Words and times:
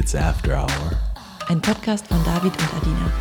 It's 0.00 0.14
After 0.14 0.56
Hour. 0.56 0.98
Ein 1.48 1.60
Podcast 1.60 2.06
von 2.06 2.16
David 2.24 2.52
und 2.54 2.74
Adina. 2.74 3.12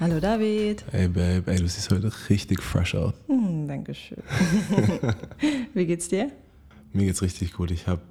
Hallo 0.00 0.18
David. 0.18 0.84
Hey 0.90 1.06
Babe, 1.06 1.44
ey, 1.46 1.58
du 1.58 1.68
siehst 1.68 1.88
heute 1.92 2.10
richtig 2.28 2.60
fresh 2.60 2.96
aus. 2.96 3.14
Hm, 3.28 3.68
Dankeschön. 3.68 4.18
Wie 5.72 5.86
geht's 5.86 6.08
dir? 6.08 6.32
Mir 6.92 7.06
geht's 7.06 7.22
richtig 7.22 7.52
gut. 7.52 7.70
Ich 7.70 7.86
habe 7.86 8.02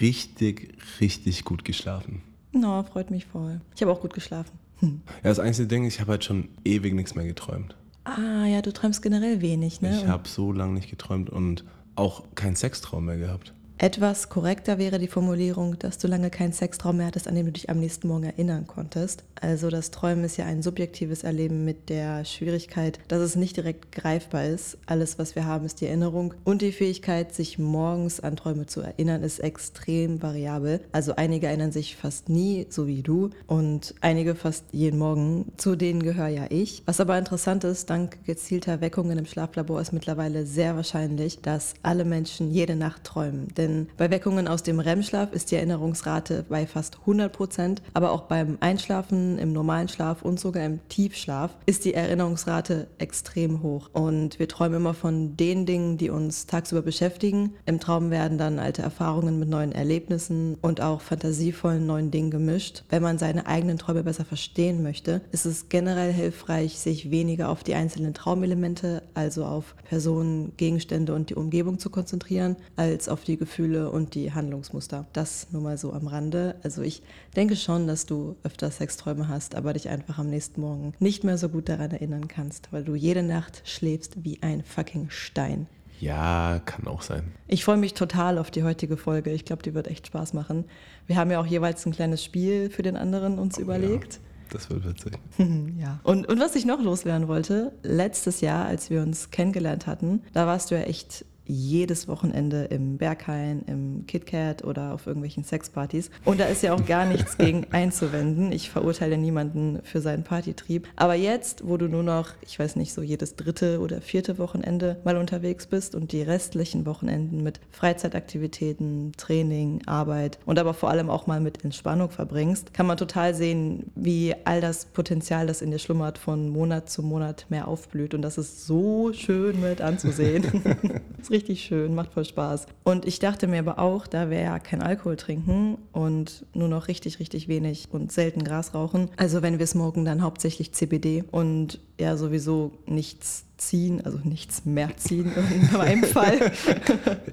richtig, 0.00 0.76
richtig 1.00 1.44
gut 1.44 1.64
geschlafen. 1.64 2.22
No, 2.52 2.84
freut 2.84 3.10
mich 3.10 3.26
voll. 3.26 3.60
Ich 3.74 3.82
habe 3.82 3.90
auch 3.90 4.00
gut 4.00 4.14
geschlafen. 4.14 4.56
Hm. 4.78 5.00
Ja, 5.24 5.30
das 5.30 5.40
einzige 5.40 5.66
Ding, 5.66 5.84
ich 5.84 5.98
habe 6.00 6.12
halt 6.12 6.22
schon 6.22 6.50
ewig 6.64 6.94
nichts 6.94 7.16
mehr 7.16 7.26
geträumt. 7.26 7.74
Ah, 8.04 8.46
ja, 8.46 8.62
du 8.62 8.72
träumst 8.72 9.02
generell 9.02 9.40
wenig, 9.40 9.80
ne? 9.80 9.98
Ich 9.98 10.06
habe 10.06 10.28
so 10.28 10.52
lange 10.52 10.74
nicht 10.74 10.88
geträumt 10.88 11.30
und 11.30 11.64
auch 11.96 12.22
keinen 12.36 12.54
Sextraum 12.54 13.06
mehr 13.06 13.18
gehabt. 13.18 13.52
Etwas 13.82 14.28
korrekter 14.28 14.78
wäre 14.78 15.00
die 15.00 15.08
Formulierung, 15.08 15.76
dass 15.76 15.98
du 15.98 16.06
lange 16.06 16.30
keinen 16.30 16.52
Sextraum 16.52 16.98
mehr 16.98 17.08
hattest, 17.08 17.26
an 17.26 17.34
den 17.34 17.46
du 17.46 17.50
dich 17.50 17.68
am 17.68 17.80
nächsten 17.80 18.06
Morgen 18.06 18.22
erinnern 18.22 18.68
konntest. 18.68 19.24
Also 19.40 19.70
das 19.70 19.90
Träumen 19.90 20.22
ist 20.22 20.36
ja 20.36 20.44
ein 20.44 20.62
subjektives 20.62 21.24
Erleben 21.24 21.64
mit 21.64 21.88
der 21.88 22.24
Schwierigkeit, 22.24 23.00
dass 23.08 23.18
es 23.18 23.34
nicht 23.34 23.56
direkt 23.56 23.90
greifbar 23.90 24.44
ist. 24.44 24.78
Alles, 24.86 25.18
was 25.18 25.34
wir 25.34 25.46
haben, 25.46 25.66
ist 25.66 25.80
die 25.80 25.86
Erinnerung. 25.86 26.32
Und 26.44 26.62
die 26.62 26.70
Fähigkeit, 26.70 27.34
sich 27.34 27.58
morgens 27.58 28.20
an 28.20 28.36
Träume 28.36 28.66
zu 28.66 28.82
erinnern, 28.82 29.24
ist 29.24 29.40
extrem 29.40 30.22
variabel. 30.22 30.80
Also 30.92 31.16
einige 31.16 31.48
erinnern 31.48 31.72
sich 31.72 31.96
fast 31.96 32.28
nie, 32.28 32.68
so 32.70 32.86
wie 32.86 33.02
du, 33.02 33.30
und 33.48 33.96
einige 34.00 34.36
fast 34.36 34.64
jeden 34.70 35.00
Morgen. 35.00 35.50
Zu 35.56 35.74
denen 35.74 36.04
gehöre 36.04 36.28
ja 36.28 36.44
ich. 36.50 36.84
Was 36.86 37.00
aber 37.00 37.18
interessant 37.18 37.64
ist, 37.64 37.90
dank 37.90 38.24
gezielter 38.26 38.80
Weckungen 38.80 39.18
im 39.18 39.26
Schlaflabor 39.26 39.80
ist 39.80 39.92
mittlerweile 39.92 40.46
sehr 40.46 40.76
wahrscheinlich, 40.76 41.40
dass 41.40 41.74
alle 41.82 42.04
Menschen 42.04 42.52
jede 42.52 42.76
Nacht 42.76 43.02
träumen. 43.02 43.48
Denn 43.56 43.71
denn 43.72 43.88
bei 43.96 44.10
Weckungen 44.10 44.48
aus 44.48 44.62
dem 44.62 44.80
REM-Schlaf 44.80 45.32
ist 45.32 45.50
die 45.50 45.56
Erinnerungsrate 45.56 46.44
bei 46.48 46.66
fast 46.66 47.00
100 47.00 47.32
Prozent, 47.32 47.82
aber 47.94 48.12
auch 48.12 48.22
beim 48.22 48.58
Einschlafen, 48.60 49.38
im 49.38 49.52
normalen 49.52 49.88
Schlaf 49.88 50.22
und 50.22 50.38
sogar 50.38 50.64
im 50.64 50.80
Tiefschlaf 50.88 51.56
ist 51.66 51.84
die 51.84 51.94
Erinnerungsrate 51.94 52.88
extrem 52.98 53.62
hoch. 53.62 53.88
Und 53.92 54.38
wir 54.38 54.48
träumen 54.48 54.76
immer 54.76 54.94
von 54.94 55.36
den 55.36 55.64
Dingen, 55.64 55.96
die 55.96 56.10
uns 56.10 56.46
tagsüber 56.46 56.82
beschäftigen. 56.82 57.54
Im 57.64 57.80
Traum 57.80 58.10
werden 58.10 58.36
dann 58.36 58.58
alte 58.58 58.82
Erfahrungen 58.82 59.38
mit 59.38 59.48
neuen 59.48 59.72
Erlebnissen 59.72 60.56
und 60.60 60.80
auch 60.80 61.00
fantasievollen 61.00 61.86
neuen 61.86 62.10
Dingen 62.10 62.30
gemischt. 62.30 62.84
Wenn 62.90 63.02
man 63.02 63.18
seine 63.18 63.46
eigenen 63.46 63.78
Träume 63.78 64.02
besser 64.02 64.24
verstehen 64.24 64.82
möchte, 64.82 65.22
ist 65.32 65.46
es 65.46 65.68
generell 65.70 66.12
hilfreich, 66.12 66.78
sich 66.78 67.10
weniger 67.10 67.48
auf 67.48 67.64
die 67.64 67.74
einzelnen 67.74 68.12
Traumelemente, 68.12 69.02
also 69.14 69.44
auf 69.44 69.74
Personen, 69.84 70.52
Gegenstände 70.56 71.14
und 71.14 71.30
die 71.30 71.34
Umgebung 71.34 71.78
zu 71.78 71.88
konzentrieren, 71.88 72.56
als 72.76 73.08
auf 73.08 73.24
die 73.24 73.38
Gefühle 73.38 73.51
Gefühle 73.52 73.90
und 73.90 74.14
die 74.14 74.32
Handlungsmuster. 74.32 75.04
Das 75.12 75.48
nur 75.52 75.60
mal 75.60 75.76
so 75.76 75.92
am 75.92 76.06
Rande. 76.06 76.54
Also 76.62 76.80
ich 76.80 77.02
denke 77.36 77.54
schon, 77.54 77.86
dass 77.86 78.06
du 78.06 78.34
öfter 78.44 78.70
Sexträume 78.70 79.28
hast, 79.28 79.56
aber 79.56 79.74
dich 79.74 79.90
einfach 79.90 80.18
am 80.18 80.30
nächsten 80.30 80.62
Morgen 80.62 80.94
nicht 81.00 81.22
mehr 81.22 81.36
so 81.36 81.50
gut 81.50 81.68
daran 81.68 81.90
erinnern 81.90 82.28
kannst, 82.28 82.72
weil 82.72 82.82
du 82.82 82.94
jede 82.94 83.22
Nacht 83.22 83.60
schläfst 83.66 84.24
wie 84.24 84.38
ein 84.42 84.64
fucking 84.64 85.10
Stein. 85.10 85.66
Ja, 86.00 86.62
kann 86.64 86.86
auch 86.86 87.02
sein. 87.02 87.24
Ich 87.46 87.62
freue 87.62 87.76
mich 87.76 87.92
total 87.92 88.38
auf 88.38 88.50
die 88.50 88.64
heutige 88.64 88.96
Folge. 88.96 89.30
Ich 89.32 89.44
glaube, 89.44 89.62
die 89.62 89.74
wird 89.74 89.86
echt 89.86 90.06
Spaß 90.06 90.32
machen. 90.32 90.64
Wir 91.06 91.16
haben 91.16 91.30
ja 91.30 91.38
auch 91.38 91.46
jeweils 91.46 91.84
ein 91.84 91.92
kleines 91.92 92.24
Spiel 92.24 92.70
für 92.70 92.82
den 92.82 92.96
anderen 92.96 93.38
uns 93.38 93.58
oh, 93.58 93.60
überlegt. 93.60 94.14
Ja. 94.14 94.20
Das 94.48 94.70
wird 94.70 94.86
witzig. 94.86 95.18
ja. 95.78 96.00
Und, 96.04 96.26
und 96.26 96.40
was 96.40 96.56
ich 96.56 96.64
noch 96.64 96.80
loswerden 96.80 97.28
wollte, 97.28 97.72
letztes 97.82 98.40
Jahr, 98.40 98.64
als 98.64 98.88
wir 98.88 99.02
uns 99.02 99.30
kennengelernt 99.30 99.86
hatten, 99.86 100.22
da 100.32 100.46
warst 100.46 100.70
du 100.70 100.74
ja 100.74 100.82
echt 100.82 101.26
jedes 101.44 102.08
Wochenende 102.08 102.64
im 102.64 102.98
Berghain, 102.98 103.62
im 103.66 104.06
KitKat 104.06 104.64
oder 104.64 104.92
auf 104.92 105.06
irgendwelchen 105.06 105.44
Sexpartys. 105.44 106.10
Und 106.24 106.40
da 106.40 106.44
ist 106.44 106.62
ja 106.62 106.74
auch 106.74 106.84
gar 106.86 107.04
nichts 107.04 107.36
gegen 107.36 107.66
einzuwenden. 107.72 108.52
Ich 108.52 108.70
verurteile 108.70 109.18
niemanden 109.18 109.80
für 109.82 110.00
seinen 110.00 110.24
Partytrieb. 110.24 110.88
Aber 110.96 111.14
jetzt, 111.14 111.66
wo 111.66 111.76
du 111.76 111.88
nur 111.88 112.02
noch, 112.02 112.30
ich 112.42 112.58
weiß 112.58 112.76
nicht, 112.76 112.92
so 112.92 113.02
jedes 113.02 113.36
dritte 113.36 113.80
oder 113.80 114.00
vierte 114.00 114.38
Wochenende 114.38 115.00
mal 115.04 115.16
unterwegs 115.16 115.66
bist 115.66 115.94
und 115.94 116.12
die 116.12 116.22
restlichen 116.22 116.86
Wochenenden 116.86 117.42
mit 117.42 117.60
Freizeitaktivitäten, 117.70 119.12
Training, 119.16 119.82
Arbeit 119.86 120.38
und 120.46 120.58
aber 120.58 120.74
vor 120.74 120.90
allem 120.90 121.10
auch 121.10 121.26
mal 121.26 121.40
mit 121.40 121.64
Entspannung 121.64 122.10
verbringst, 122.10 122.72
kann 122.74 122.86
man 122.86 122.96
total 122.96 123.34
sehen, 123.34 123.90
wie 123.94 124.34
all 124.44 124.60
das 124.60 124.86
Potenzial, 124.86 125.46
das 125.46 125.62
in 125.62 125.70
dir 125.70 125.78
schlummert, 125.78 126.18
von 126.18 126.48
Monat 126.48 126.88
zu 126.88 127.02
Monat 127.02 127.46
mehr 127.48 127.68
aufblüht. 127.68 128.14
Und 128.14 128.22
das 128.22 128.38
ist 128.38 128.66
so 128.66 129.12
schön 129.12 129.60
mit 129.60 129.80
anzusehen. 129.80 130.44
richtig 131.32 131.64
schön, 131.64 131.94
macht 131.94 132.12
voll 132.12 132.24
Spaß. 132.24 132.66
Und 132.84 133.06
ich 133.06 133.18
dachte 133.18 133.48
mir 133.48 133.58
aber 133.58 133.78
auch, 133.78 134.06
da 134.06 134.30
wir 134.30 134.40
ja 134.40 134.58
kein 134.58 134.82
Alkohol 134.82 135.16
trinken 135.16 135.78
und 135.92 136.46
nur 136.54 136.68
noch 136.68 136.88
richtig, 136.88 137.18
richtig 137.18 137.48
wenig 137.48 137.88
und 137.90 138.12
selten 138.12 138.44
Gras 138.44 138.74
rauchen, 138.74 139.10
also 139.16 139.42
wenn 139.42 139.58
wir 139.58 139.66
smoken, 139.66 140.04
dann 140.04 140.22
hauptsächlich 140.22 140.72
CBD 140.72 141.24
und 141.30 141.80
ja 141.98 142.16
sowieso 142.16 142.72
nichts 142.86 143.46
ziehen, 143.56 144.04
also 144.04 144.18
nichts 144.24 144.64
mehr 144.64 144.96
ziehen 144.96 145.32
in 145.54 145.72
meinem 145.76 146.04
Fall, 146.04 146.52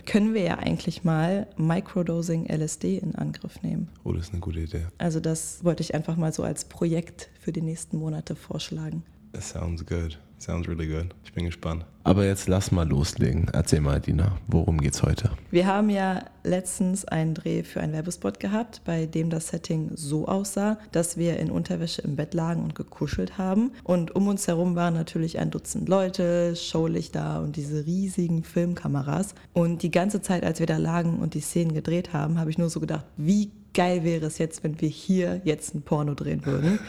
können 0.06 0.34
wir 0.34 0.44
ja 0.44 0.56
eigentlich 0.59 1.04
mal 1.04 1.48
Microdosing 1.58 2.46
LSD 2.46 2.98
in 2.98 3.16
Angriff 3.16 3.62
nehmen. 3.64 3.90
Oh, 4.04 4.14
das 4.14 4.26
ist 4.26 4.34
eine 4.34 4.42
gute 4.42 4.59
Idee. 4.59 4.86
Also 4.98 5.20
das 5.20 5.64
wollte 5.64 5.82
ich 5.82 5.96
einfach 5.96 6.18
mal 6.18 6.34
so 6.34 6.44
als 6.44 6.66
Projekt 6.66 7.30
für 7.40 7.52
die 7.52 7.62
nächsten 7.62 7.98
Monate 7.98 8.36
vorschlagen. 8.36 9.04
That 9.34 9.44
sounds 9.44 9.86
good. 9.86 10.18
Sounds 10.40 10.70
really 10.70 10.88
good. 10.88 11.08
Ich 11.26 11.34
bin 11.34 11.46
gespannt. 11.46 11.86
Aber 12.06 12.26
jetzt 12.26 12.48
lass 12.48 12.72
mal 12.72 12.88
loslegen. 12.88 13.50
Erzähl 13.52 13.82
mal, 13.82 14.00
Dina, 14.00 14.38
worum 14.48 14.80
geht's 14.80 15.04
heute? 15.04 15.32
Wir 15.52 15.68
haben 15.68 15.90
ja 15.90 16.24
letztens 16.44 17.04
einen 17.04 17.34
Dreh 17.34 17.64
für 17.64 17.82
einen 17.82 17.92
Werbespot 17.92 18.40
gehabt, 18.40 18.82
bei 18.86 19.06
dem 19.06 19.30
das 19.30 19.50
Setting 19.50 19.92
so 19.96 20.28
aussah, 20.28 20.80
dass 20.94 21.18
wir 21.18 21.38
in 21.38 21.52
Unterwäsche 21.52 22.02
im 22.04 22.16
Bett 22.16 22.34
lagen 22.34 22.64
und 22.64 22.74
gekuschelt 22.74 23.38
haben. 23.38 23.72
Und 23.84 24.16
um 24.16 24.28
uns 24.28 24.48
herum 24.48 24.76
waren 24.76 24.94
natürlich 24.94 25.40
ein 25.40 25.52
Dutzend 25.52 25.90
Leute, 25.90 26.56
Showlichter 26.56 27.42
und 27.42 27.58
diese 27.58 27.86
riesigen 27.86 28.44
Filmkameras. 28.44 29.36
Und 29.52 29.84
die 29.84 29.92
ganze 29.92 30.22
Zeit, 30.22 30.44
als 30.44 30.60
wir 30.60 30.68
da 30.68 30.78
lagen 30.78 31.20
und 31.20 31.34
die 31.34 31.42
Szenen 31.42 31.74
gedreht 31.74 32.14
haben, 32.14 32.40
habe 32.40 32.50
ich 32.50 32.58
nur 32.58 32.70
so 32.70 32.80
gedacht, 32.80 33.06
wie 33.18 33.52
geil 33.74 34.04
wäre 34.04 34.26
es 34.26 34.38
jetzt, 34.38 34.64
wenn 34.64 34.80
wir 34.80 34.90
hier 34.90 35.42
jetzt 35.44 35.76
ein 35.76 35.82
Porno 35.82 36.14
drehen 36.14 36.46
würden. 36.46 36.80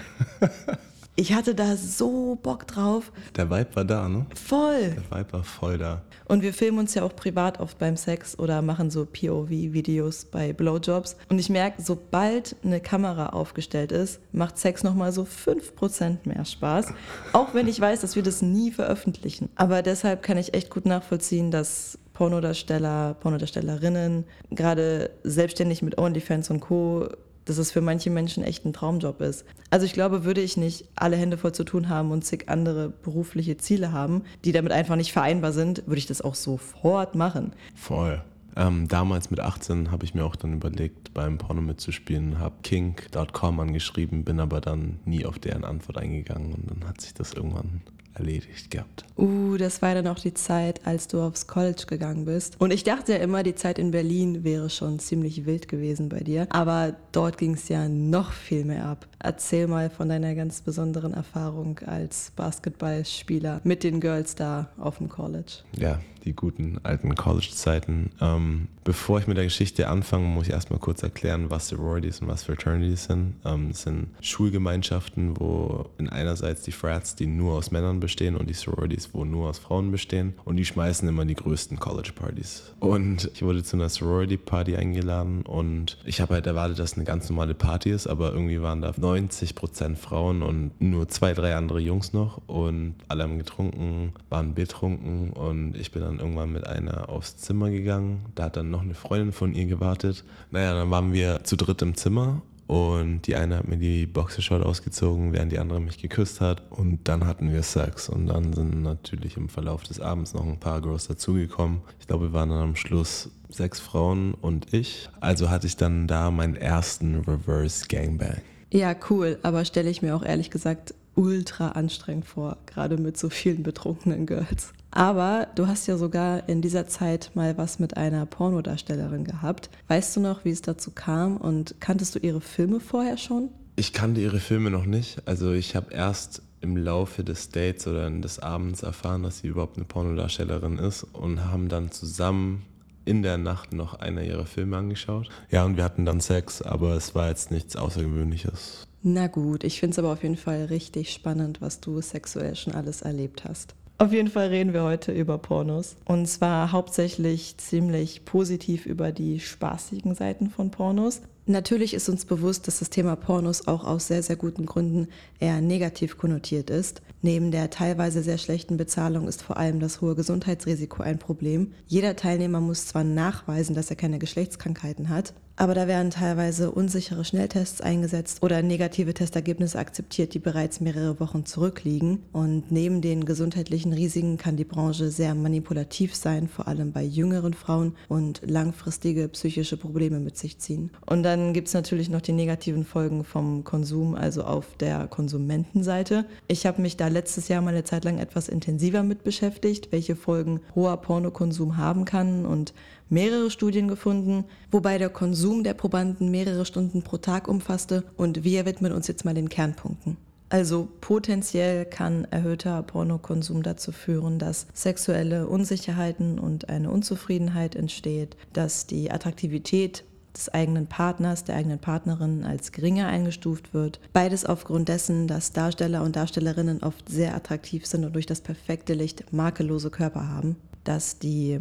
Ich 1.20 1.34
hatte 1.34 1.54
da 1.54 1.76
so 1.76 2.38
Bock 2.42 2.66
drauf. 2.66 3.12
Der 3.36 3.50
Vibe 3.50 3.76
war 3.76 3.84
da, 3.84 4.08
ne? 4.08 4.24
Voll. 4.34 4.94
Der 4.96 5.18
Vibe 5.18 5.32
war 5.34 5.44
voll 5.44 5.76
da. 5.76 6.00
Und 6.24 6.40
wir 6.40 6.54
filmen 6.54 6.78
uns 6.78 6.94
ja 6.94 7.02
auch 7.02 7.14
privat 7.14 7.60
oft 7.60 7.78
beim 7.78 7.98
Sex 7.98 8.38
oder 8.38 8.62
machen 8.62 8.88
so 8.88 9.04
POV-Videos 9.04 10.24
bei 10.24 10.54
Blowjobs. 10.54 11.18
Und 11.28 11.38
ich 11.38 11.50
merke, 11.50 11.82
sobald 11.82 12.56
eine 12.64 12.80
Kamera 12.80 13.34
aufgestellt 13.34 13.92
ist, 13.92 14.18
macht 14.32 14.56
Sex 14.56 14.82
nochmal 14.82 15.12
so 15.12 15.24
5% 15.24 16.20
mehr 16.24 16.46
Spaß. 16.46 16.86
Auch 17.34 17.52
wenn 17.52 17.68
ich 17.68 17.78
weiß, 17.78 18.00
dass 18.00 18.16
wir 18.16 18.22
das 18.22 18.40
nie 18.40 18.70
veröffentlichen. 18.70 19.50
Aber 19.56 19.82
deshalb 19.82 20.22
kann 20.22 20.38
ich 20.38 20.54
echt 20.54 20.70
gut 20.70 20.86
nachvollziehen, 20.86 21.50
dass 21.50 21.98
Pornodarsteller, 22.14 23.14
Pornodarstellerinnen, 23.20 24.24
gerade 24.50 25.10
selbstständig 25.22 25.82
mit 25.82 25.98
OnlyFans 25.98 26.48
und 26.48 26.60
Co 26.60 27.08
dass 27.44 27.58
es 27.58 27.72
für 27.72 27.80
manche 27.80 28.10
Menschen 28.10 28.44
echt 28.44 28.64
ein 28.64 28.72
Traumjob 28.72 29.20
ist. 29.20 29.44
Also 29.70 29.86
ich 29.86 29.92
glaube, 29.92 30.24
würde 30.24 30.40
ich 30.40 30.56
nicht 30.56 30.86
alle 30.96 31.16
Hände 31.16 31.38
voll 31.38 31.52
zu 31.52 31.64
tun 31.64 31.88
haben 31.88 32.10
und 32.10 32.24
zig 32.24 32.48
andere 32.48 32.88
berufliche 32.88 33.56
Ziele 33.56 33.92
haben, 33.92 34.22
die 34.44 34.52
damit 34.52 34.72
einfach 34.72 34.96
nicht 34.96 35.12
vereinbar 35.12 35.52
sind, 35.52 35.86
würde 35.86 35.98
ich 35.98 36.06
das 36.06 36.22
auch 36.22 36.34
sofort 36.34 37.14
machen. 37.14 37.52
Voll. 37.74 38.22
Ähm, 38.56 38.88
damals 38.88 39.30
mit 39.30 39.40
18 39.40 39.92
habe 39.92 40.04
ich 40.04 40.14
mir 40.14 40.24
auch 40.24 40.36
dann 40.36 40.54
überlegt, 40.54 41.14
beim 41.14 41.38
Porno 41.38 41.62
mitzuspielen, 41.62 42.38
habe 42.38 42.56
kink.com 42.62 43.60
angeschrieben, 43.60 44.24
bin 44.24 44.40
aber 44.40 44.60
dann 44.60 44.98
nie 45.04 45.24
auf 45.24 45.38
deren 45.38 45.64
Antwort 45.64 45.98
eingegangen 45.98 46.52
und 46.54 46.68
dann 46.68 46.88
hat 46.88 47.00
sich 47.00 47.14
das 47.14 47.32
irgendwann 47.32 47.80
erledigt 48.14 48.70
gehabt. 48.70 49.04
Uh, 49.16 49.56
das 49.56 49.82
war 49.82 49.94
dann 49.94 50.06
auch 50.06 50.18
die 50.18 50.34
Zeit, 50.34 50.86
als 50.86 51.08
du 51.08 51.20
aufs 51.20 51.46
College 51.46 51.84
gegangen 51.86 52.24
bist. 52.24 52.60
Und 52.60 52.72
ich 52.72 52.84
dachte 52.84 53.12
ja 53.12 53.18
immer, 53.18 53.42
die 53.42 53.54
Zeit 53.54 53.78
in 53.78 53.90
Berlin 53.90 54.44
wäre 54.44 54.70
schon 54.70 54.98
ziemlich 54.98 55.46
wild 55.46 55.68
gewesen 55.68 56.08
bei 56.08 56.20
dir. 56.20 56.46
Aber 56.50 56.96
dort 57.12 57.38
ging 57.38 57.54
es 57.54 57.68
ja 57.68 57.88
noch 57.88 58.32
viel 58.32 58.64
mehr 58.64 58.86
ab. 58.86 59.06
Erzähl 59.22 59.66
mal 59.66 59.90
von 59.90 60.08
deiner 60.08 60.34
ganz 60.34 60.62
besonderen 60.62 61.12
Erfahrung 61.12 61.78
als 61.86 62.32
Basketballspieler 62.36 63.60
mit 63.64 63.84
den 63.84 64.00
Girls 64.00 64.34
da 64.34 64.70
auf 64.78 64.98
dem 64.98 65.08
College. 65.08 65.52
Ja, 65.76 66.00
die 66.24 66.34
guten 66.34 66.78
alten 66.82 67.14
College-Zeiten. 67.14 68.10
Ähm, 68.20 68.68
bevor 68.84 69.18
ich 69.18 69.26
mit 69.26 69.36
der 69.36 69.44
Geschichte 69.44 69.88
anfange, 69.88 70.26
muss 70.26 70.46
ich 70.46 70.52
erstmal 70.52 70.78
kurz 70.78 71.02
erklären, 71.02 71.50
was 71.50 71.68
Sororities 71.68 72.20
und 72.20 72.28
was 72.28 72.44
Fraternities 72.44 73.04
sind. 73.04 73.34
Ähm, 73.44 73.72
sind 73.72 74.08
Schulgemeinschaften, 74.20 75.38
wo 75.38 75.86
in 75.98 76.08
einerseits 76.08 76.62
die 76.62 76.72
Frats, 76.72 77.14
die 77.14 77.26
nur 77.26 77.54
aus 77.54 77.70
Männern 77.70 78.00
bestehen 78.00 78.36
und 78.36 78.48
die 78.48 78.54
Sororities, 78.54 79.10
wo 79.12 79.24
nur 79.24 79.48
aus 79.48 79.58
Frauen 79.58 79.90
bestehen 79.90 80.34
und 80.44 80.56
die 80.56 80.64
schmeißen 80.64 81.08
immer 81.08 81.24
die 81.24 81.34
größten 81.34 81.78
College-Partys. 81.78 82.72
Und 82.80 83.30
ich 83.34 83.42
wurde 83.42 83.62
zu 83.62 83.76
einer 83.76 83.88
Sorority-Party 83.88 84.76
eingeladen 84.76 85.42
und 85.42 85.98
ich 86.04 86.20
habe 86.20 86.34
halt 86.34 86.46
erwartet, 86.46 86.78
dass 86.78 86.94
eine 86.94 87.04
ganz 87.04 87.28
normale 87.28 87.54
Party 87.54 87.90
ist, 87.90 88.06
aber 88.06 88.32
irgendwie 88.32 88.60
waren 88.60 88.82
da 88.82 88.92
90 89.10 89.56
Prozent 89.56 89.98
Frauen 89.98 90.42
und 90.42 90.80
nur 90.80 91.08
zwei, 91.08 91.34
drei 91.34 91.56
andere 91.56 91.80
Jungs 91.80 92.12
noch 92.12 92.40
und 92.46 92.94
alle 93.08 93.24
haben 93.24 93.38
getrunken, 93.38 94.12
waren 94.28 94.54
betrunken 94.54 95.30
und 95.30 95.76
ich 95.76 95.90
bin 95.90 96.02
dann 96.02 96.20
irgendwann 96.20 96.52
mit 96.52 96.64
einer 96.64 97.08
aufs 97.08 97.36
Zimmer 97.38 97.70
gegangen. 97.70 98.26
Da 98.36 98.44
hat 98.44 98.56
dann 98.56 98.70
noch 98.70 98.82
eine 98.82 98.94
Freundin 98.94 99.32
von 99.32 99.52
ihr 99.52 99.66
gewartet. 99.66 100.24
Naja, 100.52 100.74
dann 100.74 100.90
waren 100.92 101.12
wir 101.12 101.42
zu 101.42 101.56
dritt 101.56 101.82
im 101.82 101.96
Zimmer 101.96 102.40
und 102.68 103.26
die 103.26 103.34
eine 103.34 103.56
hat 103.56 103.66
mir 103.66 103.78
die 103.78 104.06
Boxershort 104.06 104.64
ausgezogen, 104.64 105.32
während 105.32 105.50
die 105.50 105.58
andere 105.58 105.80
mich 105.80 105.98
geküsst 105.98 106.40
hat. 106.40 106.62
Und 106.70 107.00
dann 107.02 107.26
hatten 107.26 107.52
wir 107.52 107.64
Sex. 107.64 108.08
Und 108.08 108.28
dann 108.28 108.52
sind 108.52 108.84
natürlich 108.84 109.36
im 109.36 109.48
Verlauf 109.48 109.82
des 109.82 109.98
Abends 109.98 110.34
noch 110.34 110.46
ein 110.46 110.60
paar 110.60 110.80
Girls 110.80 111.08
dazugekommen. 111.08 111.80
Ich 111.98 112.06
glaube, 112.06 112.26
wir 112.26 112.32
waren 112.32 112.50
dann 112.50 112.60
am 112.60 112.76
Schluss 112.76 113.28
sechs 113.48 113.80
Frauen 113.80 114.34
und 114.34 114.72
ich. 114.72 115.08
Also 115.18 115.50
hatte 115.50 115.66
ich 115.66 115.76
dann 115.76 116.06
da 116.06 116.30
meinen 116.30 116.54
ersten 116.54 117.16
Reverse 117.22 117.88
Gangbang. 117.88 118.40
Ja, 118.72 118.94
cool. 119.10 119.38
Aber 119.42 119.64
stelle 119.64 119.90
ich 119.90 120.02
mir 120.02 120.14
auch 120.14 120.22
ehrlich 120.22 120.50
gesagt 120.50 120.94
ultra 121.14 121.70
anstrengend 121.70 122.24
vor, 122.24 122.56
gerade 122.66 122.96
mit 122.96 123.18
so 123.18 123.28
vielen 123.28 123.62
betrunkenen 123.62 124.26
Girls. 124.26 124.72
Aber 124.92 125.46
du 125.54 125.68
hast 125.68 125.86
ja 125.86 125.96
sogar 125.96 126.48
in 126.48 126.62
dieser 126.62 126.86
Zeit 126.86 127.30
mal 127.34 127.56
was 127.56 127.78
mit 127.78 127.96
einer 127.96 128.26
Pornodarstellerin 128.26 129.24
gehabt. 129.24 129.70
Weißt 129.88 130.16
du 130.16 130.20
noch, 130.20 130.44
wie 130.44 130.50
es 130.50 130.62
dazu 130.62 130.90
kam 130.90 131.36
und 131.36 131.80
kanntest 131.80 132.14
du 132.14 132.18
ihre 132.18 132.40
Filme 132.40 132.80
vorher 132.80 133.16
schon? 133.16 133.50
Ich 133.76 133.92
kannte 133.92 134.20
ihre 134.20 134.40
Filme 134.40 134.70
noch 134.70 134.86
nicht. 134.86 135.22
Also 135.26 135.52
ich 135.52 135.76
habe 135.76 135.92
erst 135.92 136.42
im 136.60 136.76
Laufe 136.76 137.24
des 137.24 137.50
Dates 137.50 137.86
oder 137.86 138.10
des 138.10 138.38
Abends 138.40 138.82
erfahren, 138.82 139.22
dass 139.22 139.38
sie 139.38 139.48
überhaupt 139.48 139.76
eine 139.76 139.86
Pornodarstellerin 139.86 140.78
ist 140.78 141.04
und 141.04 141.44
haben 141.44 141.68
dann 141.68 141.90
zusammen 141.90 142.62
in 143.10 143.22
der 143.24 143.38
Nacht 143.38 143.72
noch 143.72 143.94
einer 143.94 144.22
ihrer 144.22 144.46
Filme 144.46 144.76
angeschaut. 144.76 145.28
Ja, 145.50 145.64
und 145.64 145.76
wir 145.76 145.82
hatten 145.82 146.04
dann 146.04 146.20
Sex, 146.20 146.62
aber 146.62 146.94
es 146.94 147.12
war 147.16 147.28
jetzt 147.28 147.50
nichts 147.50 147.74
Außergewöhnliches. 147.74 148.86
Na 149.02 149.26
gut, 149.26 149.64
ich 149.64 149.80
finde 149.80 149.94
es 149.94 149.98
aber 149.98 150.12
auf 150.12 150.22
jeden 150.22 150.36
Fall 150.36 150.66
richtig 150.66 151.12
spannend, 151.12 151.60
was 151.60 151.80
du 151.80 152.00
sexuell 152.00 152.54
schon 152.54 152.72
alles 152.72 153.02
erlebt 153.02 153.42
hast. 153.44 153.74
Auf 153.98 154.12
jeden 154.12 154.28
Fall 154.28 154.46
reden 154.46 154.72
wir 154.72 154.84
heute 154.84 155.10
über 155.10 155.38
Pornos. 155.38 155.96
Und 156.04 156.26
zwar 156.26 156.70
hauptsächlich 156.70 157.56
ziemlich 157.58 158.24
positiv 158.24 158.86
über 158.86 159.10
die 159.10 159.40
spaßigen 159.40 160.14
Seiten 160.14 160.48
von 160.48 160.70
Pornos. 160.70 161.20
Natürlich 161.50 161.94
ist 161.94 162.08
uns 162.08 162.26
bewusst, 162.26 162.68
dass 162.68 162.78
das 162.78 162.90
Thema 162.90 163.16
Pornos 163.16 163.66
auch 163.66 163.82
aus 163.84 164.06
sehr, 164.06 164.22
sehr 164.22 164.36
guten 164.36 164.66
Gründen 164.66 165.08
eher 165.40 165.60
negativ 165.60 166.16
konnotiert 166.16 166.70
ist. 166.70 167.02
Neben 167.22 167.50
der 167.50 167.70
teilweise 167.70 168.22
sehr 168.22 168.38
schlechten 168.38 168.76
Bezahlung 168.76 169.26
ist 169.26 169.42
vor 169.42 169.56
allem 169.56 169.80
das 169.80 170.00
hohe 170.00 170.14
Gesundheitsrisiko 170.14 171.02
ein 171.02 171.18
Problem. 171.18 171.72
Jeder 171.88 172.14
Teilnehmer 172.14 172.60
muss 172.60 172.86
zwar 172.86 173.02
nachweisen, 173.02 173.74
dass 173.74 173.90
er 173.90 173.96
keine 173.96 174.20
Geschlechtskrankheiten 174.20 175.08
hat, 175.08 175.34
aber 175.60 175.74
da 175.74 175.86
werden 175.86 176.08
teilweise 176.08 176.70
unsichere 176.70 177.22
Schnelltests 177.22 177.82
eingesetzt 177.82 178.42
oder 178.42 178.62
negative 178.62 179.12
Testergebnisse 179.12 179.78
akzeptiert, 179.78 180.32
die 180.32 180.38
bereits 180.38 180.80
mehrere 180.80 181.20
Wochen 181.20 181.44
zurückliegen. 181.44 182.22
Und 182.32 182.72
neben 182.72 183.02
den 183.02 183.26
gesundheitlichen 183.26 183.92
Risiken 183.92 184.38
kann 184.38 184.56
die 184.56 184.64
Branche 184.64 185.10
sehr 185.10 185.34
manipulativ 185.34 186.14
sein, 186.14 186.48
vor 186.48 186.66
allem 186.66 186.92
bei 186.92 187.02
jüngeren 187.02 187.52
Frauen 187.52 187.94
und 188.08 188.40
langfristige 188.42 189.28
psychische 189.28 189.76
Probleme 189.76 190.18
mit 190.18 190.38
sich 190.38 190.58
ziehen. 190.58 190.92
Und 191.04 191.24
dann 191.24 191.52
gibt 191.52 191.68
es 191.68 191.74
natürlich 191.74 192.08
noch 192.08 192.22
die 192.22 192.32
negativen 192.32 192.86
Folgen 192.86 193.22
vom 193.22 193.62
Konsum, 193.62 194.14
also 194.14 194.44
auf 194.44 194.78
der 194.78 195.08
Konsumentenseite. 195.08 196.24
Ich 196.48 196.64
habe 196.64 196.80
mich 196.80 196.96
da 196.96 197.08
letztes 197.08 197.48
Jahr 197.48 197.60
mal 197.60 197.74
eine 197.74 197.84
Zeit 197.84 198.06
lang 198.06 198.16
etwas 198.16 198.48
intensiver 198.48 199.02
mit 199.02 199.24
beschäftigt, 199.24 199.92
welche 199.92 200.16
Folgen 200.16 200.60
hoher 200.74 200.96
Pornokonsum 200.96 201.76
haben 201.76 202.06
kann 202.06 202.46
und 202.46 202.72
mehrere 203.10 203.50
Studien 203.50 203.88
gefunden, 203.88 204.44
wobei 204.70 204.96
der 204.96 205.10
Konsum 205.10 205.62
der 205.62 205.74
Probanden 205.74 206.30
mehrere 206.30 206.64
Stunden 206.64 207.02
pro 207.02 207.18
Tag 207.18 207.48
umfasste 207.48 208.04
und 208.16 208.44
wir 208.44 208.64
widmen 208.64 208.92
uns 208.92 209.06
jetzt 209.08 209.24
mal 209.24 209.34
den 209.34 209.48
Kernpunkten. 209.48 210.16
Also 210.48 210.88
potenziell 211.00 211.84
kann 211.84 212.24
erhöhter 212.24 212.82
Pornokonsum 212.82 213.62
dazu 213.62 213.92
führen, 213.92 214.40
dass 214.40 214.66
sexuelle 214.74 215.46
Unsicherheiten 215.46 216.40
und 216.40 216.68
eine 216.68 216.90
Unzufriedenheit 216.90 217.76
entsteht, 217.76 218.36
dass 218.52 218.86
die 218.86 219.12
Attraktivität 219.12 220.04
des 220.34 220.48
eigenen 220.48 220.88
Partners, 220.88 221.44
der 221.44 221.56
eigenen 221.56 221.78
Partnerin 221.78 222.44
als 222.44 222.72
geringer 222.72 223.06
eingestuft 223.06 223.74
wird. 223.74 224.00
Beides 224.12 224.44
aufgrund 224.44 224.88
dessen, 224.88 225.28
dass 225.28 225.52
Darsteller 225.52 226.02
und 226.02 226.16
Darstellerinnen 226.16 226.82
oft 226.82 227.08
sehr 227.08 227.34
attraktiv 227.34 227.86
sind 227.86 228.04
und 228.04 228.14
durch 228.14 228.26
das 228.26 228.40
perfekte 228.40 228.94
Licht 228.94 229.32
makellose 229.32 229.90
Körper 229.90 230.28
haben. 230.28 230.56
Dass 230.82 231.18
die 231.18 231.60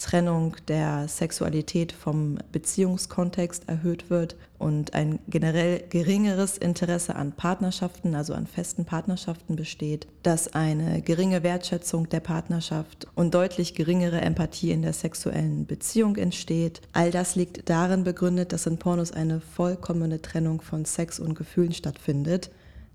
Trennung 0.00 0.56
der 0.66 1.06
Sexualität 1.06 1.92
vom 1.92 2.38
Beziehungskontext 2.50 3.68
erhöht 3.68 4.10
wird 4.10 4.34
und 4.58 4.94
ein 4.94 5.20
generell 5.28 5.84
geringeres 5.88 6.58
Interesse 6.58 7.14
an 7.14 7.32
Partnerschaften, 7.32 8.14
also 8.14 8.34
an 8.34 8.46
festen 8.46 8.84
Partnerschaften 8.84 9.54
besteht, 9.54 10.08
dass 10.22 10.52
eine 10.54 11.02
geringe 11.02 11.42
Wertschätzung 11.42 12.08
der 12.08 12.20
Partnerschaft 12.20 13.06
und 13.14 13.34
deutlich 13.34 13.74
geringere 13.74 14.20
Empathie 14.20 14.72
in 14.72 14.82
der 14.82 14.92
sexuellen 14.92 15.66
Beziehung 15.66 16.16
entsteht. 16.16 16.80
All 16.92 17.10
das 17.10 17.36
liegt 17.36 17.68
darin 17.70 18.02
begründet, 18.02 18.52
dass 18.52 18.66
in 18.66 18.78
Pornos 18.78 19.12
eine 19.12 19.40
vollkommene 19.40 20.20
Trennung 20.20 20.60
von 20.60 20.84
Sex 20.84 21.20
und 21.20 21.34
Gefühlen 21.34 21.72
stattfindet. 21.72 22.50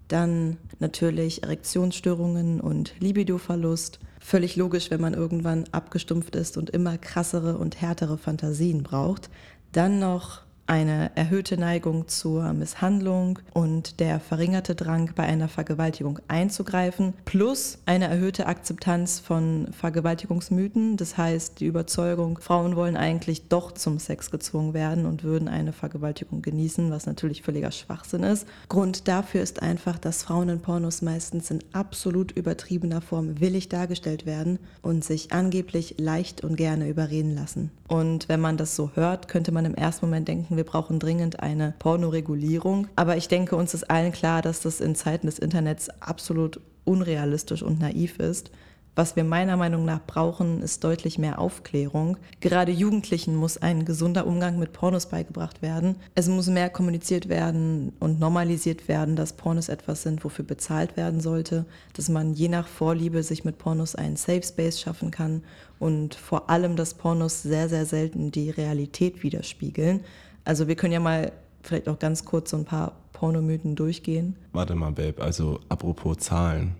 Dann 0.08 0.58
natürlich 0.80 1.44
Erektionsstörungen 1.44 2.60
und 2.60 2.94
Libidoverlust 3.00 4.00
Völlig 4.26 4.56
logisch, 4.56 4.90
wenn 4.90 5.02
man 5.02 5.14
irgendwann 5.14 5.66
abgestumpft 5.72 6.36
ist 6.36 6.58
und 6.58 6.72
immer 6.72 6.98
krassere 6.98 7.60
und 7.60 7.80
härtere 7.80 8.18
Fantasien 8.18 8.82
braucht. 8.82 9.30
Dann 9.72 10.00
noch 10.00 10.42
eine 10.68 11.12
erhöhte 11.16 11.58
Neigung 11.58 12.08
zur 12.08 12.52
Misshandlung 12.54 13.40
und 13.54 14.00
der 14.00 14.20
verringerte 14.20 14.74
Drang 14.74 15.12
bei 15.16 15.24
einer 15.24 15.48
Vergewaltigung 15.48 16.20
einzugreifen, 16.28 17.14
plus 17.26 17.78
eine 17.86 18.08
erhöhte 18.08 18.48
Akzeptanz 18.48 19.20
von 19.20 19.68
Vergewaltigungsmythen, 19.72 20.98
das 20.98 21.18
heißt 21.18 21.60
die 21.60 21.68
Überzeugung, 21.68 22.40
Frauen 22.40 22.76
wollen 22.76 22.98
eigentlich 22.98 23.48
doch 23.48 23.74
zum 23.74 24.00
Sex 24.00 24.32
gezwungen 24.32 24.74
werden 24.74 25.06
und 25.06 25.24
würden 25.24 25.48
eine 25.48 25.72
Vergewaltigung 25.72 26.42
genießen, 26.42 26.90
was 26.90 27.06
natürlich 27.06 27.44
völliger 27.44 27.72
Schwachsinn 27.72 28.24
ist. 28.24 28.48
Grund 28.68 29.08
dafür 29.08 29.42
ist 29.42 29.62
einfach, 29.62 30.00
dass 30.00 30.24
Frauen 30.24 30.50
in 30.50 30.62
Pornos 30.62 31.02
meistens 31.02 31.52
in 31.52 31.60
absolut 31.74 32.32
übertriebener 32.32 33.02
Form 33.02 33.40
willig 33.40 33.70
dargestellt 33.70 34.26
werden 34.26 34.58
und 34.82 35.04
sich 35.04 35.32
angeblich 35.32 35.96
leicht 36.00 36.44
und 36.44 36.56
gerne 36.56 36.90
überreden 36.90 37.36
lassen. 37.36 37.70
Und 37.88 38.28
wenn 38.30 38.42
man 38.42 38.58
das 38.58 38.76
so 38.76 38.92
hört, 38.96 39.28
könnte 39.28 39.52
man 39.52 39.66
im 39.66 39.76
ersten 39.76 40.08
Moment 40.08 40.28
denken, 40.28 40.55
wir 40.58 40.64
brauchen 40.64 41.00
dringend 41.00 41.40
eine 41.40 41.74
Pornoregulierung. 41.80 42.88
Aber 42.96 43.18
ich 43.18 43.28
denke, 43.28 43.56
uns 43.56 43.74
ist 43.74 43.90
allen 43.90 44.12
klar, 44.12 44.42
dass 44.42 44.62
das 44.62 44.82
in 44.82 44.96
Zeiten 44.96 45.28
des 45.28 45.40
Internets 45.40 45.90
absolut 46.02 46.60
unrealistisch 46.84 47.64
und 47.64 47.80
naiv 47.80 48.20
ist. 48.20 48.52
Was 48.98 49.18
wir 49.18 49.26
meiner 49.26 49.58
Meinung 49.58 49.84
nach 49.84 50.00
brauchen, 50.08 50.62
ist 50.62 50.86
deutlich 50.86 51.18
mehr 51.18 51.38
Aufklärung. 51.38 52.16
Gerade 52.40 52.72
Jugendlichen 52.72 53.36
muss 53.36 53.58
ein 53.58 53.84
gesunder 53.84 54.26
Umgang 54.26 54.58
mit 54.58 54.72
Pornos 54.72 55.08
beigebracht 55.08 55.62
werden. 55.62 55.98
Es 56.16 56.30
muss 56.30 56.48
mehr 56.48 56.70
kommuniziert 56.70 57.28
werden 57.28 57.92
und 58.00 58.22
normalisiert 58.22 58.88
werden, 58.88 59.18
dass 59.18 59.34
Pornos 59.34 59.68
etwas 59.68 60.04
sind, 60.04 60.24
wofür 60.24 60.46
bezahlt 60.46 60.96
werden 60.96 61.20
sollte, 61.20 61.66
dass 61.94 62.08
man 62.08 62.34
je 62.34 62.48
nach 62.48 62.70
Vorliebe 62.70 63.22
sich 63.22 63.44
mit 63.44 63.58
Pornos 63.58 63.96
einen 63.96 64.16
Safe 64.16 64.44
Space 64.44 64.80
schaffen 64.80 65.12
kann 65.12 65.44
und 65.78 66.16
vor 66.16 66.50
allem, 66.50 66.78
dass 66.78 66.94
Pornos 66.94 67.44
sehr, 67.44 67.68
sehr 67.68 67.86
selten 67.86 68.32
die 68.32 68.50
Realität 68.50 69.24
widerspiegeln. 69.24 70.06
Also 70.46 70.68
wir 70.68 70.76
können 70.76 70.94
ja 70.94 71.00
mal 71.00 71.32
vielleicht 71.64 71.90
auch 71.90 72.00
ganz 72.00 72.24
kurz 72.24 72.52
so 72.52 72.58
ein 72.58 72.66
paar 72.66 72.94
Pornomythen 73.12 73.76
durchgehen. 73.76 74.36
Warte 74.54 74.76
mal, 74.76 74.92
Babe, 74.92 75.22
also 75.22 75.60
apropos 75.70 76.18
Zahlen. 76.18 76.76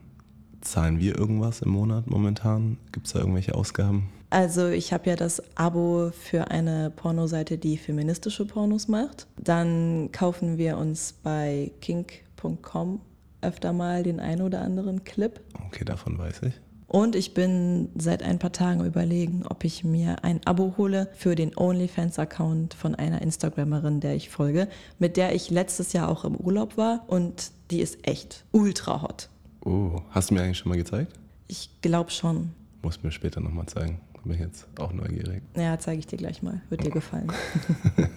Zahlen 0.62 1.00
wir 1.00 1.18
irgendwas 1.18 1.62
im 1.62 1.70
Monat 1.70 2.08
momentan? 2.08 2.78
Gibt 2.92 3.08
es 3.08 3.14
da 3.14 3.20
irgendwelche 3.20 3.56
Ausgaben? 3.56 4.10
Also 4.30 4.68
ich 4.70 4.92
habe 4.92 5.10
ja 5.10 5.16
das 5.16 5.42
Abo 5.56 6.12
für 6.12 6.50
eine 6.50 6.92
Pornoseite, 6.96 7.58
die 7.58 7.78
feministische 7.78 8.46
Pornos 8.46 8.88
macht. 8.88 9.28
Dann 9.38 10.12
kaufen 10.12 10.58
wir 10.58 10.78
uns 10.78 11.14
bei 11.24 11.72
kink.com 11.82 13.02
öfter 13.42 13.74
mal 13.74 14.04
den 14.04 14.20
einen 14.20 14.42
oder 14.42 14.62
anderen 14.62 15.04
Clip. 15.04 15.40
Okay, 15.68 15.86
davon 15.86 16.18
weiß 16.18 16.42
ich. 16.44 16.54
Und 16.96 17.18
ich 17.18 17.34
bin 17.34 17.90
seit 17.98 18.24
ein 18.24 18.40
paar 18.40 18.54
Tagen 18.54 18.86
überlegen, 18.86 19.44
ob 19.46 19.66
ich 19.66 19.84
mir 19.84 20.24
ein 20.24 20.40
Abo 20.46 20.76
hole 20.78 21.10
für 21.14 21.36
den 21.36 21.52
OnlyFans-Account 21.54 22.74
von 22.74 22.96
einer 22.96 23.22
Instagrammerin, 23.22 24.00
der 24.00 24.16
ich 24.16 24.30
folge, 24.30 24.70
mit 24.98 25.18
der 25.18 25.36
ich 25.36 25.50
letztes 25.50 25.92
Jahr 25.92 26.08
auch 26.08 26.24
im 26.24 26.38
Urlaub 26.38 26.78
war 26.78 27.04
und 27.08 27.52
die 27.70 27.82
ist 27.82 28.08
echt 28.08 28.46
ultra 28.54 29.02
hot. 29.02 29.28
Oh, 29.66 30.04
hast 30.12 30.30
du 30.30 30.36
mir 30.36 30.44
eigentlich 30.44 30.60
schon 30.60 30.70
mal 30.70 30.78
gezeigt? 30.78 31.12
Ich 31.50 31.70
glaube 31.82 32.12
schon. 32.12 32.54
Muss 32.82 33.04
mir 33.04 33.12
später 33.12 33.42
nochmal 33.42 33.66
zeigen. 33.66 34.00
Bin 34.24 34.32
ich 34.32 34.40
jetzt 34.40 34.66
auch 34.80 34.94
neugierig. 34.94 35.44
Ja, 35.58 35.78
zeige 35.78 36.00
ich 36.00 36.08
dir 36.08 36.16
gleich 36.16 36.44
mal. 36.44 36.62
Wird 36.70 36.86
dir 36.86 36.92
gefallen. 36.92 37.30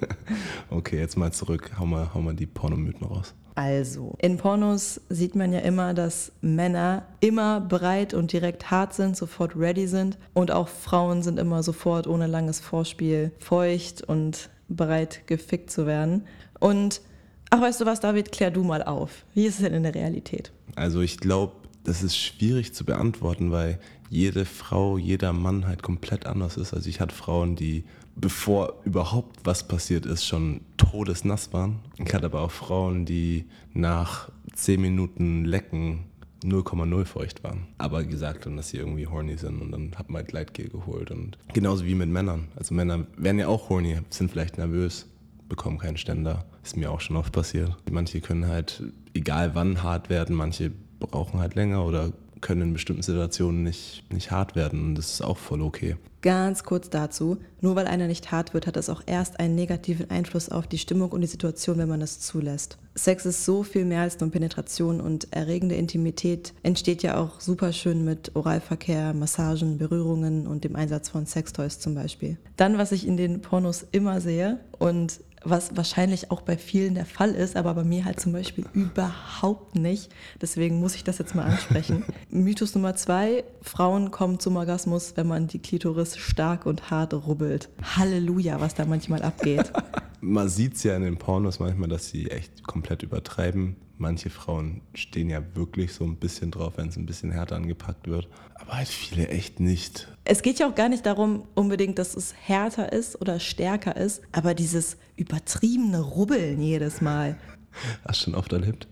okay, 0.71 1.01
jetzt 1.01 1.17
mal 1.17 1.33
zurück. 1.33 1.73
Hau 1.81 1.85
mal, 1.85 2.15
hau 2.15 2.21
mal 2.21 2.37
die 2.37 2.47
Pornomythen 2.47 3.09
raus. 3.09 3.35
Also, 3.59 4.15
in 4.21 4.37
Pornos 4.37 5.01
sieht 5.09 5.35
man 5.35 5.53
ja 5.53 5.59
immer, 5.59 5.93
dass 5.93 6.31
Männer 6.41 7.03
immer 7.19 7.61
bereit 7.61 8.15
und 8.15 8.33
direkt 8.33 8.71
hart 8.71 8.95
sind, 8.95 9.17
sofort 9.17 9.57
ready 9.57 9.89
sind. 9.89 10.17
Und 10.33 10.53
auch 10.53 10.69
Frauen 10.69 11.25
sind 11.25 11.41
immer 11.41 11.65
sofort 11.65 12.07
ohne 12.07 12.29
langes 12.29 12.61
Vorspiel 12.61 13.33
feucht 13.41 14.03
und 14.03 14.49
bereit, 14.69 15.27
gefickt 15.27 15.73
zu 15.73 15.89
werden. 15.89 16.23
Und, 16.61 17.01
ach, 17.51 17.61
weißt 17.61 17.81
du 17.81 17.85
was, 17.85 17.99
David, 17.99 18.31
klär 18.31 18.53
du 18.53 18.63
mal 18.63 18.85
auf. 18.85 19.25
Wie 19.35 19.47
ist 19.47 19.57
es 19.57 19.63
denn 19.63 19.75
in 19.75 19.83
der 19.83 19.97
Realität? 19.97 20.53
Also, 20.77 21.01
ich 21.01 21.19
glaube, 21.19 21.55
das 21.83 22.05
ist 22.05 22.17
schwierig 22.17 22.75
zu 22.75 22.85
beantworten, 22.85 23.51
weil 23.51 23.81
jede 24.09 24.45
Frau, 24.45 24.99
jeder 24.99 25.33
Mann 25.33 25.67
halt 25.67 25.83
komplett 25.83 26.27
anders 26.27 26.57
ist. 26.57 26.75
Also 26.75 26.89
ich 26.89 27.01
hatte 27.01 27.15
Frauen, 27.15 27.57
die 27.57 27.85
bevor 28.21 28.75
überhaupt 28.85 29.41
was 29.45 29.67
passiert 29.67 30.07
ist, 30.07 30.25
schon 30.25 30.61
todesnass 30.77 31.53
waren. 31.53 31.81
Ich 31.97 32.13
hatte 32.13 32.27
aber 32.27 32.43
auch 32.43 32.51
Frauen, 32.51 33.05
die 33.05 33.47
nach 33.73 34.31
10 34.55 34.81
Minuten 34.81 35.45
Lecken 35.45 36.05
0,0 36.45 37.05
feucht 37.05 37.43
waren. 37.45 37.67
Aber 37.79 38.05
gesagt 38.05 38.47
haben, 38.47 38.57
dass 38.57 38.71
sie 38.71 38.79
irgendwie 38.79 39.07
horny 39.07 39.37
sind 39.37 39.61
und 39.61 39.73
dann 39.73 39.93
hat 39.97 40.09
man 40.09 40.21
halt 40.21 40.29
Gleitgel 40.29 40.69
geholt. 40.69 41.11
Und 41.11 41.39
genauso 41.53 41.85
wie 41.85 41.95
mit 41.95 42.09
Männern. 42.09 42.49
Also 42.57 42.75
Männer 42.75 43.07
werden 43.17 43.39
ja 43.39 43.49
auch 43.49 43.69
horny, 43.69 43.99
sind 44.11 44.31
vielleicht 44.31 44.59
nervös, 44.59 45.07
bekommen 45.49 45.79
keinen 45.79 45.97
Ständer. 45.97 46.45
Ist 46.63 46.77
mir 46.77 46.91
auch 46.91 47.01
schon 47.01 47.17
oft 47.17 47.33
passiert. 47.33 47.77
Manche 47.91 48.21
können 48.21 48.47
halt, 48.47 48.83
egal 49.15 49.55
wann, 49.55 49.83
hart 49.83 50.11
werden, 50.11 50.37
manche 50.37 50.73
brauchen 51.01 51.41
halt 51.41 51.55
länger 51.55 51.85
oder 51.85 52.13
können 52.41 52.63
in 52.63 52.73
bestimmten 52.73 53.03
Situationen 53.03 53.63
nicht, 53.63 54.05
nicht 54.13 54.31
hart 54.31 54.57
werden. 54.57 54.83
Und 54.85 54.95
das 54.95 55.13
ist 55.13 55.23
auch 55.23 55.39
voll 55.39 55.63
okay. 55.63 55.97
Ganz 56.21 56.65
kurz 56.65 56.91
dazu, 56.91 57.39
nur 57.61 57.77
weil 57.77 57.87
einer 57.87 58.09
nicht 58.09 58.33
hart 58.33 58.53
wird, 58.53 58.67
hat 58.67 58.75
das 58.75 58.91
auch 58.91 59.03
erst 59.07 59.39
einen 59.39 59.55
negativen 59.55 60.11
Einfluss 60.11 60.49
auf 60.49 60.67
die 60.67 60.79
Stimmung 60.79 61.13
und 61.13 61.21
die 61.21 61.29
Situation, 61.29 61.79
wenn 61.79 61.89
man 61.89 62.03
es 62.03 62.19
zulässt. 62.19 62.77
Sex 62.97 63.25
ist 63.25 63.45
so 63.45 63.63
viel 63.63 63.85
mehr 63.85 64.03
als 64.03 64.19
nur 64.19 64.31
Penetration 64.31 65.01
und 65.01 65.33
erregende 65.33 65.77
Intimität 65.77 66.55
entsteht 66.65 67.05
ja 67.05 67.17
auch 67.19 67.41
super 67.41 67.73
schön 67.73 68.05
mit 68.05 68.35
Oralverkehr, 68.35 69.15
Massagen, 69.15 69.79
Berührungen 69.79 70.49
und 70.49 70.65
dem 70.65 70.75
Einsatz 70.75 71.09
von 71.09 71.25
Sextoys 71.25 71.79
zum 71.79 71.95
Beispiel. 71.95 72.37
Dann, 72.57 72.79
was 72.79 72.91
ich 72.91 73.07
in 73.07 73.17
den 73.17 73.41
Pornos 73.41 73.87
immer 73.93 74.21
sehe 74.21 74.59
und 74.79 75.21
was 75.51 75.77
wahrscheinlich 75.77 76.31
auch 76.31 76.41
bei 76.41 76.57
vielen 76.57 76.95
der 76.95 77.07
Fall 77.07 77.31
ist, 77.31 77.57
aber 77.57 77.75
bei 77.75 77.85
mir 77.85 78.05
halt 78.05 78.21
zum 78.21 78.33
Beispiel 78.33 78.65
überhaupt 78.73 79.75
nicht. 79.75 80.11
Deswegen 80.41 80.81
muss 80.81 80.95
ich 80.95 81.05
das 81.05 81.19
jetzt 81.19 81.35
mal 81.35 81.45
ansprechen. 81.45 82.05
Mythos 82.31 82.75
Nummer 82.75 82.95
zwei, 82.95 83.45
Frauen 83.63 84.11
kommen 84.11 84.41
zum 84.41 84.57
Orgasmus, 84.57 85.13
wenn 85.17 85.27
man 85.27 85.49
die 85.49 85.59
Klitoris 85.59 86.17
stark 86.17 86.67
und 86.67 86.91
hart 86.91 87.15
rubbelt. 87.15 87.69
Halleluja, 87.97 88.61
was 88.61 88.75
da 88.75 88.85
manchmal 88.85 89.23
abgeht. 89.23 89.73
man 90.21 90.49
sieht 90.49 90.75
es 90.75 90.83
ja 90.83 90.97
in 90.97 91.03
den 91.03 91.17
Pornos 91.19 91.61
manchmal, 91.61 91.89
dass 91.89 92.09
sie 92.09 92.31
echt 92.31 92.65
komplett 92.65 93.03
übertreiben. 93.03 93.77
Manche 93.99 94.31
Frauen 94.31 94.83
stehen 94.95 95.29
ja 95.29 95.43
wirklich 95.55 95.93
so 95.93 96.05
ein 96.05 96.17
bisschen 96.17 96.53
drauf, 96.53 96.75
wenn 96.77 96.89
es 96.89 96.97
ein 96.97 97.07
bisschen 97.07 97.33
härter 97.33 97.57
angepackt 97.57 98.07
wird. 98.07 98.29
Aber 98.55 98.75
halt 98.75 98.89
viele 98.89 99.29
echt 99.29 99.59
nicht. 99.59 100.09
Es 100.25 100.43
geht 100.43 100.61
ja 100.61 100.69
auch 100.69 100.75
gar 100.75 100.89
nicht 100.89 101.05
darum 101.05 101.45
unbedingt, 101.55 101.99
dass 101.99 102.15
es 102.15 102.35
härter 102.35 102.93
ist 102.93 103.21
oder 103.21 103.41
stärker 103.41 103.97
ist, 103.97 104.23
aber 104.31 104.55
dieses 104.55 104.99
übertriebene 105.17 106.01
Rubbeln 106.01 106.61
jedes 106.61 107.01
Mal. 107.01 107.37
Hast 108.07 108.21
du 108.21 108.25
schon 108.27 108.35
oft 108.35 108.53
erlebt? 108.53 108.87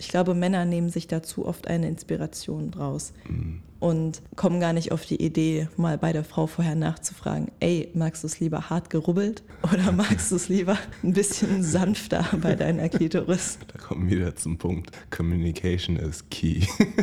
Ich 0.00 0.08
glaube, 0.08 0.34
Männer 0.34 0.64
nehmen 0.64 0.88
sich 0.88 1.06
dazu 1.06 1.46
oft 1.46 1.68
eine 1.68 1.86
Inspiration 1.86 2.70
draus. 2.70 3.12
Mhm 3.28 3.62
und 3.80 4.20
kommen 4.36 4.60
gar 4.60 4.72
nicht 4.72 4.92
auf 4.92 5.04
die 5.04 5.20
Idee, 5.20 5.68
mal 5.76 5.98
bei 5.98 6.12
der 6.12 6.22
Frau 6.22 6.46
vorher 6.46 6.76
nachzufragen, 6.76 7.50
ey, 7.60 7.90
magst 7.94 8.22
du 8.22 8.26
es 8.26 8.38
lieber 8.38 8.70
hart 8.70 8.90
gerubbelt 8.90 9.42
oder 9.72 9.90
magst 9.96 10.30
du 10.30 10.36
es 10.36 10.48
lieber 10.48 10.78
ein 11.02 11.14
bisschen 11.14 11.62
sanfter 11.62 12.24
bei 12.40 12.54
deiner 12.54 12.88
Klitoris? 12.88 13.58
Da 13.72 13.78
kommen 13.78 14.08
wir 14.08 14.18
wieder 14.18 14.36
zum 14.36 14.58
Punkt. 14.58 14.90
Communication 15.10 15.96
is 15.96 16.22
key. 16.30 16.60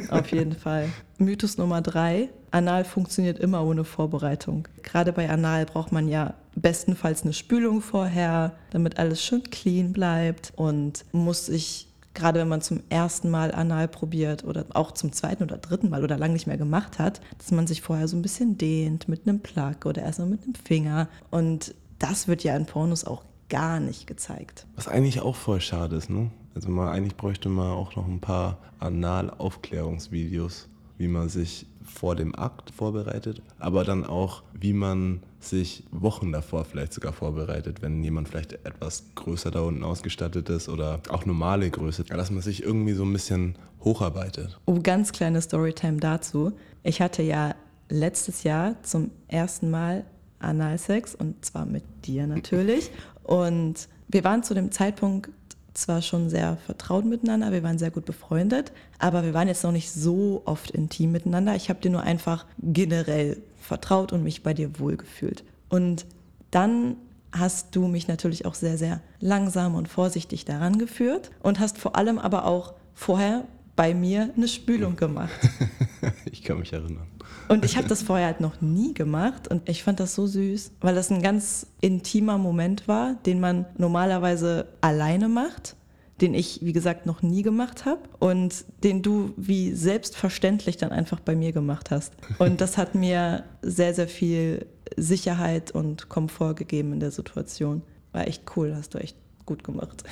Auf 0.10 0.32
jeden 0.32 0.54
Fall. 0.56 0.90
Mythos 1.18 1.58
Nummer 1.58 1.82
drei. 1.82 2.30
Anal 2.52 2.86
funktioniert 2.86 3.40
immer 3.40 3.66
ohne 3.66 3.84
Vorbereitung. 3.84 4.68
Gerade 4.84 5.12
bei 5.12 5.30
Anal 5.30 5.66
braucht 5.66 5.92
man 5.92 6.08
ja 6.08 6.36
bestenfalls 6.56 7.24
eine 7.24 7.34
Spülung 7.34 7.82
vorher, 7.82 8.56
damit 8.72 8.98
alles 8.98 9.22
schön 9.22 9.44
clean 9.44 9.92
bleibt 9.94 10.54
und 10.56 11.06
muss 11.12 11.48
sich 11.48 11.87
gerade 12.18 12.40
wenn 12.40 12.48
man 12.48 12.62
zum 12.62 12.82
ersten 12.90 13.30
Mal 13.30 13.54
anal 13.54 13.88
probiert 13.88 14.44
oder 14.44 14.66
auch 14.74 14.92
zum 14.92 15.14
zweiten 15.14 15.44
oder 15.44 15.58
dritten 15.58 15.90
Mal 15.90 16.04
oder 16.04 16.18
lang 16.18 16.34
nicht 16.34 16.48
mehr 16.48 16.58
gemacht 16.58 17.00
hat, 17.00 17.22
dass 17.38 17.52
man 17.52 17.68
sich 17.68 17.82
vorher 17.82 18.08
so 18.08 18.18
ein 18.18 18.24
bisschen 18.24 18.58
dehnt 18.58 19.08
mit 19.08 19.28
einem 19.28 19.40
Plug 19.40 19.86
oder 19.86 20.02
erstmal 20.02 20.28
mit 20.28 20.44
einem 20.44 20.56
Finger. 20.56 21.08
Und 21.30 21.76
das 22.00 22.28
wird 22.28 22.44
ja 22.44 22.56
in 22.58 22.66
Pornos 22.66 23.06
auch 23.06 23.24
gar 23.50 23.80
nicht 23.80 24.08
gezeigt. 24.08 24.66
Was 24.76 24.88
eigentlich 24.88 25.22
auch 25.22 25.36
voll 25.36 25.62
schade 25.62 25.96
ist, 25.96 26.10
ne? 26.10 26.32
Also 26.56 26.70
man, 26.70 26.90
eigentlich 26.90 27.16
bräuchte 27.16 27.50
man 27.50 27.72
auch 27.72 27.96
noch 27.96 28.08
ein 28.08 28.20
paar 28.20 28.58
Anal-Aufklärungsvideos, 28.80 30.68
wie 30.98 31.08
man 31.08 31.30
sich 31.30 31.68
vor 31.88 32.16
dem 32.16 32.36
Akt 32.36 32.72
vorbereitet, 32.72 33.42
aber 33.60 33.84
dann 33.84 34.06
auch, 34.06 34.44
wie 34.54 34.74
man 34.74 35.22
sich 35.40 35.84
Wochen 35.92 36.32
davor 36.32 36.66
vielleicht 36.66 36.94
sogar 36.94 37.14
vorbereitet, 37.14 37.82
wenn 37.82 38.04
jemand 38.04 38.28
vielleicht 38.28 38.54
etwas 38.66 39.06
größer 39.16 39.52
da 39.52 39.62
unten 39.62 39.84
ausgestattet 39.84 40.50
ist 40.50 40.70
oder 40.70 41.00
auch 41.10 41.26
normale 41.26 41.70
Größe, 41.70 42.04
dass 42.04 42.32
man 42.32 42.42
sich 42.42 42.64
irgendwie 42.64 42.94
so 42.94 43.04
ein 43.04 43.14
bisschen 43.14 43.56
hocharbeitet. 43.84 44.60
Oh, 44.66 44.80
ganz 44.82 45.12
kleine 45.12 45.42
Storytime 45.42 45.98
dazu. 45.98 46.54
Ich 46.84 47.02
hatte 47.02 47.24
ja 47.24 47.56
letztes 47.90 48.44
Jahr 48.44 48.82
zum 48.84 49.12
ersten 49.28 49.70
Mal 49.70 50.06
Analsex 50.40 51.16
und 51.16 51.44
zwar 51.44 51.66
mit 51.66 51.84
dir 52.06 52.28
natürlich. 52.28 52.92
Und 53.24 53.88
wir 54.08 54.24
waren 54.24 54.44
zu 54.44 54.54
dem 54.54 54.72
Zeitpunkt 54.72 55.30
zwar 55.78 56.02
schon 56.02 56.30
sehr 56.30 56.58
vertraut 56.66 57.06
miteinander, 57.06 57.52
wir 57.52 57.64
waren 57.64 57.78
sehr 57.78 57.92
gut 57.92 58.06
befreundet, 58.06 58.72
aber 59.00 59.24
wir 59.24 59.34
waren 59.34 59.48
jetzt 59.48 59.64
noch 59.64 59.72
nicht 59.72 59.92
so 59.92 60.42
oft 60.46 60.72
intim 60.72 61.12
miteinander. 61.12 61.56
Ich 61.56 61.70
habe 61.70 61.80
dir 61.80 61.92
nur 61.92 62.02
einfach 62.02 62.46
generell 62.60 63.38
vertraut 63.62 64.12
und 64.12 64.24
mich 64.24 64.44
bei 64.44 64.54
dir 64.54 64.80
wohlgefühlt. 64.80 65.44
Und 65.70 66.06
dann 66.52 66.96
hast 67.32 67.76
du 67.76 67.88
mich 67.88 68.08
natürlich 68.08 68.46
auch 68.46 68.56
sehr, 68.56 68.78
sehr 68.78 69.02
langsam 69.20 69.76
und 69.76 69.88
vorsichtig 69.88 70.46
daran 70.46 70.80
geführt 70.80 71.30
und 71.44 71.60
hast 71.60 71.78
vor 71.78 71.96
allem 71.96 72.18
aber 72.18 72.46
auch 72.46 72.74
vorher 72.94 73.46
bei 73.76 73.94
mir 73.94 74.32
eine 74.36 74.48
Spülung 74.48 74.96
gemacht. 74.96 75.40
ich 76.32 76.42
kann 76.44 76.60
mich 76.60 76.74
erinnern. 76.74 77.08
Und 77.48 77.66
ich 77.66 77.78
habe 77.78 77.88
das 77.88 78.04
vorher 78.04 78.28
halt 78.28 78.42
noch 78.42 78.62
nie 78.62 78.94
gemacht 78.94 79.48
und 79.48 79.68
ich 79.70 79.84
fand 79.84 80.00
das 80.00 80.16
so 80.16 80.28
süß, 80.28 80.72
weil 80.82 80.96
das 80.96 81.10
ein 81.12 81.22
ganz 81.22 81.68
intimer 81.82 82.38
Moment 82.38 82.88
war, 82.88 83.16
den 83.26 83.40
man 83.40 83.66
normalerweise 83.78 84.68
alleine 84.82 85.30
macht, 85.30 85.76
den 86.22 86.34
ich, 86.34 86.60
wie 86.62 86.74
gesagt, 86.74 87.06
noch 87.06 87.22
nie 87.22 87.44
gemacht 87.44 87.86
habe 87.86 88.02
und 88.20 88.66
den 88.84 89.02
du 89.02 89.34
wie 89.38 89.74
selbstverständlich 89.74 90.78
dann 90.78 90.92
einfach 90.92 91.20
bei 91.20 91.36
mir 91.36 91.52
gemacht 91.52 91.92
hast. 91.92 92.14
Und 92.40 92.60
das 92.60 92.78
hat 92.78 92.96
mir 92.96 93.44
sehr, 93.62 93.94
sehr 93.94 94.08
viel 94.08 94.66
Sicherheit 94.96 95.72
und 95.72 96.10
Komfort 96.10 96.56
gegeben 96.56 96.94
in 96.94 97.00
der 97.00 97.12
Situation. 97.12 97.84
War 98.14 98.28
echt 98.28 98.44
cool, 98.56 98.74
hast 98.76 98.94
du 98.94 98.98
echt 98.98 99.16
gut 99.46 99.64
gemacht. 99.64 100.04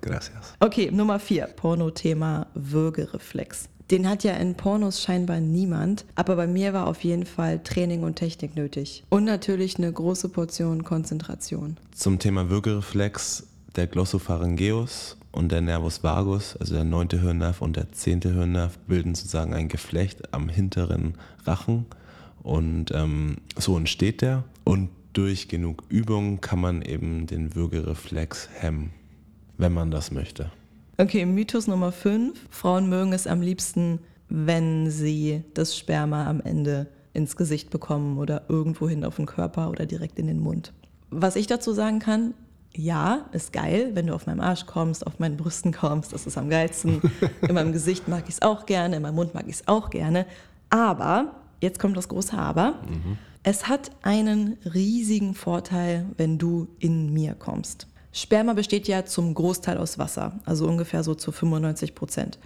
Gracias. 0.00 0.54
Okay, 0.60 0.90
Nummer 0.92 1.18
vier, 1.18 1.46
Porno-Thema 1.46 2.46
Würgereflex. 2.54 3.68
Den 3.90 4.08
hat 4.08 4.22
ja 4.22 4.34
in 4.34 4.54
Pornos 4.54 5.02
scheinbar 5.02 5.40
niemand, 5.40 6.04
aber 6.14 6.36
bei 6.36 6.46
mir 6.46 6.72
war 6.72 6.86
auf 6.86 7.02
jeden 7.02 7.26
Fall 7.26 7.58
Training 7.58 8.04
und 8.04 8.14
Technik 8.14 8.54
nötig. 8.54 9.02
Und 9.08 9.24
natürlich 9.24 9.78
eine 9.78 9.92
große 9.92 10.28
Portion 10.28 10.84
Konzentration. 10.84 11.76
Zum 11.92 12.20
Thema 12.20 12.50
Würgereflex, 12.50 13.48
der 13.74 13.88
Glossopharyngeus 13.88 15.16
und 15.32 15.50
der 15.50 15.60
Nervus 15.60 16.04
vagus, 16.04 16.56
also 16.56 16.74
der 16.74 16.84
neunte 16.84 17.20
Hirnnerv 17.20 17.60
und 17.62 17.74
der 17.74 17.90
zehnte 17.90 18.32
Hirnnerv, 18.32 18.78
bilden 18.86 19.16
sozusagen 19.16 19.54
ein 19.54 19.66
Geflecht 19.66 20.32
am 20.32 20.48
hinteren 20.48 21.14
Rachen. 21.44 21.86
Und 22.44 22.92
ähm, 22.92 23.38
so 23.58 23.76
entsteht 23.76 24.22
der. 24.22 24.44
Und 24.62 24.88
durch 25.14 25.48
genug 25.48 25.82
Übung 25.88 26.40
kann 26.40 26.60
man 26.60 26.82
eben 26.82 27.26
den 27.26 27.56
Würgereflex 27.56 28.48
hemmen, 28.54 28.92
wenn 29.58 29.72
man 29.72 29.90
das 29.90 30.12
möchte. 30.12 30.52
Okay, 31.00 31.24
Mythos 31.24 31.66
Nummer 31.66 31.92
5. 31.92 32.38
Frauen 32.50 32.90
mögen 32.90 33.14
es 33.14 33.26
am 33.26 33.40
liebsten, 33.40 34.00
wenn 34.28 34.90
sie 34.90 35.42
das 35.54 35.74
Sperma 35.74 36.26
am 36.26 36.42
Ende 36.42 36.88
ins 37.14 37.36
Gesicht 37.36 37.70
bekommen 37.70 38.18
oder 38.18 38.42
irgendwohin 38.48 39.06
auf 39.06 39.16
den 39.16 39.24
Körper 39.24 39.70
oder 39.70 39.86
direkt 39.86 40.18
in 40.18 40.26
den 40.26 40.40
Mund. 40.40 40.74
Was 41.08 41.36
ich 41.36 41.46
dazu 41.46 41.72
sagen 41.72 42.00
kann, 42.00 42.34
ja, 42.76 43.24
ist 43.32 43.54
geil, 43.54 43.92
wenn 43.94 44.08
du 44.08 44.14
auf 44.14 44.26
meinem 44.26 44.40
Arsch 44.40 44.66
kommst, 44.66 45.06
auf 45.06 45.18
meinen 45.18 45.38
Brüsten 45.38 45.72
kommst, 45.72 46.12
das 46.12 46.26
ist 46.26 46.36
am 46.36 46.50
geilsten. 46.50 47.00
In 47.48 47.54
meinem 47.54 47.72
Gesicht 47.72 48.06
mag 48.06 48.24
ich 48.28 48.34
es 48.34 48.42
auch 48.42 48.66
gerne, 48.66 48.96
in 48.96 49.02
meinem 49.02 49.14
Mund 49.14 49.32
mag 49.32 49.44
ich 49.46 49.54
es 49.54 49.68
auch 49.68 49.88
gerne. 49.88 50.26
Aber, 50.68 51.34
jetzt 51.62 51.78
kommt 51.78 51.96
das 51.96 52.08
große 52.08 52.36
Aber, 52.36 52.72
mhm. 52.72 53.16
es 53.42 53.68
hat 53.68 53.90
einen 54.02 54.58
riesigen 54.74 55.34
Vorteil, 55.34 56.04
wenn 56.18 56.36
du 56.36 56.68
in 56.78 57.10
mir 57.10 57.32
kommst. 57.32 57.86
Sperma 58.12 58.54
besteht 58.54 58.88
ja 58.88 59.04
zum 59.04 59.34
Großteil 59.34 59.78
aus 59.78 59.98
Wasser, 59.98 60.38
also 60.44 60.66
ungefähr 60.66 61.04
so 61.04 61.14
zu 61.14 61.32
95 61.32 61.94
Prozent. 61.94 62.38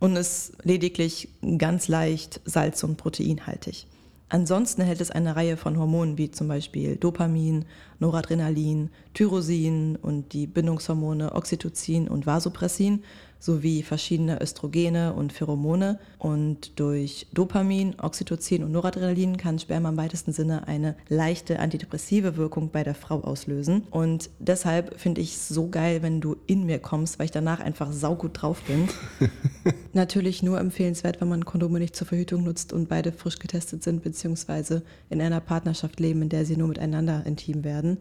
Und 0.00 0.16
ist 0.16 0.54
lediglich 0.64 1.28
ganz 1.58 1.86
leicht 1.86 2.40
salz- 2.44 2.82
und 2.82 2.96
proteinhaltig. 2.96 3.86
Ansonsten 4.32 4.80
enthält 4.80 5.02
es 5.02 5.10
eine 5.10 5.36
Reihe 5.36 5.58
von 5.58 5.78
Hormonen 5.78 6.16
wie 6.16 6.30
zum 6.30 6.48
Beispiel 6.48 6.96
Dopamin, 6.96 7.66
Noradrenalin, 7.98 8.88
Tyrosin 9.12 9.96
und 9.96 10.32
die 10.32 10.46
Bindungshormone 10.46 11.34
Oxytocin 11.34 12.08
und 12.08 12.24
Vasopressin 12.24 13.04
sowie 13.42 13.82
verschiedene 13.82 14.40
Östrogene 14.40 15.14
und 15.14 15.32
Pheromone. 15.32 15.98
Und 16.18 16.78
durch 16.78 17.26
Dopamin, 17.32 17.96
Oxytocin 18.00 18.62
und 18.62 18.70
Noradrenalin 18.70 19.36
kann 19.36 19.58
Sperma 19.58 19.88
im 19.88 19.96
weitesten 19.96 20.32
Sinne 20.32 20.68
eine 20.68 20.94
leichte 21.08 21.58
antidepressive 21.58 22.36
Wirkung 22.36 22.70
bei 22.70 22.84
der 22.84 22.94
Frau 22.94 23.20
auslösen. 23.20 23.82
Und 23.90 24.30
deshalb 24.38 24.98
finde 25.00 25.20
ich 25.20 25.34
es 25.34 25.48
so 25.48 25.68
geil, 25.68 26.02
wenn 26.02 26.20
du 26.20 26.36
in 26.46 26.64
mir 26.66 26.78
kommst, 26.78 27.18
weil 27.18 27.26
ich 27.26 27.32
danach 27.32 27.58
einfach 27.58 27.90
saugut 27.90 28.40
drauf 28.40 28.62
bin. 28.62 28.88
Natürlich 29.92 30.44
nur 30.44 30.60
empfehlenswert, 30.60 31.20
wenn 31.20 31.28
man 31.28 31.44
Kondome 31.44 31.80
nicht 31.80 31.96
zur 31.96 32.06
Verhütung 32.06 32.44
nutzt 32.44 32.72
und 32.72 32.88
beide 32.88 33.10
frisch 33.10 33.40
getestet 33.40 33.82
sind, 33.82 34.04
beziehungsweise 34.04 34.82
in 35.10 35.20
einer 35.20 35.40
Partnerschaft 35.40 35.98
leben, 35.98 36.22
in 36.22 36.28
der 36.28 36.46
sie 36.46 36.56
nur 36.56 36.68
miteinander 36.68 37.26
intim 37.26 37.64
werden. 37.64 37.98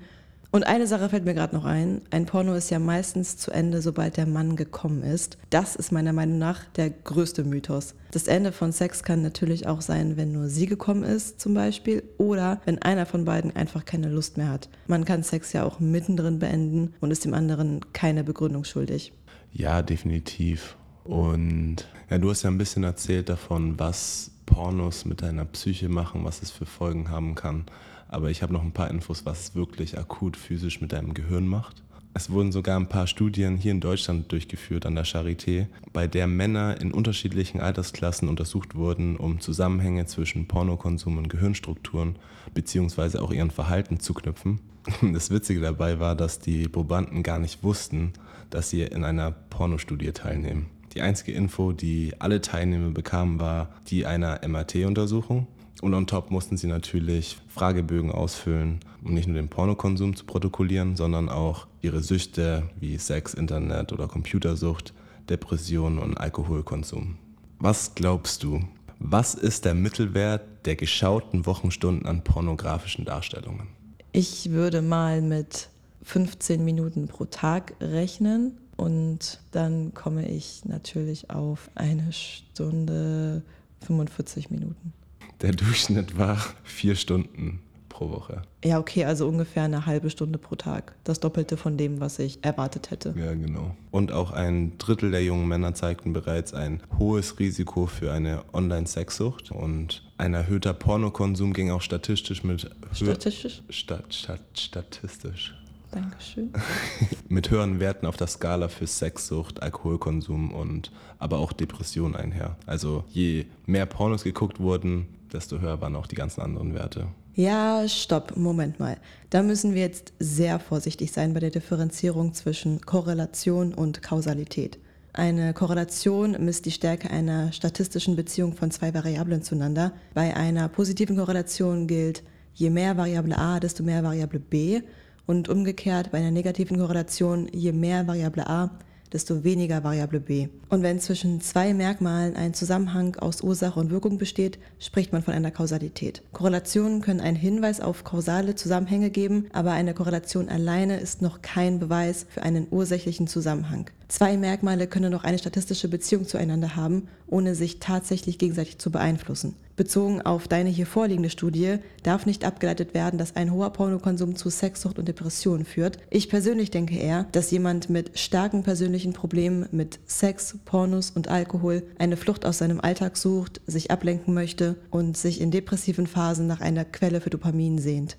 Und 0.51 0.67
eine 0.67 0.86
Sache 0.86 1.08
fällt 1.08 1.24
mir 1.24 1.34
gerade 1.34 1.55
noch 1.55 1.63
ein. 1.63 2.01
Ein 2.10 2.25
Porno 2.25 2.53
ist 2.53 2.70
ja 2.70 2.79
meistens 2.79 3.38
zu 3.38 3.51
Ende, 3.51 3.81
sobald 3.81 4.17
der 4.17 4.25
Mann 4.25 4.58
gekommen 4.58 5.01
ist. 5.01 5.38
Das 5.50 5.77
ist 5.77 5.93
meiner 5.93 6.12
Meinung 6.12 6.39
nach 6.39 6.65
der 6.75 6.89
größte 6.89 7.46
Mythos. 7.46 7.96
Das 8.12 8.27
Ende 8.27 8.51
von 8.51 8.74
Sex 8.74 9.03
kann 9.03 9.22
natürlich 9.22 9.65
auch 9.65 9.79
sein, 9.79 10.17
wenn 10.17 10.34
nur 10.34 10.50
sie 10.50 10.65
gekommen 10.65 11.03
ist 11.03 11.39
zum 11.39 11.53
Beispiel 11.53 12.03
oder 12.17 12.60
wenn 12.65 12.81
einer 12.81 13.05
von 13.05 13.24
beiden 13.24 13.55
einfach 13.55 13.86
keine 13.86 14.10
Lust 14.10 14.36
mehr 14.36 14.50
hat. 14.50 14.67
Man 14.88 15.05
kann 15.05 15.24
Sex 15.24 15.53
ja 15.53 15.63
auch 15.63 15.79
mittendrin 15.79 16.39
beenden 16.39 16.93
und 17.00 17.12
ist 17.12 17.24
dem 17.24 17.34
anderen 17.34 17.79
keine 17.93 18.25
Begründung 18.25 18.65
schuldig. 18.65 19.13
Ja, 19.53 19.81
definitiv. 19.81 20.75
Und 21.05 21.88
ja, 22.10 22.17
du 22.17 22.29
hast 22.29 22.43
ja 22.43 22.50
ein 22.50 22.58
bisschen 22.58 22.84
erzählt 22.84 23.29
davon, 23.29 23.79
was 23.79 24.31
Pornos 24.46 25.05
mit 25.05 25.22
deiner 25.22 25.46
Psyche 25.46 25.88
machen, 25.88 26.25
was 26.25 26.41
es 26.41 26.51
für 26.51 26.65
Folgen 26.65 27.10
haben 27.10 27.36
kann. 27.36 27.65
Aber 28.12 28.30
ich 28.30 28.44
habe 28.44 28.53
noch 28.53 28.62
ein 28.62 28.74
paar 28.74 28.91
Infos, 28.91 29.25
was 29.25 29.39
es 29.39 29.56
wirklich 29.56 29.98
akut 29.98 30.38
physisch 30.38 30.82
mit 30.82 30.91
deinem 30.91 31.13
Gehirn 31.15 31.48
macht. 31.48 31.82
Es 32.13 32.30
wurden 32.30 32.51
sogar 32.51 32.77
ein 32.77 32.89
paar 32.89 33.08
Studien 33.08 33.56
hier 33.56 33.72
in 33.72 33.80
Deutschland 33.80 34.30
durchgeführt 34.34 34.86
an 34.86 34.96
der 34.96 35.06
Charité, 35.06 35.68
bei 35.94 36.08
der 36.08 36.27
Männer 36.27 36.80
in 36.82 36.91
unterschiedlichen 36.91 37.62
Altersklassen 37.62 38.27
untersucht 38.27 38.75
wurden, 38.75 39.15
um 39.15 39.39
Zusammenhänge 39.39 40.06
zwischen 40.08 40.46
Pornokonsum 40.46 41.18
und 41.18 41.30
Gehirnstrukturen 41.30 42.18
bzw. 42.53 43.20
auch 43.20 43.32
ihren 43.32 43.50
Verhalten 43.50 44.00
zu 44.01 44.13
knüpfen. 44.13 44.60
Das 45.13 45.30
Witzige 45.30 45.62
dabei 45.62 46.00
war, 46.00 46.15
dass 46.15 46.39
die 46.39 46.68
Probanden 46.68 47.24
gar 47.24 47.39
nicht 47.39 47.63
wussten, 47.63 48.12
dass 48.50 48.70
sie 48.70 48.82
in 48.82 49.06
einer 49.06 49.32
Pornostudie 49.32 50.12
teilnehmen. 50.12 50.65
Die 50.96 51.01
einzige 51.01 51.32
Info, 51.32 51.72
die 51.72 52.13
alle 52.20 52.41
Teilnehmer 52.41 52.89
bekamen, 52.89 53.39
war 53.39 53.70
die 53.88 54.06
einer 54.06 54.41
MRT-Untersuchung. 54.46 55.48
Und 55.81 55.95
on 55.95 56.05
top 56.05 56.29
mussten 56.29 56.57
sie 56.57 56.67
natürlich 56.67 57.38
Fragebögen 57.47 58.11
ausfüllen, 58.11 58.79
um 59.03 59.15
nicht 59.15 59.27
nur 59.27 59.35
den 59.35 59.50
Pornokonsum 59.50 60.15
zu 60.15 60.25
protokollieren, 60.25 60.95
sondern 60.95 61.27
auch 61.27 61.65
ihre 61.81 62.01
Süchte 62.01 62.69
wie 62.79 62.97
Sex, 62.97 63.33
Internet 63.33 63.91
oder 63.91 64.07
Computersucht, 64.07 64.93
Depressionen 65.27 65.97
und 65.97 66.17
Alkoholkonsum. 66.17 67.17
Was 67.57 67.95
glaubst 67.95 68.43
du, 68.43 68.61
was 69.00 69.33
ist 69.33 69.65
der 69.65 69.73
Mittelwert 69.73 70.43
der 70.65 70.75
geschauten 70.75 71.47
Wochenstunden 71.47 72.05
an 72.05 72.23
pornografischen 72.23 73.05
Darstellungen? 73.05 73.67
Ich 74.11 74.51
würde 74.51 74.83
mal 74.83 75.21
mit 75.23 75.69
15 76.03 76.63
Minuten 76.63 77.07
pro 77.07 77.25
Tag 77.25 77.73
rechnen 77.81 78.57
und 78.77 79.39
dann 79.51 79.95
komme 79.95 80.29
ich 80.29 80.65
natürlich 80.65 81.31
auf 81.31 81.71
eine 81.73 82.11
Stunde 82.13 83.41
45 83.85 84.51
Minuten. 84.51 84.93
Der 85.41 85.53
Durchschnitt 85.53 86.17
war 86.17 86.38
vier 86.63 86.95
Stunden 86.95 87.62
pro 87.89 88.12
Woche. 88.12 88.43
Ja, 88.63 88.79
okay, 88.79 89.05
also 89.05 89.27
ungefähr 89.27 89.63
eine 89.63 89.86
halbe 89.88 90.10
Stunde 90.10 90.38
pro 90.38 90.55
Tag. 90.55 90.93
Das 91.03 91.19
Doppelte 91.19 91.57
von 91.57 91.77
dem, 91.77 92.00
was 92.00 92.19
ich 92.19 92.43
erwartet 92.43 92.91
hätte. 92.91 93.13
Ja, 93.17 93.33
genau. 93.33 93.75
Und 93.89 94.12
auch 94.12 94.31
ein 94.31 94.77
Drittel 94.77 95.12
der 95.12 95.24
jungen 95.24 95.48
Männer 95.48 95.74
zeigten 95.74 96.13
bereits 96.13 96.53
ein 96.53 96.81
hohes 97.00 97.39
Risiko 97.39 97.88
für 97.88 98.12
eine 98.12 98.43
Online-Sexsucht. 98.53 99.51
Und 99.51 100.03
ein 100.17 100.33
erhöhter 100.36 100.74
Pornokonsum 100.74 101.53
ging 101.53 101.71
auch 101.71 101.81
statistisch 101.81 102.43
mit... 102.43 102.69
Statistisch? 102.93 103.63
Stat, 103.69 104.13
stat, 104.13 104.41
statistisch. 104.55 105.55
Dankeschön. 105.91 106.51
mit 107.29 107.50
höheren 107.50 107.79
Werten 107.79 108.05
auf 108.05 108.15
der 108.15 108.27
Skala 108.27 108.69
für 108.69 108.88
Sexsucht, 108.88 109.62
Alkoholkonsum 109.62 110.53
und 110.53 110.91
aber 111.19 111.39
auch 111.39 111.51
Depression 111.51 112.15
einher. 112.15 112.55
Also 112.65 113.03
je 113.10 113.45
mehr 113.65 113.86
Pornos 113.86 114.24
geguckt 114.24 114.60
wurden, 114.60 115.07
desto 115.33 115.59
höher 115.59 115.81
waren 115.81 115.95
auch 115.95 116.07
die 116.07 116.15
ganzen 116.15 116.41
anderen 116.41 116.73
Werte. 116.73 117.07
Ja, 117.33 117.88
stopp, 117.88 118.35
Moment 118.35 118.79
mal. 118.79 118.97
Da 119.29 119.41
müssen 119.41 119.74
wir 119.74 119.81
jetzt 119.81 120.13
sehr 120.20 120.59
vorsichtig 120.59 121.11
sein 121.11 121.33
bei 121.33 121.39
der 121.39 121.50
Differenzierung 121.50 122.33
zwischen 122.33 122.81
Korrelation 122.81 123.74
und 123.74 124.01
Kausalität. 124.01 124.79
Eine 125.13 125.53
Korrelation 125.53 126.37
misst 126.44 126.65
die 126.65 126.72
Stärke 126.72 127.09
einer 127.09 127.51
statistischen 127.51 128.15
Beziehung 128.15 128.53
von 128.53 128.72
zwei 128.72 128.94
Variablen 128.94 129.44
zueinander. 129.44 129.94
Bei 130.13 130.35
einer 130.35 130.70
positiven 130.70 131.17
Korrelation 131.17 131.87
gilt, 131.87 132.24
je 132.53 132.70
mehr 132.70 132.98
Variable 132.98 133.37
A, 133.37 133.59
desto 133.59 133.83
mehr 133.83 134.03
Variable 134.03 134.39
B. 134.39 134.81
Und 135.25 135.50
umgekehrt 135.50 136.11
bei 136.11 136.17
einer 136.17 136.31
negativen 136.31 136.77
Korrelation, 136.77 137.48
je 137.53 137.72
mehr 137.72 138.07
Variable 138.07 138.48
A, 138.48 138.72
desto 139.13 139.43
weniger 139.43 139.83
Variable 139.83 140.19
b. 140.19 140.50
Und 140.69 140.83
wenn 140.83 141.00
zwischen 141.00 141.41
zwei 141.41 141.74
Merkmalen 141.74 142.35
ein 142.35 142.53
Zusammenhang 142.53 143.15
aus 143.17 143.41
Ursache 143.41 143.79
und 143.79 143.91
Wirkung 143.91 144.17
besteht, 144.17 144.59
spricht 144.79 145.11
man 145.11 145.24
von 145.24 145.33
einer 145.33 145.51
Kausalität. 145.51 146.21
Korrelationen 146.31 147.01
können 147.01 147.21
einen 147.21 147.37
Hinweis 147.37 147.81
auf 147.81 148.03
kausale 148.03 148.55
Zusammenhänge 148.55 149.09
geben, 149.09 149.47
aber 149.53 149.71
eine 149.71 149.93
Korrelation 149.93 150.50
alleine 150.50 151.00
ist 151.00 151.21
noch 151.21 151.41
kein 151.41 151.79
Beweis 151.79 152.25
für 152.29 152.43
einen 152.43 152.67
ursächlichen 152.71 153.27
Zusammenhang. 153.27 153.89
Zwei 154.11 154.35
Merkmale 154.35 154.87
können 154.87 155.09
noch 155.09 155.24
eine 155.24 155.39
statistische 155.39 155.87
Beziehung 155.87 156.27
zueinander 156.27 156.75
haben, 156.75 157.07
ohne 157.27 157.55
sich 157.55 157.79
tatsächlich 157.79 158.37
gegenseitig 158.37 158.77
zu 158.77 158.91
beeinflussen. 158.91 159.55
Bezogen 159.77 160.21
auf 160.21 160.50
deine 160.50 160.69
hier 160.69 160.85
vorliegende 160.85 161.29
Studie 161.29 161.77
darf 162.03 162.25
nicht 162.25 162.43
abgeleitet 162.43 162.93
werden, 162.93 163.17
dass 163.17 163.37
ein 163.37 163.53
hoher 163.53 163.69
Pornokonsum 163.69 164.35
zu 164.35 164.50
Sexsucht 164.50 165.00
und 165.00 165.07
Depressionen 165.07 165.63
führt. 165.63 165.97
Ich 166.09 166.27
persönlich 166.27 166.71
denke 166.71 166.97
eher, 166.97 167.25
dass 167.31 167.51
jemand 167.51 167.89
mit 167.89 168.19
starken 168.19 168.63
persönlichen 168.63 169.13
Problemen 169.13 169.69
mit 169.71 169.97
Sex, 170.05 170.57
Pornos 170.65 171.11
und 171.11 171.29
Alkohol 171.29 171.81
eine 171.97 172.17
Flucht 172.17 172.45
aus 172.45 172.57
seinem 172.57 172.81
Alltag 172.81 173.15
sucht, 173.15 173.61
sich 173.65 173.91
ablenken 173.91 174.33
möchte 174.33 174.75
und 174.89 175.15
sich 175.15 175.39
in 175.39 175.51
depressiven 175.51 176.05
Phasen 176.05 176.47
nach 176.47 176.59
einer 176.59 176.83
Quelle 176.83 177.21
für 177.21 177.29
Dopamin 177.29 177.77
sehnt. 177.77 178.17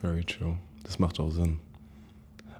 Very 0.00 0.22
true. 0.22 0.56
Das 0.84 1.00
macht 1.00 1.18
auch 1.18 1.32
Sinn. 1.32 1.58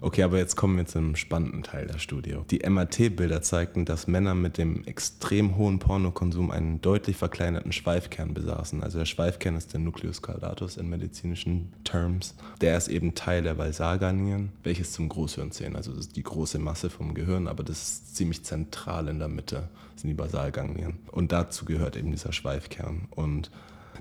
Okay, 0.01 0.23
aber 0.23 0.39
jetzt 0.39 0.55
kommen 0.55 0.77
wir 0.77 0.87
zum 0.87 1.17
spannenden 1.17 1.65
Teil 1.65 1.87
der 1.87 1.99
Studie. 1.99 2.37
Die 2.51 2.69
MRT-Bilder 2.69 3.43
zeigten, 3.43 3.85
dass 3.85 4.07
Männer 4.07 4.35
mit 4.35 4.57
dem 4.57 4.85
extrem 4.85 5.57
hohen 5.57 5.81
Pornokonsum 5.81 6.53
einen 6.53 6.81
deutlich 6.81 7.17
verkleinerten 7.17 7.73
Schweifkern 7.73 8.33
besaßen. 8.33 8.83
Also 8.83 8.99
der 8.99 9.07
Schweifkern 9.07 9.57
ist 9.57 9.73
der 9.73 9.81
Nucleus 9.81 10.23
caudatus 10.23 10.77
in 10.77 10.89
medizinischen 10.89 11.73
Terms. 11.83 12.37
Der 12.61 12.77
ist 12.77 12.89
eben 12.89 13.17
Teil 13.17 13.43
der 13.43 13.59
Valsalganglien, 13.59 14.53
welches 14.63 14.93
zum 14.93 15.09
Großhirn 15.09 15.51
zählen. 15.51 15.75
Also 15.75 15.91
das 15.91 16.07
ist 16.07 16.17
die 16.17 16.23
große 16.23 16.61
Masse 16.61 16.91
vom 16.91 17.15
Gehirn, 17.15 17.49
aber 17.49 17.65
das 17.65 17.83
ist 17.83 18.17
ziemlich 18.17 18.45
zentral 18.45 19.09
in 19.09 19.19
der 19.19 19.29
Mitte, 19.29 19.69
sind 19.97 20.09
die 20.09 20.15
Basalganglien. 20.15 20.99
Und 21.11 21.33
dazu 21.33 21.65
gehört 21.65 21.97
eben 21.97 22.13
dieser 22.13 22.33
Schweifkern. 22.33 23.09
Und 23.11 23.51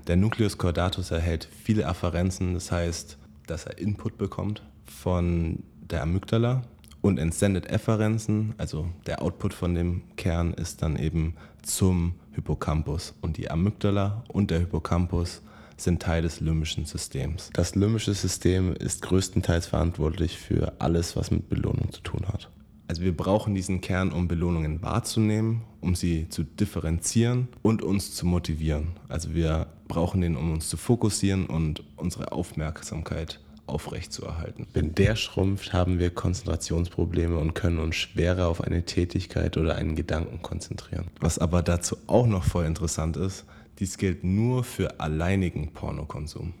der 0.06 0.16
Nucleus 0.16 0.58
caudatus 0.58 1.10
erhält 1.10 1.48
viele 1.64 1.88
Afferenzen, 1.88 2.54
das 2.54 2.70
heißt, 2.70 3.18
dass 3.48 3.66
er 3.66 3.78
Input 3.78 4.16
bekommt 4.16 4.62
von 4.86 5.64
der 5.90 6.02
Amygdala 6.02 6.62
und 7.00 7.18
entsendet 7.18 7.70
Efferenzen, 7.70 8.54
also 8.58 8.88
der 9.06 9.22
Output 9.22 9.54
von 9.54 9.74
dem 9.74 10.02
Kern 10.16 10.52
ist 10.52 10.82
dann 10.82 10.96
eben 10.96 11.34
zum 11.62 12.14
Hippocampus. 12.32 13.14
Und 13.20 13.36
die 13.36 13.50
Amygdala 13.50 14.24
und 14.28 14.50
der 14.50 14.60
Hippocampus 14.60 15.42
sind 15.76 16.02
Teil 16.02 16.22
des 16.22 16.40
limbischen 16.40 16.84
Systems. 16.86 17.50
Das 17.52 17.74
limbische 17.74 18.14
System 18.14 18.74
ist 18.74 19.02
größtenteils 19.02 19.66
verantwortlich 19.66 20.38
für 20.38 20.72
alles, 20.80 21.16
was 21.16 21.30
mit 21.30 21.48
Belohnung 21.48 21.92
zu 21.92 22.00
tun 22.00 22.26
hat. 22.26 22.50
Also 22.88 23.02
wir 23.02 23.14
brauchen 23.16 23.54
diesen 23.54 23.80
Kern, 23.80 24.12
um 24.12 24.28
Belohnungen 24.28 24.82
wahrzunehmen, 24.82 25.62
um 25.80 25.94
sie 25.94 26.28
zu 26.30 26.42
differenzieren 26.42 27.48
und 27.62 27.82
uns 27.82 28.14
zu 28.14 28.26
motivieren. 28.26 28.88
Also 29.08 29.34
wir 29.34 29.66
brauchen 29.88 30.22
den, 30.22 30.36
um 30.36 30.52
uns 30.52 30.68
zu 30.68 30.78
fokussieren 30.78 31.46
und 31.46 31.84
unsere 31.96 32.32
Aufmerksamkeit 32.32 33.40
aufrechtzuerhalten. 33.68 34.66
Wenn 34.72 34.94
der 34.94 35.16
schrumpft, 35.16 35.72
haben 35.72 35.98
wir 35.98 36.10
Konzentrationsprobleme 36.10 37.38
und 37.38 37.54
können 37.54 37.78
uns 37.78 37.96
schwerer 37.96 38.48
auf 38.48 38.60
eine 38.60 38.84
Tätigkeit 38.84 39.56
oder 39.56 39.76
einen 39.76 39.96
Gedanken 39.96 40.42
konzentrieren. 40.42 41.08
Was 41.20 41.38
aber 41.38 41.62
dazu 41.62 41.96
auch 42.06 42.26
noch 42.26 42.44
voll 42.44 42.64
interessant 42.64 43.16
ist, 43.16 43.44
dies 43.78 43.96
gilt 43.98 44.24
nur 44.24 44.64
für 44.64 45.00
alleinigen 45.00 45.72
Pornokonsum. 45.72 46.54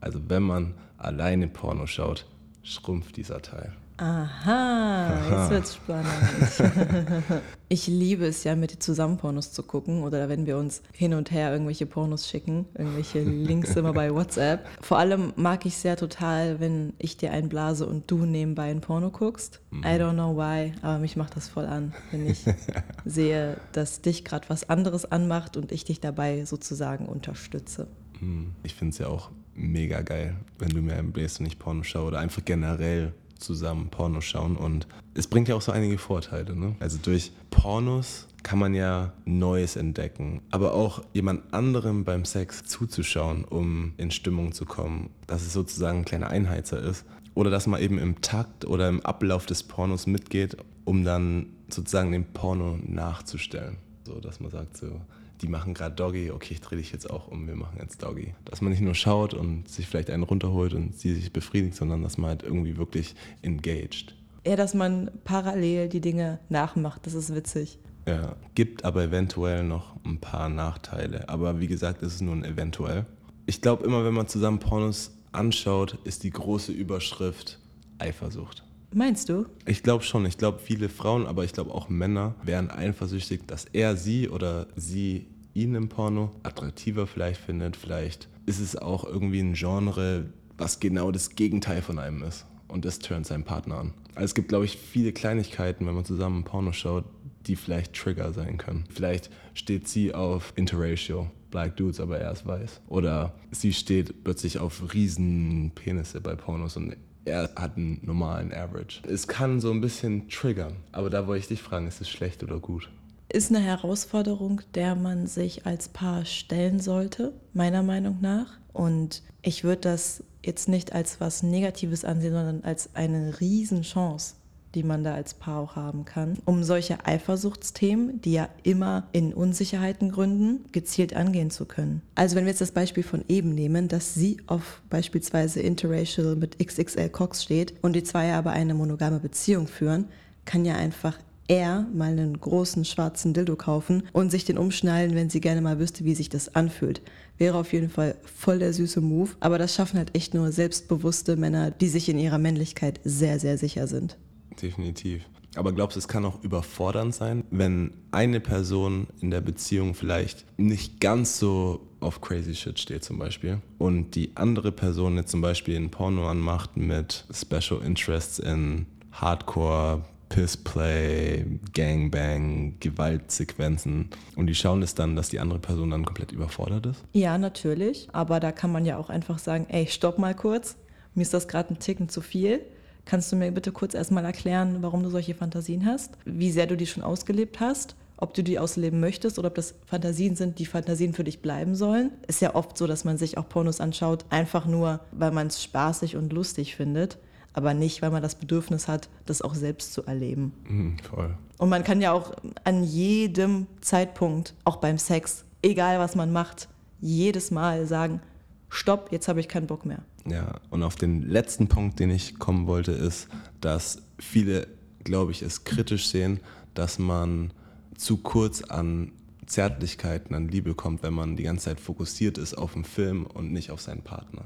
Also 0.00 0.20
wenn 0.28 0.42
man 0.42 0.74
alleine 0.96 1.48
Porno 1.48 1.86
schaut, 1.86 2.26
schrumpft 2.62 3.16
dieser 3.16 3.42
Teil. 3.42 3.72
Aha, 4.00 5.18
jetzt 5.28 5.50
wird's 5.50 5.74
spannend. 5.74 7.42
ich 7.68 7.88
liebe 7.88 8.26
es 8.26 8.44
ja, 8.44 8.54
mit 8.54 8.70
dir 8.70 8.78
zusammen 8.78 9.16
Pornos 9.16 9.52
zu 9.52 9.64
gucken 9.64 10.04
oder 10.04 10.28
wenn 10.28 10.46
wir 10.46 10.56
uns 10.56 10.82
hin 10.92 11.14
und 11.14 11.32
her 11.32 11.50
irgendwelche 11.52 11.84
Pornos 11.84 12.28
schicken, 12.28 12.66
irgendwelche 12.74 13.20
Links 13.24 13.74
immer 13.74 13.92
bei 13.92 14.14
WhatsApp. 14.14 14.68
Vor 14.80 14.98
allem 14.98 15.32
mag 15.34 15.66
ich 15.66 15.76
sehr 15.76 15.96
total, 15.96 16.60
wenn 16.60 16.92
ich 16.98 17.16
dir 17.16 17.32
einblase 17.32 17.86
und 17.86 18.08
du 18.08 18.24
nebenbei 18.24 18.70
ein 18.70 18.80
Porno 18.80 19.10
guckst. 19.10 19.60
I 19.72 19.98
don't 19.98 20.12
know 20.12 20.36
why, 20.36 20.72
aber 20.80 20.98
mich 20.98 21.16
macht 21.16 21.34
das 21.34 21.48
voll 21.48 21.66
an, 21.66 21.92
wenn 22.12 22.24
ich 22.24 22.44
sehe, 23.04 23.56
dass 23.72 24.00
dich 24.00 24.24
gerade 24.24 24.48
was 24.48 24.70
anderes 24.70 25.10
anmacht 25.10 25.56
und 25.56 25.72
ich 25.72 25.84
dich 25.84 26.00
dabei 26.00 26.44
sozusagen 26.44 27.06
unterstütze. 27.06 27.88
Hm, 28.20 28.52
ich 28.62 28.76
finde 28.76 28.92
es 28.92 28.98
ja 28.98 29.08
auch 29.08 29.32
mega 29.56 30.02
geil, 30.02 30.36
wenn 30.60 30.68
du 30.68 30.82
mir 30.82 30.94
einbläst 30.94 31.40
und 31.40 31.46
ich 31.46 31.58
Porno 31.58 31.82
schaue 31.82 32.06
oder 32.06 32.20
einfach 32.20 32.44
generell 32.44 33.12
zusammen 33.38 33.88
Pornos 33.90 34.24
schauen 34.24 34.56
und 34.56 34.86
es 35.14 35.26
bringt 35.26 35.48
ja 35.48 35.54
auch 35.54 35.62
so 35.62 35.72
einige 35.72 35.98
Vorteile. 35.98 36.54
Ne? 36.54 36.76
Also 36.80 36.98
durch 37.02 37.32
Pornos 37.50 38.28
kann 38.42 38.58
man 38.58 38.74
ja 38.74 39.12
Neues 39.24 39.76
entdecken, 39.76 40.42
aber 40.50 40.74
auch 40.74 41.02
jemand 41.12 41.52
anderem 41.52 42.04
beim 42.04 42.24
Sex 42.24 42.64
zuzuschauen, 42.64 43.44
um 43.44 43.94
in 43.96 44.10
Stimmung 44.10 44.52
zu 44.52 44.64
kommen, 44.64 45.10
dass 45.26 45.42
es 45.42 45.52
sozusagen 45.52 45.98
ein 45.98 46.04
kleiner 46.04 46.28
Einheizer 46.28 46.80
ist 46.80 47.04
oder 47.34 47.50
dass 47.50 47.66
man 47.66 47.80
eben 47.80 47.98
im 47.98 48.20
Takt 48.20 48.64
oder 48.64 48.88
im 48.88 49.00
Ablauf 49.00 49.46
des 49.46 49.62
Pornos 49.62 50.06
mitgeht, 50.06 50.56
um 50.84 51.04
dann 51.04 51.46
sozusagen 51.68 52.12
den 52.12 52.24
Porno 52.24 52.78
nachzustellen. 52.86 53.76
So, 54.04 54.20
dass 54.20 54.40
man 54.40 54.50
sagt 54.50 54.76
so, 54.76 55.00
die 55.40 55.48
machen 55.48 55.74
gerade 55.74 55.94
Doggy, 55.94 56.30
okay, 56.30 56.54
ich 56.54 56.60
drehe 56.60 56.78
dich 56.78 56.92
jetzt 56.92 57.08
auch 57.08 57.28
um, 57.28 57.46
wir 57.46 57.56
machen 57.56 57.78
jetzt 57.80 58.02
Doggy. 58.02 58.34
Dass 58.44 58.60
man 58.60 58.70
nicht 58.70 58.82
nur 58.82 58.94
schaut 58.94 59.34
und 59.34 59.68
sich 59.68 59.86
vielleicht 59.86 60.10
einen 60.10 60.22
runterholt 60.22 60.74
und 60.74 60.98
sie 60.98 61.14
sich 61.14 61.32
befriedigt, 61.32 61.74
sondern 61.74 62.02
dass 62.02 62.18
man 62.18 62.30
halt 62.30 62.42
irgendwie 62.42 62.76
wirklich 62.76 63.14
engaged. 63.42 64.14
Ja, 64.46 64.56
dass 64.56 64.74
man 64.74 65.10
parallel 65.24 65.88
die 65.88 66.00
Dinge 66.00 66.38
nachmacht, 66.48 67.06
das 67.06 67.14
ist 67.14 67.34
witzig. 67.34 67.78
Ja, 68.06 68.36
gibt 68.54 68.84
aber 68.84 69.04
eventuell 69.04 69.64
noch 69.64 69.96
ein 70.04 70.18
paar 70.18 70.48
Nachteile. 70.48 71.28
Aber 71.28 71.60
wie 71.60 71.66
gesagt, 71.66 72.02
es 72.02 72.14
ist 72.14 72.20
nur 72.22 72.34
ein 72.34 72.44
eventuell. 72.44 73.04
Ich 73.44 73.60
glaube, 73.60 73.84
immer 73.84 74.04
wenn 74.04 74.14
man 74.14 74.28
zusammen 74.28 74.58
Pornos 74.58 75.12
anschaut, 75.32 75.98
ist 76.04 76.24
die 76.24 76.30
große 76.30 76.72
Überschrift 76.72 77.58
Eifersucht. 77.98 78.64
Meinst 78.92 79.28
du? 79.28 79.46
Ich 79.66 79.82
glaube 79.82 80.02
schon. 80.02 80.24
Ich 80.24 80.38
glaube, 80.38 80.60
viele 80.60 80.88
Frauen, 80.88 81.26
aber 81.26 81.44
ich 81.44 81.52
glaube 81.52 81.72
auch 81.74 81.88
Männer 81.88 82.34
wären 82.42 82.70
eifersüchtig, 82.70 83.46
dass 83.46 83.66
er 83.66 83.96
sie 83.96 84.28
oder 84.28 84.66
sie 84.76 85.26
ihn 85.54 85.74
im 85.74 85.88
Porno 85.88 86.32
attraktiver 86.42 87.06
vielleicht 87.06 87.40
findet. 87.40 87.76
Vielleicht 87.76 88.28
ist 88.46 88.60
es 88.60 88.76
auch 88.76 89.04
irgendwie 89.04 89.40
ein 89.40 89.54
Genre, 89.54 90.26
was 90.56 90.80
genau 90.80 91.10
das 91.10 91.36
Gegenteil 91.36 91.82
von 91.82 91.98
einem 91.98 92.22
ist. 92.22 92.46
Und 92.66 92.84
das 92.84 92.98
turnt 92.98 93.26
seinen 93.26 93.44
Partner 93.44 93.78
an. 93.78 93.94
Also 94.14 94.26
es 94.26 94.34
gibt, 94.34 94.48
glaube 94.48 94.64
ich, 94.64 94.76
viele 94.76 95.12
Kleinigkeiten, 95.12 95.86
wenn 95.86 95.94
man 95.94 96.04
zusammen 96.04 96.44
Porno 96.44 96.72
schaut, 96.72 97.04
die 97.46 97.56
vielleicht 97.56 97.94
Trigger 97.94 98.32
sein 98.32 98.58
können. 98.58 98.84
Vielleicht 98.90 99.30
steht 99.54 99.88
sie 99.88 100.14
auf 100.14 100.52
Interratio, 100.56 101.30
Black 101.50 101.76
Dudes, 101.76 102.00
aber 102.00 102.18
er 102.18 102.32
ist 102.32 102.46
weiß. 102.46 102.82
Oder 102.88 103.34
sie 103.50 103.72
steht 103.72 104.22
plötzlich 104.24 104.58
auf 104.58 104.92
riesen 104.92 105.72
Penisse 105.74 106.20
bei 106.20 106.34
Pornos 106.34 106.76
und 106.76 106.96
er 107.28 107.50
hat 107.56 107.76
einen 107.76 108.00
normalen 108.02 108.52
Average. 108.52 109.02
Es 109.08 109.28
kann 109.28 109.60
so 109.60 109.70
ein 109.70 109.80
bisschen 109.80 110.28
triggern, 110.28 110.76
aber 110.92 111.10
da 111.10 111.26
wollte 111.26 111.40
ich 111.40 111.48
dich 111.48 111.62
fragen, 111.62 111.86
ist 111.86 112.00
es 112.00 112.08
schlecht 112.08 112.42
oder 112.42 112.58
gut? 112.58 112.90
Ist 113.30 113.50
eine 113.50 113.60
Herausforderung, 113.60 114.62
der 114.74 114.94
man 114.94 115.26
sich 115.26 115.66
als 115.66 115.88
Paar 115.88 116.24
stellen 116.24 116.80
sollte, 116.80 117.34
meiner 117.52 117.82
Meinung 117.82 118.18
nach. 118.20 118.58
Und 118.72 119.22
ich 119.42 119.64
würde 119.64 119.82
das 119.82 120.24
jetzt 120.42 120.68
nicht 120.68 120.92
als 120.92 121.20
was 121.20 121.42
Negatives 121.42 122.04
ansehen, 122.04 122.32
sondern 122.32 122.64
als 122.64 122.94
eine 122.94 123.38
Riesenchance 123.40 124.34
die 124.74 124.82
man 124.82 125.04
da 125.04 125.14
als 125.14 125.34
Paar 125.34 125.60
auch 125.60 125.76
haben 125.76 126.04
kann, 126.04 126.38
um 126.44 126.62
solche 126.62 127.06
Eifersuchtsthemen, 127.06 128.20
die 128.20 128.32
ja 128.32 128.48
immer 128.62 129.08
in 129.12 129.32
Unsicherheiten 129.32 130.10
gründen, 130.10 130.64
gezielt 130.72 131.14
angehen 131.14 131.50
zu 131.50 131.64
können. 131.64 132.02
Also 132.14 132.36
wenn 132.36 132.44
wir 132.44 132.50
jetzt 132.50 132.60
das 132.60 132.72
Beispiel 132.72 133.02
von 133.02 133.24
eben 133.28 133.54
nehmen, 133.54 133.88
dass 133.88 134.14
sie 134.14 134.38
auf 134.46 134.82
beispielsweise 134.90 135.60
Interracial 135.60 136.36
mit 136.36 136.58
XXL 136.58 137.08
Cox 137.08 137.42
steht 137.42 137.74
und 137.82 137.94
die 137.94 138.02
zwei 138.02 138.34
aber 138.34 138.50
eine 138.50 138.74
monogame 138.74 139.20
Beziehung 139.20 139.66
führen, 139.66 140.06
kann 140.44 140.64
ja 140.64 140.74
einfach 140.76 141.18
er 141.48 141.86
mal 141.94 142.10
einen 142.10 142.38
großen 142.38 142.84
schwarzen 142.84 143.32
Dildo 143.32 143.56
kaufen 143.56 144.02
und 144.12 144.30
sich 144.30 144.44
den 144.44 144.58
umschnallen, 144.58 145.14
wenn 145.14 145.30
sie 145.30 145.40
gerne 145.40 145.62
mal 145.62 145.78
wüsste, 145.78 146.04
wie 146.04 146.14
sich 146.14 146.28
das 146.28 146.54
anfühlt. 146.54 147.00
Wäre 147.38 147.56
auf 147.56 147.72
jeden 147.72 147.88
Fall 147.88 148.16
voll 148.22 148.58
der 148.58 148.74
süße 148.74 149.00
Move, 149.00 149.30
aber 149.40 149.56
das 149.56 149.74
schaffen 149.74 149.98
halt 149.98 150.14
echt 150.14 150.34
nur 150.34 150.52
selbstbewusste 150.52 151.36
Männer, 151.36 151.70
die 151.70 151.88
sich 151.88 152.10
in 152.10 152.18
ihrer 152.18 152.38
Männlichkeit 152.38 153.00
sehr, 153.02 153.40
sehr 153.40 153.56
sicher 153.56 153.86
sind 153.86 154.18
definitiv. 154.62 155.24
Aber 155.56 155.72
glaubst 155.72 155.96
du, 155.96 155.98
es 155.98 156.08
kann 156.08 156.24
auch 156.24 156.42
überfordernd 156.42 157.14
sein, 157.14 157.44
wenn 157.50 157.92
eine 158.10 158.40
Person 158.40 159.08
in 159.20 159.30
der 159.30 159.40
Beziehung 159.40 159.94
vielleicht 159.94 160.46
nicht 160.58 161.00
ganz 161.00 161.38
so 161.38 161.80
auf 162.00 162.20
crazy 162.20 162.54
shit 162.54 162.78
steht 162.78 163.02
zum 163.02 163.18
Beispiel 163.18 163.60
und 163.78 164.14
die 164.14 164.32
andere 164.36 164.70
Person 164.70 165.16
jetzt 165.16 165.30
zum 165.30 165.40
Beispiel 165.40 165.76
ein 165.76 165.90
Porno 165.90 166.28
anmacht 166.28 166.76
mit 166.76 167.24
Special 167.32 167.82
Interests 167.84 168.38
in 168.38 168.86
Hardcore, 169.10 170.04
Pissplay, 170.28 171.44
Gangbang, 171.72 172.74
Gewaltsequenzen 172.78 174.10
und 174.36 174.46
die 174.46 174.54
schauen 174.54 174.82
es 174.82 174.94
dann, 174.94 175.16
dass 175.16 175.30
die 175.30 175.40
andere 175.40 175.58
Person 175.58 175.90
dann 175.90 176.04
komplett 176.04 176.30
überfordert 176.30 176.86
ist? 176.86 177.04
Ja, 177.14 177.38
natürlich, 177.38 178.08
aber 178.12 178.38
da 178.38 178.52
kann 178.52 178.70
man 178.70 178.84
ja 178.84 178.98
auch 178.98 179.08
einfach 179.08 179.38
sagen, 179.38 179.66
ey, 179.70 179.86
stopp 179.86 180.18
mal 180.18 180.34
kurz, 180.34 180.76
mir 181.14 181.22
ist 181.22 181.34
das 181.34 181.48
gerade 181.48 181.74
ein 181.74 181.78
Ticken 181.80 182.08
zu 182.08 182.20
viel 182.20 182.60
Kannst 183.08 183.32
du 183.32 183.36
mir 183.36 183.50
bitte 183.50 183.72
kurz 183.72 183.94
erstmal 183.94 184.26
erklären, 184.26 184.82
warum 184.82 185.02
du 185.02 185.08
solche 185.08 185.34
Fantasien 185.34 185.86
hast? 185.86 186.10
Wie 186.26 186.50
sehr 186.50 186.66
du 186.66 186.76
die 186.76 186.86
schon 186.86 187.02
ausgelebt 187.02 187.58
hast? 187.58 187.96
Ob 188.18 188.34
du 188.34 188.42
die 188.42 188.58
ausleben 188.58 189.00
möchtest 189.00 189.38
oder 189.38 189.48
ob 189.48 189.54
das 189.54 189.74
Fantasien 189.86 190.36
sind, 190.36 190.58
die 190.58 190.66
Fantasien 190.66 191.14
für 191.14 191.24
dich 191.24 191.40
bleiben 191.40 191.74
sollen? 191.74 192.10
Ist 192.26 192.42
ja 192.42 192.54
oft 192.54 192.76
so, 192.76 192.86
dass 192.86 193.06
man 193.06 193.16
sich 193.16 193.38
auch 193.38 193.48
Pornos 193.48 193.80
anschaut, 193.80 194.26
einfach 194.28 194.66
nur, 194.66 195.00
weil 195.10 195.30
man 195.30 195.46
es 195.46 195.62
spaßig 195.62 196.16
und 196.16 196.34
lustig 196.34 196.76
findet, 196.76 197.16
aber 197.54 197.72
nicht, 197.72 198.02
weil 198.02 198.10
man 198.10 198.22
das 198.22 198.34
Bedürfnis 198.34 198.88
hat, 198.88 199.08
das 199.24 199.40
auch 199.40 199.54
selbst 199.54 199.94
zu 199.94 200.04
erleben. 200.04 200.52
Mhm, 200.68 200.98
voll. 200.98 201.34
Und 201.56 201.70
man 201.70 201.84
kann 201.84 202.02
ja 202.02 202.12
auch 202.12 202.34
an 202.64 202.84
jedem 202.84 203.68
Zeitpunkt, 203.80 204.52
auch 204.64 204.76
beim 204.76 204.98
Sex, 204.98 205.46
egal 205.62 205.98
was 205.98 206.14
man 206.14 206.30
macht, 206.30 206.68
jedes 207.00 207.50
Mal 207.50 207.86
sagen, 207.86 208.20
stopp, 208.68 209.12
jetzt 209.12 209.28
habe 209.28 209.40
ich 209.40 209.48
keinen 209.48 209.66
Bock 209.66 209.86
mehr. 209.86 210.00
Ja, 210.26 210.56
und 210.70 210.82
auf 210.82 210.96
den 210.96 211.22
letzten 211.22 211.68
Punkt, 211.68 211.98
den 212.00 212.10
ich 212.10 212.38
kommen 212.38 212.66
wollte, 212.66 212.92
ist, 212.92 213.28
dass 213.60 214.02
viele, 214.18 214.66
glaube 215.04 215.32
ich, 215.32 215.42
es 215.42 215.64
kritisch 215.64 216.08
sehen, 216.08 216.40
dass 216.74 216.98
man 216.98 217.52
zu 217.96 218.18
kurz 218.18 218.62
an 218.62 219.12
Zärtlichkeiten, 219.46 220.34
an 220.34 220.48
Liebe 220.48 220.74
kommt, 220.74 221.02
wenn 221.02 221.14
man 221.14 221.36
die 221.36 221.44
ganze 221.44 221.66
Zeit 221.66 221.80
fokussiert 221.80 222.38
ist 222.38 222.54
auf 222.54 222.74
den 222.74 222.84
Film 222.84 223.26
und 223.26 223.52
nicht 223.52 223.70
auf 223.70 223.80
seinen 223.80 224.02
Partner. 224.02 224.44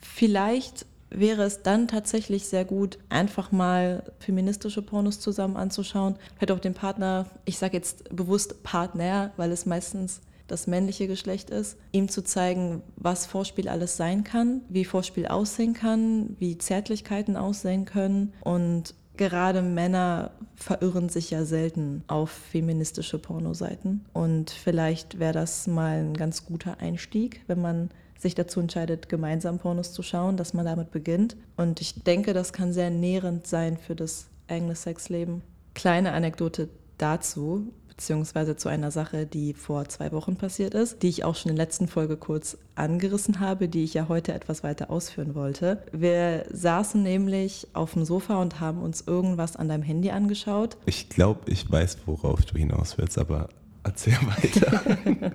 Vielleicht 0.00 0.86
wäre 1.10 1.42
es 1.42 1.62
dann 1.62 1.88
tatsächlich 1.88 2.46
sehr 2.46 2.64
gut, 2.64 2.98
einfach 3.08 3.52
mal 3.52 4.12
feministische 4.18 4.80
Pornos 4.80 5.20
zusammen 5.20 5.56
anzuschauen. 5.56 6.16
Vielleicht 6.36 6.52
auch 6.52 6.60
den 6.60 6.74
Partner, 6.74 7.26
ich 7.44 7.58
sage 7.58 7.76
jetzt 7.76 8.14
bewusst 8.14 8.62
Partner, 8.62 9.32
weil 9.36 9.52
es 9.52 9.66
meistens 9.66 10.20
das 10.50 10.66
männliche 10.66 11.06
Geschlecht 11.06 11.50
ist, 11.50 11.76
ihm 11.92 12.08
zu 12.08 12.22
zeigen, 12.22 12.82
was 12.96 13.26
Vorspiel 13.26 13.68
alles 13.68 13.96
sein 13.96 14.24
kann, 14.24 14.62
wie 14.68 14.84
Vorspiel 14.84 15.26
aussehen 15.26 15.74
kann, 15.74 16.36
wie 16.38 16.58
Zärtlichkeiten 16.58 17.36
aussehen 17.36 17.84
können 17.84 18.32
und 18.40 18.94
gerade 19.16 19.62
Männer 19.62 20.32
verirren 20.56 21.08
sich 21.08 21.30
ja 21.30 21.44
selten 21.44 22.04
auf 22.06 22.30
feministische 22.30 23.18
Pornoseiten 23.18 24.04
und 24.12 24.50
vielleicht 24.50 25.18
wäre 25.18 25.34
das 25.34 25.66
mal 25.66 25.98
ein 25.98 26.14
ganz 26.14 26.44
guter 26.46 26.78
Einstieg, 26.80 27.42
wenn 27.46 27.60
man 27.60 27.90
sich 28.20 28.34
dazu 28.34 28.60
entscheidet, 28.60 29.08
gemeinsam 29.08 29.58
Pornos 29.58 29.92
zu 29.92 30.02
schauen, 30.02 30.36
dass 30.36 30.52
man 30.52 30.66
damit 30.66 30.90
beginnt. 30.90 31.36
Und 31.56 31.80
ich 31.80 32.02
denke, 32.02 32.34
das 32.34 32.52
kann 32.52 32.72
sehr 32.72 32.90
nährend 32.90 33.46
sein 33.46 33.78
für 33.78 33.96
das 33.96 34.26
eigene 34.46 34.74
Sexleben. 34.74 35.42
Kleine 35.74 36.12
Anekdote 36.12 36.68
dazu 36.98 37.72
beziehungsweise 38.00 38.56
zu 38.56 38.70
einer 38.70 38.90
Sache, 38.90 39.26
die 39.26 39.52
vor 39.52 39.86
zwei 39.90 40.10
Wochen 40.12 40.34
passiert 40.36 40.72
ist, 40.72 41.02
die 41.02 41.10
ich 41.10 41.22
auch 41.22 41.36
schon 41.36 41.50
in 41.50 41.56
der 41.56 41.66
letzten 41.66 41.86
Folge 41.86 42.16
kurz 42.16 42.56
angerissen 42.74 43.40
habe, 43.40 43.68
die 43.68 43.84
ich 43.84 43.92
ja 43.92 44.08
heute 44.08 44.32
etwas 44.32 44.64
weiter 44.64 44.88
ausführen 44.88 45.34
wollte. 45.34 45.82
Wir 45.92 46.46
saßen 46.50 47.02
nämlich 47.02 47.68
auf 47.74 47.92
dem 47.92 48.06
Sofa 48.06 48.40
und 48.40 48.58
haben 48.58 48.80
uns 48.80 49.02
irgendwas 49.06 49.54
an 49.56 49.68
deinem 49.68 49.82
Handy 49.82 50.10
angeschaut. 50.12 50.78
Ich 50.86 51.10
glaube, 51.10 51.50
ich 51.50 51.70
weiß, 51.70 51.98
worauf 52.06 52.46
du 52.46 52.56
hinaus 52.56 52.96
willst, 52.96 53.18
aber 53.18 53.50
erzähl 53.84 54.14
weiter. 54.14 54.80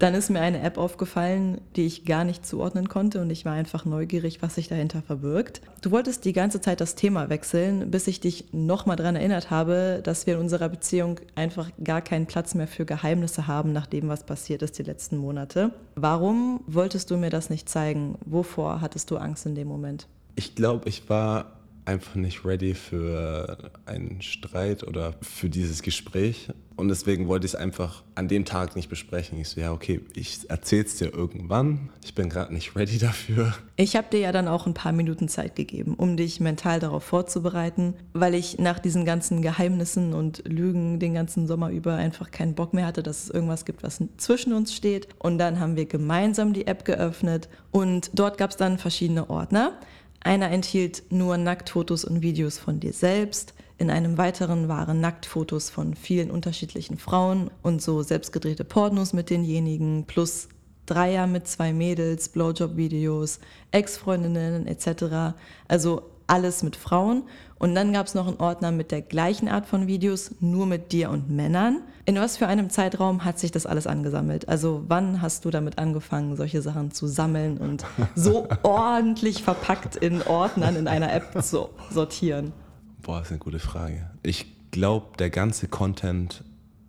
Dann 0.00 0.14
ist 0.14 0.30
mir 0.30 0.40
eine 0.40 0.62
App 0.62 0.78
aufgefallen, 0.78 1.60
die 1.76 1.84
ich 1.84 2.06
gar 2.06 2.24
nicht 2.24 2.46
zuordnen 2.46 2.88
konnte 2.88 3.20
und 3.20 3.28
ich 3.28 3.44
war 3.44 3.52
einfach 3.52 3.84
neugierig, 3.84 4.40
was 4.40 4.54
sich 4.54 4.66
dahinter 4.66 5.02
verbirgt. 5.02 5.60
Du 5.82 5.90
wolltest 5.90 6.24
die 6.24 6.32
ganze 6.32 6.62
Zeit 6.62 6.80
das 6.80 6.94
Thema 6.94 7.28
wechseln, 7.28 7.90
bis 7.90 8.06
ich 8.06 8.18
dich 8.18 8.46
nochmal 8.52 8.96
daran 8.96 9.14
erinnert 9.14 9.50
habe, 9.50 10.00
dass 10.02 10.26
wir 10.26 10.34
in 10.34 10.40
unserer 10.40 10.70
Beziehung 10.70 11.20
einfach 11.34 11.70
gar 11.84 12.00
keinen 12.00 12.24
Platz 12.24 12.54
mehr 12.54 12.66
für 12.66 12.86
Geheimnisse 12.86 13.46
haben, 13.46 13.74
nach 13.74 13.86
dem, 13.86 14.08
was 14.08 14.24
passiert 14.24 14.62
ist 14.62 14.78
die 14.78 14.84
letzten 14.84 15.18
Monate. 15.18 15.74
Warum 15.96 16.60
wolltest 16.66 17.10
du 17.10 17.18
mir 17.18 17.28
das 17.28 17.50
nicht 17.50 17.68
zeigen? 17.68 18.16
Wovor 18.24 18.80
hattest 18.80 19.10
du 19.10 19.18
Angst 19.18 19.44
in 19.44 19.54
dem 19.54 19.68
Moment? 19.68 20.06
Ich 20.34 20.54
glaube, 20.54 20.88
ich 20.88 21.10
war 21.10 21.59
einfach 21.90 22.14
nicht 22.14 22.44
ready 22.44 22.74
für 22.74 23.70
einen 23.84 24.22
Streit 24.22 24.86
oder 24.86 25.14
für 25.22 25.50
dieses 25.50 25.82
Gespräch. 25.82 26.48
Und 26.76 26.88
deswegen 26.88 27.28
wollte 27.28 27.44
ich 27.44 27.52
es 27.52 27.60
einfach 27.60 28.04
an 28.14 28.26
dem 28.26 28.46
Tag 28.46 28.74
nicht 28.74 28.88
besprechen. 28.88 29.38
Ich 29.38 29.50
so, 29.50 29.60
ja, 29.60 29.70
okay, 29.70 30.00
ich 30.14 30.48
erzähl's 30.48 30.96
dir 30.96 31.12
irgendwann. 31.12 31.90
Ich 32.02 32.14
bin 32.14 32.30
gerade 32.30 32.54
nicht 32.54 32.74
ready 32.74 32.96
dafür. 32.98 33.54
Ich 33.76 33.96
habe 33.96 34.06
dir 34.10 34.20
ja 34.20 34.32
dann 34.32 34.48
auch 34.48 34.66
ein 34.66 34.72
paar 34.72 34.92
Minuten 34.92 35.28
Zeit 35.28 35.56
gegeben, 35.56 35.94
um 35.94 36.16
dich 36.16 36.40
mental 36.40 36.80
darauf 36.80 37.04
vorzubereiten, 37.04 37.94
weil 38.14 38.34
ich 38.34 38.58
nach 38.58 38.78
diesen 38.78 39.04
ganzen 39.04 39.42
Geheimnissen 39.42 40.14
und 40.14 40.42
Lügen 40.46 41.00
den 41.00 41.12
ganzen 41.12 41.46
Sommer 41.46 41.70
über 41.70 41.96
einfach 41.96 42.30
keinen 42.30 42.54
Bock 42.54 42.72
mehr 42.72 42.86
hatte, 42.86 43.02
dass 43.02 43.24
es 43.24 43.30
irgendwas 43.30 43.66
gibt, 43.66 43.82
was 43.82 44.02
zwischen 44.16 44.54
uns 44.54 44.74
steht. 44.74 45.08
Und 45.18 45.36
dann 45.36 45.60
haben 45.60 45.76
wir 45.76 45.84
gemeinsam 45.84 46.54
die 46.54 46.66
App 46.66 46.86
geöffnet 46.86 47.50
und 47.72 48.10
dort 48.14 48.38
gab 48.38 48.50
es 48.50 48.56
dann 48.56 48.78
verschiedene 48.78 49.28
Ordner. 49.28 49.78
Einer 50.22 50.50
enthielt 50.50 51.04
nur 51.10 51.36
Nacktfotos 51.38 52.04
und 52.04 52.22
Videos 52.22 52.58
von 52.58 52.78
dir 52.78 52.92
selbst. 52.92 53.54
In 53.78 53.90
einem 53.90 54.18
weiteren 54.18 54.68
waren 54.68 55.00
Nacktfotos 55.00 55.70
von 55.70 55.94
vielen 55.94 56.30
unterschiedlichen 56.30 56.98
Frauen 56.98 57.50
und 57.62 57.80
so 57.80 58.02
selbstgedrehte 58.02 58.64
Pornos 58.64 59.14
mit 59.14 59.30
denjenigen, 59.30 60.04
plus 60.06 60.48
Dreier 60.84 61.26
mit 61.26 61.48
zwei 61.48 61.72
Mädels, 61.72 62.28
Blowjob-Videos, 62.28 63.38
Ex-Freundinnen 63.70 64.66
etc. 64.66 65.34
Also 65.68 66.02
alles 66.26 66.62
mit 66.62 66.76
Frauen. 66.76 67.22
Und 67.60 67.74
dann 67.74 67.92
gab 67.92 68.06
es 68.06 68.14
noch 68.14 68.26
einen 68.26 68.38
Ordner 68.38 68.72
mit 68.72 68.90
der 68.90 69.02
gleichen 69.02 69.46
Art 69.46 69.66
von 69.66 69.86
Videos, 69.86 70.34
nur 70.40 70.64
mit 70.64 70.92
dir 70.92 71.10
und 71.10 71.28
Männern. 71.28 71.82
In 72.06 72.16
was 72.16 72.38
für 72.38 72.46
einem 72.46 72.70
Zeitraum 72.70 73.22
hat 73.22 73.38
sich 73.38 73.52
das 73.52 73.66
alles 73.66 73.86
angesammelt? 73.86 74.48
Also 74.48 74.82
wann 74.88 75.20
hast 75.20 75.44
du 75.44 75.50
damit 75.50 75.78
angefangen, 75.78 76.36
solche 76.36 76.62
Sachen 76.62 76.90
zu 76.90 77.06
sammeln 77.06 77.58
und 77.58 77.84
so 78.14 78.48
ordentlich 78.62 79.42
verpackt 79.42 79.96
in 79.96 80.22
Ordnern 80.22 80.74
in 80.74 80.88
einer 80.88 81.12
App 81.12 81.42
zu 81.42 81.68
sortieren? 81.90 82.54
Boah, 83.02 83.18
das 83.18 83.26
ist 83.26 83.32
eine 83.32 83.40
gute 83.40 83.58
Frage. 83.58 84.10
Ich 84.22 84.70
glaube, 84.70 85.18
der 85.18 85.28
ganze 85.28 85.68
Content, 85.68 86.42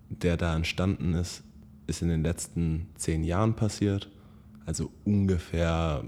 der 0.07 0.37
da 0.37 0.55
entstanden 0.55 1.15
ist, 1.15 1.43
ist 1.87 2.01
in 2.01 2.07
den 2.07 2.23
letzten 2.23 2.87
zehn 2.95 3.25
Jahren 3.25 3.57
passiert. 3.57 4.09
Also 4.65 4.89
ungefähr 5.03 6.05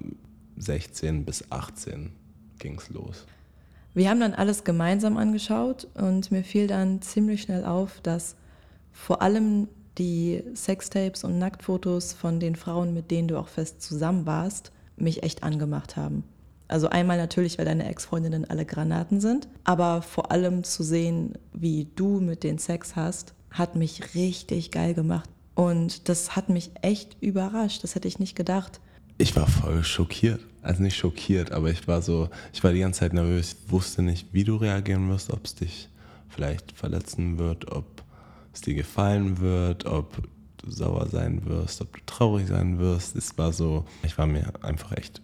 16 0.56 1.26
bis 1.26 1.52
18 1.52 2.14
ging 2.60 2.78
es 2.78 2.90
los. 2.90 3.26
Wir 3.94 4.10
haben 4.10 4.20
dann 4.20 4.34
alles 4.34 4.64
gemeinsam 4.64 5.18
angeschaut 5.18 5.88
und 5.94 6.32
mir 6.32 6.44
fiel 6.44 6.68
dann 6.68 7.02
ziemlich 7.02 7.44
schnell 7.44 7.64
auf, 7.64 8.02
dass 8.02 8.36
vor 8.92 9.22
allem 9.22 9.68
die 9.98 10.44
Sextapes 10.56 11.24
und 11.24 11.38
Nacktfotos 11.38 12.14
von 12.14 12.40
den 12.40 12.56
Frauen, 12.56 12.94
mit 12.94 13.12
denen 13.12 13.28
du 13.28 13.38
auch 13.38 13.48
fest 13.48 13.82
zusammen 13.82 14.26
warst, 14.26 14.72
mich 14.98 15.22
echt 15.24 15.44
angemacht 15.44 15.96
haben. 15.96 16.24
Also 16.68 16.90
einmal 16.90 17.18
natürlich, 17.18 17.60
weil 17.60 17.66
deine 17.66 17.88
Ex-Freundinnen 17.88 18.50
alle 18.50 18.66
Granaten 18.66 19.20
sind, 19.20 19.48
aber 19.64 20.02
vor 20.02 20.32
allem 20.32 20.64
zu 20.64 20.82
sehen, 20.82 21.34
wie 21.54 21.88
du 21.96 22.20
mit 22.20 22.44
denen 22.44 22.58
Sex 22.58 22.96
hast, 22.96 23.36
hat 23.52 23.76
mich 23.76 24.16
richtig 24.16 24.72
geil 24.72 24.96
gemacht. 24.96 25.30
Und 25.54 26.10
das 26.10 26.36
hat 26.36 26.50
mich 26.50 26.72
echt 26.82 27.18
überrascht. 27.22 27.84
Das 27.84 27.94
hätte 27.94 28.08
ich 28.08 28.18
nicht 28.18 28.36
gedacht. 28.36 28.80
Ich 29.20 29.36
war 29.36 29.46
voll 29.46 29.84
schockiert. 29.84 30.40
Also 30.64 30.82
nicht 30.82 30.96
schockiert, 30.96 31.52
aber 31.52 31.70
ich 31.70 31.88
war 31.88 32.02
so, 32.02 32.30
ich 32.54 32.64
war 32.64 32.72
die 32.72 32.80
ganze 32.80 33.02
Zeit 33.02 33.14
nervös, 33.14 33.58
ich 33.66 33.72
wusste 33.72 34.02
nicht, 34.02 34.34
wie 34.34 34.44
du 34.44 34.56
reagieren 34.56 35.10
wirst, 35.10 35.32
ob 35.32 35.46
es 35.46 35.56
dich 35.56 35.90
vielleicht 36.30 36.72
verletzen 36.72 37.38
wird, 37.38 37.72
ob 37.72 38.04
es 38.54 38.62
dir 38.62 38.74
gefallen 38.74 39.40
wird, 39.40 39.86
ob 39.86 40.24
du 40.58 40.72
sauer 40.72 41.08
sein 41.08 41.46
wirst, 41.46 41.82
ob 41.82 41.94
du 41.94 42.00
traurig 42.06 42.48
sein 42.48 42.80
wirst. 42.80 43.16
Es 43.16 43.38
war 43.38 43.52
so, 43.52 43.86
ich 44.04 44.18
war 44.18 44.26
mir 44.26 44.54
einfach 44.62 44.94
echt 44.94 45.22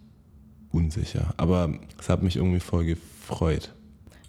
unsicher. 0.72 1.34
Aber 1.38 1.74
es 2.00 2.10
hat 2.10 2.22
mich 2.22 2.36
irgendwie 2.36 2.60
voll 2.60 2.86
gefreut. 2.86 3.74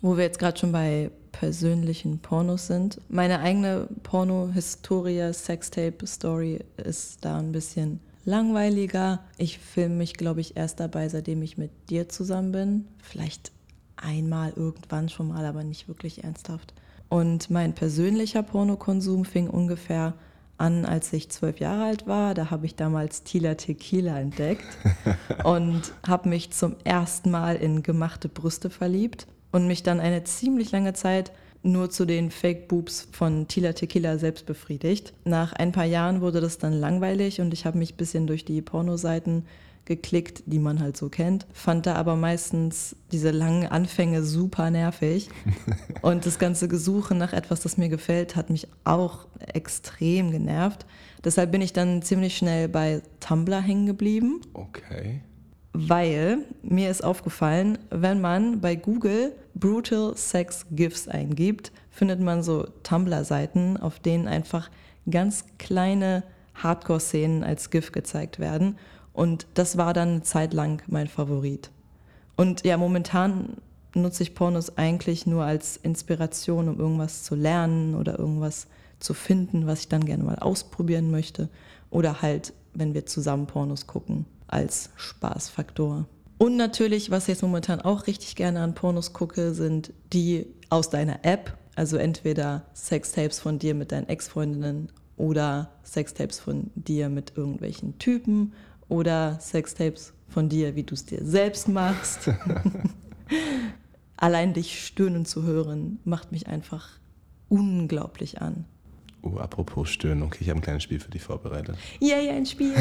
Wo 0.00 0.16
wir 0.16 0.24
jetzt 0.24 0.38
gerade 0.38 0.58
schon 0.58 0.72
bei 0.72 1.10
persönlichen 1.32 2.18
Pornos 2.18 2.66
sind. 2.66 3.00
Meine 3.08 3.40
eigene 3.40 3.88
Porno-Historie, 4.02 5.32
Sextape-Story 5.32 6.60
ist 6.76 7.24
da 7.24 7.38
ein 7.38 7.52
bisschen 7.52 8.00
langweiliger. 8.24 9.20
Ich 9.38 9.58
filme 9.58 9.96
mich, 9.96 10.14
glaube 10.14 10.40
ich, 10.40 10.56
erst 10.56 10.80
dabei, 10.80 11.08
seitdem 11.08 11.42
ich 11.42 11.58
mit 11.58 11.70
dir 11.90 12.08
zusammen 12.08 12.52
bin. 12.52 12.84
Vielleicht 13.02 13.52
einmal 13.96 14.52
irgendwann 14.56 15.08
schon 15.08 15.28
mal, 15.28 15.44
aber 15.44 15.64
nicht 15.64 15.88
wirklich 15.88 16.24
ernsthaft. 16.24 16.74
Und 17.08 17.50
mein 17.50 17.74
persönlicher 17.74 18.42
Pornokonsum 18.42 19.24
fing 19.24 19.48
ungefähr 19.48 20.14
an, 20.58 20.84
als 20.84 21.12
ich 21.12 21.30
zwölf 21.30 21.58
Jahre 21.58 21.84
alt 21.84 22.06
war. 22.06 22.34
Da 22.34 22.50
habe 22.50 22.66
ich 22.66 22.76
damals 22.76 23.24
Tila 23.24 23.54
Tequila 23.54 24.18
entdeckt 24.20 24.66
und 25.44 25.92
habe 26.06 26.28
mich 26.28 26.52
zum 26.52 26.76
ersten 26.84 27.30
Mal 27.30 27.56
in 27.56 27.82
gemachte 27.82 28.28
Brüste 28.28 28.70
verliebt 28.70 29.26
und 29.52 29.66
mich 29.66 29.82
dann 29.82 30.00
eine 30.00 30.22
ziemlich 30.24 30.70
lange 30.70 30.92
Zeit 30.92 31.32
nur 31.62 31.90
zu 31.90 32.06
den 32.06 32.30
Fake 32.30 32.68
Boobs 32.68 33.08
von 33.12 33.48
Tila 33.48 33.72
Tequila 33.72 34.18
selbst 34.18 34.46
befriedigt. 34.46 35.12
Nach 35.24 35.52
ein 35.52 35.72
paar 35.72 35.84
Jahren 35.84 36.20
wurde 36.20 36.40
das 36.40 36.58
dann 36.58 36.72
langweilig 36.72 37.40
und 37.40 37.52
ich 37.52 37.66
habe 37.66 37.78
mich 37.78 37.94
ein 37.94 37.96
bisschen 37.96 38.26
durch 38.26 38.44
die 38.44 38.62
Pornoseiten 38.62 39.44
geklickt, 39.84 40.44
die 40.46 40.60
man 40.60 40.78
halt 40.78 40.96
so 40.96 41.08
kennt, 41.08 41.46
fand 41.52 41.86
da 41.86 41.96
aber 41.96 42.14
meistens 42.14 42.94
diese 43.10 43.32
langen 43.32 43.66
Anfänge 43.66 44.22
super 44.22 44.70
nervig. 44.70 45.28
Und 46.02 46.26
das 46.26 46.38
ganze 46.38 46.68
Gesuche 46.68 47.14
nach 47.16 47.32
etwas, 47.32 47.60
das 47.60 47.76
mir 47.76 47.88
gefällt, 47.88 48.36
hat 48.36 48.50
mich 48.50 48.68
auch 48.84 49.26
extrem 49.52 50.30
genervt. 50.30 50.86
Deshalb 51.24 51.50
bin 51.50 51.60
ich 51.60 51.72
dann 51.72 52.02
ziemlich 52.02 52.36
schnell 52.36 52.68
bei 52.68 53.02
Tumblr 53.18 53.60
hängen 53.60 53.86
geblieben. 53.86 54.40
Okay. 54.54 55.22
Weil 55.72 56.38
mir 56.62 56.90
ist 56.90 57.04
aufgefallen, 57.04 57.78
wenn 57.90 58.20
man 58.20 58.60
bei 58.60 58.74
Google 58.74 59.32
Brutal 59.54 60.16
Sex 60.16 60.66
GIFs 60.72 61.06
eingibt, 61.06 61.70
findet 61.90 62.20
man 62.20 62.42
so 62.42 62.66
Tumblr-Seiten, 62.82 63.76
auf 63.76 64.00
denen 64.00 64.26
einfach 64.26 64.70
ganz 65.08 65.44
kleine 65.58 66.24
Hardcore-Szenen 66.54 67.44
als 67.44 67.70
GIF 67.70 67.92
gezeigt 67.92 68.38
werden. 68.38 68.78
Und 69.12 69.46
das 69.54 69.76
war 69.76 69.92
dann 69.92 70.08
eine 70.08 70.22
Zeit 70.22 70.52
lang 70.52 70.82
mein 70.86 71.08
Favorit. 71.08 71.70
Und 72.36 72.64
ja, 72.64 72.76
momentan 72.76 73.56
nutze 73.94 74.22
ich 74.22 74.34
Pornos 74.34 74.76
eigentlich 74.76 75.26
nur 75.26 75.44
als 75.44 75.76
Inspiration, 75.76 76.68
um 76.68 76.78
irgendwas 76.78 77.22
zu 77.22 77.34
lernen 77.34 77.94
oder 77.94 78.18
irgendwas 78.18 78.66
zu 78.98 79.14
finden, 79.14 79.66
was 79.66 79.80
ich 79.80 79.88
dann 79.88 80.04
gerne 80.04 80.24
mal 80.24 80.38
ausprobieren 80.38 81.10
möchte. 81.10 81.48
Oder 81.90 82.22
halt, 82.22 82.52
wenn 82.72 82.94
wir 82.94 83.06
zusammen 83.06 83.46
Pornos 83.46 83.86
gucken, 83.86 84.26
als 84.50 84.90
Spaßfaktor. 84.96 86.06
Und 86.38 86.56
natürlich, 86.56 87.10
was 87.10 87.24
ich 87.24 87.28
jetzt 87.28 87.42
momentan 87.42 87.80
auch 87.80 88.06
richtig 88.06 88.34
gerne 88.34 88.62
an 88.62 88.74
Pornos 88.74 89.12
gucke, 89.12 89.52
sind 89.52 89.92
die 90.12 90.46
aus 90.70 90.90
deiner 90.90 91.24
App. 91.24 91.56
Also 91.76 91.96
entweder 91.96 92.64
Sextapes 92.74 93.38
von 93.40 93.58
dir 93.58 93.74
mit 93.74 93.92
deinen 93.92 94.08
Ex-Freundinnen 94.08 94.90
oder 95.16 95.70
Sextapes 95.84 96.40
von 96.40 96.70
dir 96.74 97.08
mit 97.08 97.36
irgendwelchen 97.36 97.98
Typen 97.98 98.54
oder 98.88 99.38
Sextapes 99.40 100.14
von 100.28 100.48
dir, 100.48 100.76
wie 100.76 100.82
du 100.82 100.94
es 100.94 101.06
dir 101.06 101.24
selbst 101.24 101.68
machst. 101.68 102.30
Allein 104.16 104.54
dich 104.54 104.84
stöhnen 104.84 105.24
zu 105.24 105.42
hören, 105.42 105.98
macht 106.04 106.32
mich 106.32 106.46
einfach 106.46 106.88
unglaublich 107.48 108.40
an. 108.40 108.64
Oh, 109.22 109.36
apropos 109.36 109.90
Stöhnen, 109.90 110.22
okay, 110.22 110.38
ich 110.40 110.48
habe 110.48 110.60
ein 110.60 110.62
kleines 110.62 110.82
Spiel 110.82 111.00
für 111.00 111.10
dich 111.10 111.22
vorbereitet. 111.22 111.76
Yay, 112.00 112.30
ein 112.30 112.46
Spiel! 112.46 112.74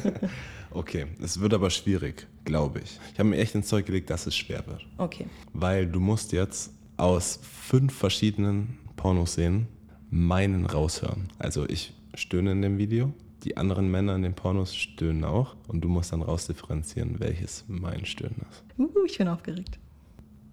okay, 0.70 1.06
es 1.22 1.40
wird 1.40 1.52
aber 1.52 1.68
schwierig, 1.70 2.26
glaube 2.44 2.80
ich. 2.80 2.98
Ich 3.12 3.18
habe 3.18 3.28
mir 3.28 3.36
echt 3.36 3.54
ins 3.54 3.68
Zeug 3.68 3.84
gelegt, 3.84 4.08
dass 4.08 4.26
es 4.26 4.34
schwer 4.34 4.66
wird. 4.66 4.86
Okay. 4.96 5.26
Weil 5.52 5.86
du 5.86 6.00
musst 6.00 6.32
jetzt 6.32 6.72
aus 6.96 7.38
fünf 7.42 7.94
verschiedenen 7.94 8.78
Pornoszenen 8.96 9.68
meinen 10.10 10.64
raushören. 10.64 11.28
Also 11.38 11.68
ich 11.68 11.92
stöhne 12.14 12.52
in 12.52 12.62
dem 12.62 12.78
Video, 12.78 13.12
die 13.44 13.56
anderen 13.56 13.90
Männer 13.90 14.16
in 14.16 14.22
den 14.22 14.34
Pornos 14.34 14.74
stöhnen 14.74 15.24
auch 15.24 15.54
und 15.68 15.82
du 15.82 15.88
musst 15.88 16.12
dann 16.12 16.22
rausdifferenzieren, 16.22 17.20
welches 17.20 17.64
mein 17.68 18.04
Stöhnen 18.04 18.44
ist. 18.50 18.64
Uh, 18.78 19.04
ich 19.06 19.18
bin 19.18 19.28
aufgeregt. 19.28 19.78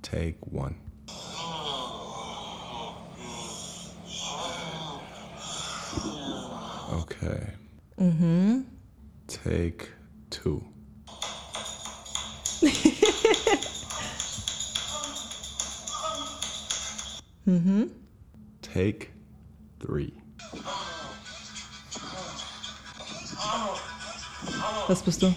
Take 0.02 0.36
one. 0.52 0.76
Okay. 7.02 7.54
Mhm. 7.98 8.66
Take 9.28 9.88
two. 10.30 10.64
Mhm. 17.46 17.92
Take 18.62 19.08
three. 19.80 20.14
Das 24.88 25.04
bist 25.04 25.22
du. 25.22 25.36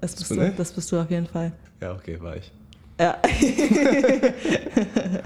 Das 0.00 0.16
bist 0.16 0.30
du. 0.30 0.50
Das 0.56 0.72
bist 0.72 0.90
du 0.90 1.00
auf 1.00 1.10
jeden 1.10 1.26
Fall. 1.26 1.52
Ja, 1.80 1.92
okay, 1.92 2.20
war 2.20 2.36
ich. 2.36 2.50
Ja. 2.98 3.16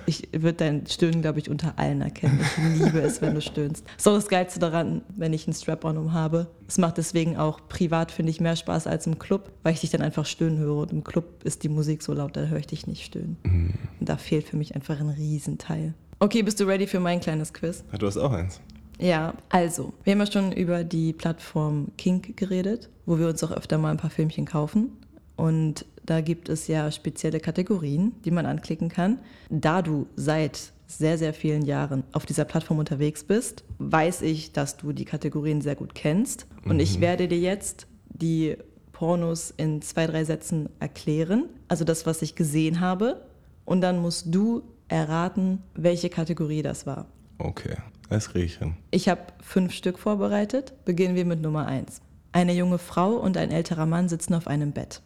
ich 0.06 0.28
würde 0.32 0.52
dein 0.52 0.86
Stöhnen, 0.86 1.22
glaube 1.22 1.38
ich, 1.38 1.48
unter 1.48 1.78
allen 1.78 2.02
erkennen. 2.02 2.38
Ich 2.74 2.82
liebe 2.82 3.00
es, 3.00 3.22
wenn 3.22 3.34
du 3.34 3.40
stöhnst. 3.40 3.86
Auch 4.00 4.14
das 4.14 4.28
Geilste 4.28 4.60
daran, 4.60 5.02
wenn 5.16 5.32
ich 5.32 5.46
einen 5.46 5.54
Strap-on 5.54 5.96
um 5.96 6.12
habe. 6.12 6.48
Es 6.68 6.76
macht 6.76 6.98
deswegen 6.98 7.38
auch 7.38 7.66
privat, 7.68 8.10
finde 8.10 8.30
ich, 8.30 8.40
mehr 8.40 8.56
Spaß 8.56 8.86
als 8.86 9.06
im 9.06 9.18
Club, 9.18 9.50
weil 9.62 9.72
ich 9.72 9.80
dich 9.80 9.90
dann 9.90 10.02
einfach 10.02 10.26
stöhnen 10.26 10.58
höre. 10.58 10.76
Und 10.76 10.92
im 10.92 11.02
Club 11.02 11.42
ist 11.44 11.62
die 11.62 11.70
Musik 11.70 12.02
so 12.02 12.12
laut, 12.12 12.36
da 12.36 12.42
höre 12.42 12.58
ich 12.58 12.66
dich 12.66 12.86
nicht 12.86 13.04
stöhnen. 13.04 13.38
Mhm. 13.42 13.72
Und 14.00 14.08
da 14.08 14.18
fehlt 14.18 14.48
für 14.48 14.56
mich 14.56 14.74
einfach 14.74 15.00
ein 15.00 15.08
Riesenteil. 15.08 15.94
Okay, 16.18 16.42
bist 16.42 16.60
du 16.60 16.64
ready 16.64 16.86
für 16.86 17.00
mein 17.00 17.20
kleines 17.20 17.52
Quiz? 17.52 17.84
Ja, 17.90 17.98
du 17.98 18.06
hast 18.06 18.18
auch 18.18 18.32
eins. 18.32 18.60
Ja, 18.98 19.34
also, 19.48 19.94
wir 20.04 20.12
haben 20.12 20.20
ja 20.20 20.30
schon 20.30 20.52
über 20.52 20.84
die 20.84 21.12
Plattform 21.12 21.88
Kink 21.96 22.36
geredet, 22.36 22.88
wo 23.06 23.18
wir 23.18 23.28
uns 23.28 23.42
auch 23.42 23.50
öfter 23.50 23.78
mal 23.78 23.90
ein 23.90 23.96
paar 23.96 24.10
Filmchen 24.10 24.44
kaufen. 24.44 24.92
Und 25.34 25.86
da 26.04 26.20
gibt 26.20 26.48
es 26.48 26.66
ja 26.66 26.90
spezielle 26.90 27.40
Kategorien, 27.40 28.14
die 28.24 28.30
man 28.30 28.46
anklicken 28.46 28.88
kann. 28.88 29.20
Da 29.50 29.82
du 29.82 30.06
seit 30.16 30.72
sehr, 30.86 31.16
sehr 31.16 31.32
vielen 31.32 31.64
Jahren 31.64 32.04
auf 32.12 32.26
dieser 32.26 32.44
Plattform 32.44 32.78
unterwegs 32.78 33.24
bist, 33.24 33.64
weiß 33.78 34.22
ich, 34.22 34.52
dass 34.52 34.76
du 34.76 34.92
die 34.92 35.04
Kategorien 35.04 35.60
sehr 35.60 35.76
gut 35.76 35.94
kennst. 35.94 36.46
Und 36.64 36.74
mhm. 36.74 36.80
ich 36.80 37.00
werde 37.00 37.28
dir 37.28 37.38
jetzt 37.38 37.86
die 38.08 38.56
Pornos 38.92 39.52
in 39.56 39.80
zwei, 39.82 40.06
drei 40.06 40.24
Sätzen 40.24 40.68
erklären. 40.80 41.48
Also 41.68 41.84
das, 41.84 42.04
was 42.04 42.22
ich 42.22 42.34
gesehen 42.34 42.80
habe. 42.80 43.22
Und 43.64 43.80
dann 43.80 44.00
musst 44.00 44.34
du 44.34 44.62
erraten, 44.88 45.62
welche 45.74 46.10
Kategorie 46.10 46.62
das 46.62 46.86
war. 46.86 47.06
Okay, 47.38 47.76
das 48.10 48.30
kriege 48.30 48.44
ich 48.44 48.58
hin. 48.58 48.74
Ich 48.90 49.08
habe 49.08 49.22
fünf 49.40 49.72
Stück 49.72 49.98
vorbereitet. 49.98 50.74
Beginnen 50.84 51.14
wir 51.14 51.24
mit 51.24 51.40
Nummer 51.40 51.66
eins. 51.66 52.02
Eine 52.32 52.52
junge 52.54 52.78
Frau 52.78 53.14
und 53.14 53.36
ein 53.36 53.50
älterer 53.50 53.86
Mann 53.86 54.08
sitzen 54.08 54.34
auf 54.34 54.46
einem 54.46 54.72
Bett. 54.72 55.00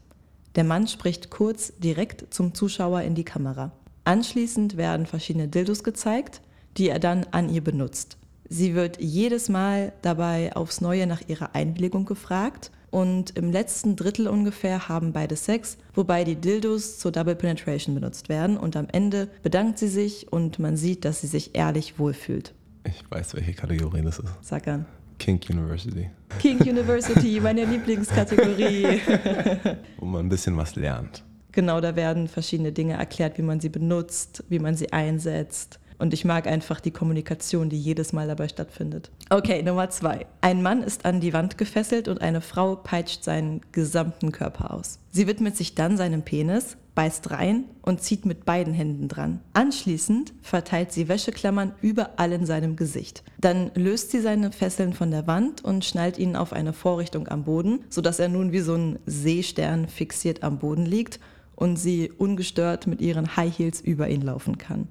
Der 0.56 0.64
Mann 0.64 0.88
spricht 0.88 1.30
kurz 1.30 1.74
direkt 1.78 2.32
zum 2.32 2.54
Zuschauer 2.54 3.02
in 3.02 3.14
die 3.14 3.24
Kamera. 3.24 3.72
Anschließend 4.04 4.76
werden 4.76 5.04
verschiedene 5.04 5.48
Dildos 5.48 5.84
gezeigt, 5.84 6.40
die 6.78 6.88
er 6.88 6.98
dann 6.98 7.24
an 7.30 7.50
ihr 7.50 7.62
benutzt. 7.62 8.16
Sie 8.48 8.74
wird 8.74 9.00
jedes 9.00 9.48
Mal 9.48 9.92
dabei 10.02 10.54
aufs 10.56 10.80
Neue 10.80 11.06
nach 11.06 11.20
ihrer 11.28 11.54
Einwilligung 11.54 12.06
gefragt 12.06 12.70
und 12.90 13.36
im 13.36 13.50
letzten 13.50 13.96
Drittel 13.96 14.28
ungefähr 14.28 14.88
haben 14.88 15.12
beide 15.12 15.36
Sex, 15.36 15.76
wobei 15.94 16.24
die 16.24 16.36
Dildos 16.36 16.98
zur 16.98 17.12
Double 17.12 17.34
Penetration 17.34 17.94
benutzt 17.94 18.28
werden 18.28 18.56
und 18.56 18.76
am 18.76 18.86
Ende 18.90 19.28
bedankt 19.42 19.78
sie 19.78 19.88
sich 19.88 20.32
und 20.32 20.58
man 20.58 20.76
sieht, 20.76 21.04
dass 21.04 21.20
sie 21.20 21.26
sich 21.26 21.54
ehrlich 21.54 21.98
wohlfühlt. 21.98 22.54
Ich 22.84 23.04
weiß, 23.10 23.34
welche 23.34 23.52
Kategorie 23.52 24.02
das 24.02 24.20
ist. 24.20 24.32
Sag 24.42 24.68
an. 24.68 24.86
Kink 25.18 25.48
University. 25.50 26.10
Kink 26.38 26.60
University, 26.62 27.40
meine 27.40 27.64
Lieblingskategorie. 27.64 29.00
Wo 29.98 30.04
man 30.06 30.26
ein 30.26 30.28
bisschen 30.28 30.56
was 30.56 30.76
lernt. 30.76 31.22
Genau, 31.52 31.80
da 31.80 31.96
werden 31.96 32.28
verschiedene 32.28 32.72
Dinge 32.72 32.94
erklärt, 32.94 33.38
wie 33.38 33.42
man 33.42 33.60
sie 33.60 33.70
benutzt, 33.70 34.44
wie 34.48 34.58
man 34.58 34.74
sie 34.74 34.92
einsetzt. 34.92 35.80
Und 35.98 36.12
ich 36.12 36.24
mag 36.24 36.46
einfach 36.46 36.80
die 36.80 36.90
Kommunikation, 36.90 37.68
die 37.68 37.80
jedes 37.80 38.12
Mal 38.12 38.28
dabei 38.28 38.48
stattfindet. 38.48 39.10
Okay, 39.30 39.62
Nummer 39.62 39.90
zwei. 39.90 40.26
Ein 40.40 40.62
Mann 40.62 40.82
ist 40.82 41.04
an 41.04 41.20
die 41.20 41.32
Wand 41.32 41.58
gefesselt 41.58 42.08
und 42.08 42.20
eine 42.20 42.40
Frau 42.40 42.76
peitscht 42.76 43.24
seinen 43.24 43.60
gesamten 43.72 44.32
Körper 44.32 44.74
aus. 44.74 44.98
Sie 45.10 45.26
widmet 45.26 45.56
sich 45.56 45.74
dann 45.74 45.96
seinem 45.96 46.22
Penis, 46.22 46.76
beißt 46.94 47.30
rein 47.30 47.64
und 47.82 48.02
zieht 48.02 48.26
mit 48.26 48.44
beiden 48.44 48.74
Händen 48.74 49.08
dran. 49.08 49.40
Anschließend 49.52 50.32
verteilt 50.42 50.92
sie 50.92 51.08
Wäscheklammern 51.08 51.72
überall 51.82 52.32
in 52.32 52.46
seinem 52.46 52.74
Gesicht. 52.76 53.22
Dann 53.38 53.70
löst 53.74 54.10
sie 54.10 54.20
seine 54.20 54.50
Fesseln 54.50 54.92
von 54.94 55.10
der 55.10 55.26
Wand 55.26 55.62
und 55.62 55.84
schnallt 55.84 56.18
ihn 56.18 56.36
auf 56.36 56.52
eine 56.52 56.72
Vorrichtung 56.72 57.28
am 57.28 57.44
Boden, 57.44 57.84
sodass 57.90 58.18
er 58.18 58.28
nun 58.28 58.52
wie 58.52 58.60
so 58.60 58.74
ein 58.74 58.98
Seestern 59.06 59.88
fixiert 59.88 60.42
am 60.42 60.58
Boden 60.58 60.86
liegt 60.86 61.20
und 61.54 61.76
sie 61.76 62.10
ungestört 62.10 62.86
mit 62.86 63.00
ihren 63.00 63.36
High 63.36 63.58
Heels 63.58 63.80
über 63.80 64.08
ihn 64.08 64.22
laufen 64.22 64.58
kann. 64.58 64.88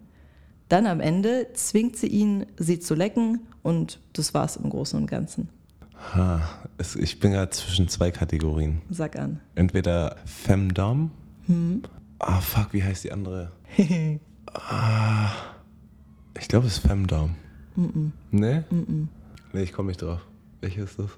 Dann 0.69 0.87
am 0.87 0.99
Ende 0.99 1.47
zwingt 1.53 1.97
sie 1.97 2.07
ihn, 2.07 2.45
sie 2.57 2.79
zu 2.79 2.95
lecken 2.95 3.41
und 3.63 3.99
das 4.13 4.33
war's 4.33 4.55
im 4.55 4.69
Großen 4.69 4.99
und 4.99 5.07
Ganzen. 5.07 5.49
Ha, 6.13 6.41
ich 6.97 7.19
bin 7.19 7.31
gerade 7.31 7.51
zwischen 7.51 7.87
zwei 7.87 8.11
Kategorien. 8.11 8.81
Sag 8.89 9.17
an. 9.17 9.39
Entweder 9.55 10.17
Femdom 10.25 11.11
hm? 11.47 11.83
Ah, 12.19 12.41
fuck, 12.41 12.73
wie 12.73 12.83
heißt 12.83 13.03
die 13.03 13.11
andere? 13.11 13.51
ah, 14.53 15.31
ich 16.39 16.47
glaube, 16.47 16.67
es 16.67 16.77
ist 16.77 16.87
Femdom. 16.87 17.35
Mm 17.75 17.85
-mm. 17.85 18.11
Nee? 18.31 18.63
Mm 18.69 19.09
nee, 19.53 19.63
ich 19.63 19.73
komme 19.73 19.89
nicht 19.89 20.01
drauf. 20.01 20.21
Welche 20.61 20.81
ist 20.81 20.97
das? 20.97 21.09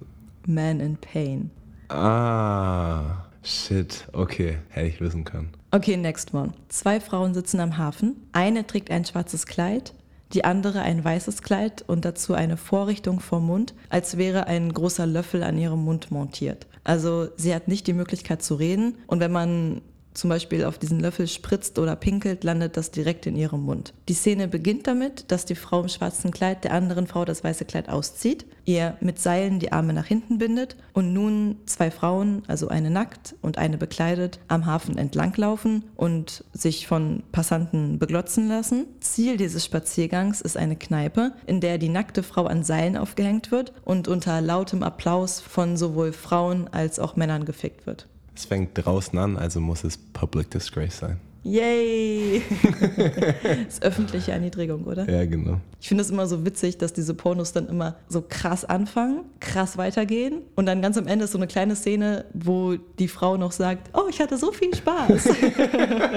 Man 0.46 0.80
in 0.80 0.98
Pain. 0.98 1.52
Ah, 1.90 3.27
shit. 3.44 4.08
Okay, 4.14 4.58
hätte 4.70 4.88
ich 4.88 5.02
wissen 5.02 5.24
können. 5.24 5.50
Okay, 5.72 5.98
next 5.98 6.34
one. 6.34 6.54
Zwei 6.70 7.00
Frauen 7.00 7.34
sitzen 7.34 7.60
am 7.60 7.78
Hafen. 7.78 8.16
Eine 8.32 8.66
trägt 8.66 8.90
ein 8.92 9.06
schwarzes 9.06 9.46
Kleid, 9.46 9.94
die 10.34 10.46
andere 10.46 10.82
ein 10.82 11.04
weißes 11.04 11.42
Kleid 11.42 11.84
und 11.88 12.06
dazu 12.06 12.34
eine 12.34 12.58
Vorrichtung 12.58 13.20
vom 13.20 13.46
Mund, 13.46 13.74
als 13.90 14.18
wäre 14.18 14.48
ein 14.48 14.74
großer 14.74 15.06
Löffel 15.06 15.44
an 15.44 15.58
ihrem 15.58 15.84
Mund 15.84 16.12
montiert. 16.12 16.68
Also 16.84 17.28
sie 17.36 17.54
hat 17.54 17.68
nicht 17.68 17.86
die 17.88 17.94
Möglichkeit 17.94 18.42
zu 18.42 18.56
reden 18.56 18.98
und 19.08 19.20
wenn 19.20 19.32
man 19.32 19.82
zum 20.18 20.32
Beispiel 20.32 20.66
auf 20.66 20.80
diesen 20.80 21.00
Löffel 21.00 21.28
spritzt 21.28 21.78
oder 21.78 21.96
pinkelt, 21.96 22.44
landet 22.44 22.76
das 22.76 22.90
direkt 22.90 23.28
in 23.28 23.36
ihrem 23.36 23.62
Mund. 23.62 23.94
Die 24.10 24.16
Szene 24.16 24.48
beginnt 24.48 24.88
damit, 24.88 25.32
dass 25.32 25.46
die 25.46 25.56
Frau 25.56 25.82
im 25.82 25.90
schwarzen 25.90 26.32
Kleid 26.32 26.64
der 26.64 26.74
anderen 26.74 27.06
Frau 27.06 27.24
das 27.24 27.44
weiße 27.44 27.66
Kleid 27.66 27.88
auszieht, 27.88 28.46
ihr 28.66 28.98
mit 29.00 29.20
Seilen 29.20 29.60
die 29.60 29.72
Arme 29.72 29.94
nach 29.94 30.08
hinten 30.08 30.40
bindet 30.40 30.76
und 30.94 31.14
nun 31.14 31.58
zwei 31.68 31.92
Frauen, 31.92 32.42
also 32.48 32.68
eine 32.68 32.90
nackt 32.90 33.36
und 33.44 33.60
eine 33.60 33.78
bekleidet, 33.78 34.40
am 34.48 34.66
Hafen 34.66 34.98
entlanglaufen 34.98 35.86
und 35.96 36.44
sich 36.52 36.88
von 36.88 37.22
Passanten 37.32 38.00
beglotzen 38.00 38.48
lassen. 38.48 38.88
Ziel 39.00 39.38
dieses 39.38 39.66
Spaziergangs 39.66 40.42
ist 40.42 40.58
eine 40.58 40.78
Kneipe, 40.78 41.34
in 41.46 41.62
der 41.62 41.78
die 41.78 41.90
nackte 41.90 42.24
Frau 42.24 42.46
an 42.46 42.64
Seilen 42.64 42.98
aufgehängt 42.98 43.52
wird 43.52 43.72
und 43.86 44.08
unter 44.08 44.42
lautem 44.42 44.82
Applaus 44.82 45.40
von 45.40 45.78
sowohl 45.78 46.12
Frauen 46.12 46.68
als 46.70 46.98
auch 46.98 47.16
Männern 47.16 47.46
gefickt 47.46 47.86
wird. 47.86 48.08
Es 48.38 48.46
fängt 48.46 48.70
draußen 48.76 49.18
an, 49.18 49.36
also 49.36 49.60
muss 49.60 49.84
es 49.84 49.98
Public 49.98 50.52
Disgrace 50.52 51.00
sein. 51.00 51.20
Yay! 51.42 52.44
das 52.62 53.68
ist 53.68 53.84
öffentliche 53.84 54.32
Erniedrigung, 54.32 54.84
oder? 54.84 55.10
Ja, 55.10 55.26
genau. 55.26 55.60
Ich 55.82 55.88
finde 55.88 56.04
es 56.04 56.12
immer 56.12 56.28
so 56.28 56.46
witzig, 56.46 56.78
dass 56.78 56.94
diese 56.94 57.16
Pornos 57.16 57.52
dann 57.52 57.68
immer 57.68 57.96
so 58.08 58.24
krass 58.28 58.64
anfangen, 58.64 59.22
krass 59.40 59.76
weitergehen 59.76 60.44
und 60.56 60.68
dann 60.68 60.84
ganz 60.84 60.98
am 60.98 61.08
Ende 61.08 61.26
ist 61.26 61.32
so 61.32 61.40
eine 61.40 61.48
kleine 61.48 61.76
Szene, 61.76 62.26
wo 62.34 62.76
die 62.76 63.08
Frau 63.08 63.38
noch 63.38 63.54
sagt, 63.54 63.90
oh, 63.98 64.08
ich 64.08 64.20
hatte 64.20 64.38
so 64.38 64.52
viel 64.52 64.76
Spaß. 64.76 65.30